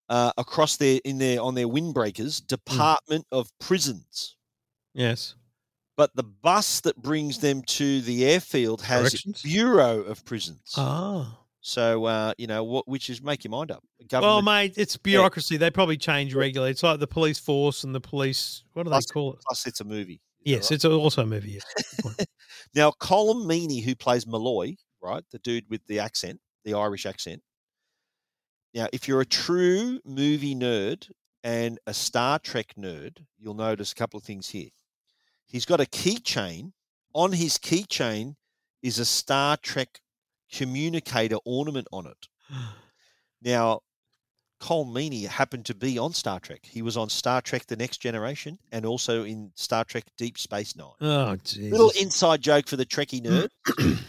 [0.09, 4.35] uh, across their in their on their windbreakers Department of Prisons,
[4.93, 5.33] Yes.
[5.97, 10.73] but the bus that brings them to the airfield has Bureau of Prisons.
[10.77, 11.39] Ah.
[11.65, 13.83] So uh, you know what, which is make your mind up.
[13.99, 15.55] Well, Government mate, it's bureaucracy.
[15.55, 16.71] They probably change regularly.
[16.71, 18.63] It's like the police force and the police.
[18.73, 19.39] What do plus, they call it?
[19.47, 20.21] plus it's a movie.
[20.41, 21.59] Yes, it's also a movie.
[21.59, 22.27] Yes.
[22.75, 27.41] Now, Colm Meaney, who plays Malloy, right, the dude with the accent, the Irish accent.
[28.73, 31.11] Now, if you're a true movie nerd
[31.43, 34.69] and a Star Trek nerd, you'll notice a couple of things here.
[35.45, 36.71] He's got a keychain.
[37.13, 38.35] On his keychain
[38.81, 39.99] is a Star Trek
[40.55, 42.27] communicator ornament on it.
[43.45, 43.81] Now,
[44.61, 46.61] Colm Meaney happened to be on Star Trek.
[46.63, 50.77] He was on Star Trek The Next Generation and also in Star Trek Deep Space
[50.77, 50.87] Nine.
[51.01, 51.69] Oh, Jesus.
[51.69, 53.21] Little inside joke for the Trekkie
[53.77, 53.99] nerd.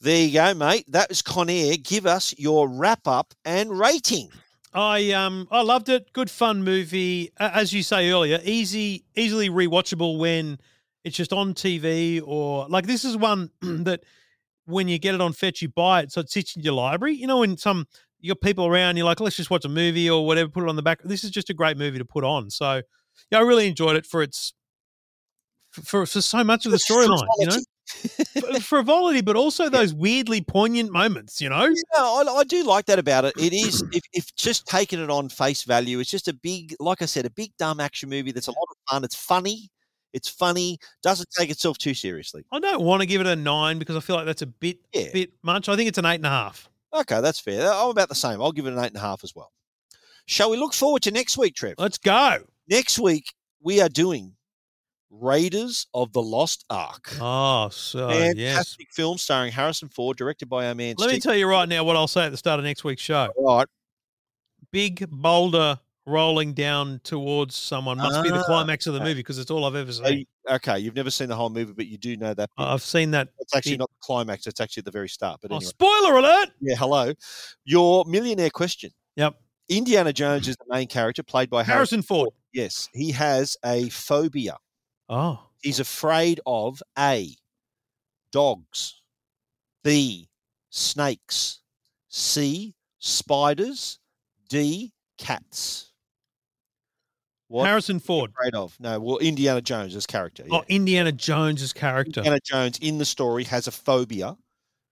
[0.00, 0.86] there you go, mate.
[0.88, 1.76] That was Con Air.
[1.76, 4.30] Give us your wrap up and rating.
[4.72, 6.10] I um I loved it.
[6.14, 7.32] Good fun movie.
[7.38, 10.58] As you say earlier, easy, easily rewatchable when
[11.04, 14.00] it's just on TV or like this is one that
[14.70, 17.14] when you get it on fetch, you buy it, so it sits in your library.
[17.14, 17.86] You know, when some
[18.20, 20.68] you got people around, you're like, let's just watch a movie or whatever, put it
[20.68, 21.00] on the back.
[21.02, 22.50] This is just a great movie to put on.
[22.50, 22.82] So
[23.30, 24.52] yeah, I really enjoyed it for its
[25.72, 27.26] for for so much of the storyline.
[27.38, 31.40] You know, frivolity, but also those weirdly poignant moments.
[31.40, 33.34] You know, Yeah, I, I do like that about it.
[33.36, 37.02] It is, if, if just taking it on face value, it's just a big, like
[37.02, 39.04] I said, a big dumb action movie that's a lot of fun.
[39.04, 39.70] It's funny.
[40.12, 40.78] It's funny.
[41.02, 42.44] Doesn't take itself too seriously.
[42.52, 44.78] I don't want to give it a nine because I feel like that's a bit
[44.92, 45.08] yeah.
[45.12, 45.68] bit much.
[45.68, 46.68] I think it's an eight and a half.
[46.92, 47.72] Okay, that's fair.
[47.72, 48.42] I'm about the same.
[48.42, 49.52] I'll give it an eight and a half as well.
[50.26, 51.74] Shall we look forward to next week, Trev?
[51.78, 52.38] Let's go.
[52.68, 53.32] Next week,
[53.62, 54.34] we are doing
[55.10, 57.16] Raiders of the Lost Ark.
[57.20, 58.94] Oh, so Fantastic yes.
[58.94, 61.96] film starring Harrison Ford, directed by our man Let me tell you right now what
[61.96, 63.28] I'll say at the start of next week's show.
[63.36, 63.66] Right.
[64.72, 69.38] Big boulder rolling down towards someone must be the Ah, climax of the movie because
[69.38, 70.24] it's all I've ever seen.
[70.48, 72.50] okay, you've never seen the whole movie, but you do know that.
[72.56, 72.64] bit.
[72.64, 73.28] I've seen that.
[73.38, 73.80] It's actually bit.
[73.80, 74.46] not the climax.
[74.46, 75.40] It's actually at the very start.
[75.42, 76.50] But Oh, spoiler alert!
[76.60, 77.12] Yeah, hello.
[77.64, 78.90] Your millionaire question.
[79.16, 79.34] Yep.
[79.68, 82.30] Indiana Jones is the main character, played by Harrison Ford.
[82.52, 84.56] Yes, he has a phobia.
[85.08, 85.38] Oh.
[85.62, 87.36] He's afraid of A,
[88.32, 89.02] dogs,
[89.84, 90.28] B,
[90.70, 91.60] snakes,
[92.08, 93.98] C, spiders,
[94.48, 95.89] D, cats.
[97.50, 98.30] What Harrison Ford.
[98.30, 98.78] afraid of?
[98.78, 100.44] No, well, Indiana Jones' character.
[100.46, 100.58] yeah.
[100.58, 102.20] Oh, Indiana Jones's character.
[102.20, 104.36] Indiana Jones in the story has a phobia.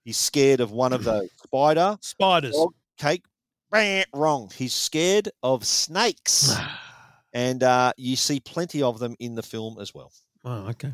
[0.04, 2.56] He's scared of one of those spider, Spiders.
[2.56, 3.22] dog, cake,
[3.70, 4.50] Bah, wrong.
[4.56, 6.52] He's scared of snakes,
[7.32, 10.10] and uh, you see plenty of them in the film as well.
[10.44, 10.92] Oh, okay.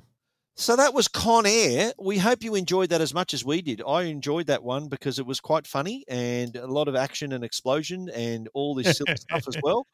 [0.57, 1.95] So that was Con Air.
[1.99, 3.81] We hope you enjoyed that as much as we did.
[3.89, 7.43] I enjoyed that one because it was quite funny and a lot of action and
[7.43, 9.87] explosion and all this silly stuff as well.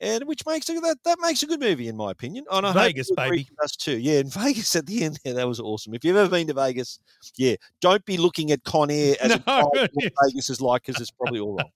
[0.00, 2.44] And which makes it, that that makes a good movie in my opinion.
[2.50, 3.48] And I Vegas, baby.
[3.62, 4.18] Us too, yeah.
[4.18, 5.94] In Vegas at the end, yeah, that was awesome.
[5.94, 6.98] If you've ever been to Vegas,
[7.36, 9.70] yeah, don't be looking at Con Air as No,
[10.24, 11.70] Vegas is like because it's probably all wrong.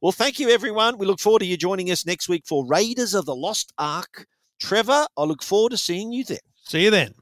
[0.00, 0.96] Well, thank you, everyone.
[0.96, 4.26] We look forward to you joining us next week for Raiders of the Lost Ark.
[4.58, 6.38] Trevor, I look forward to seeing you then.
[6.64, 7.12] See you then.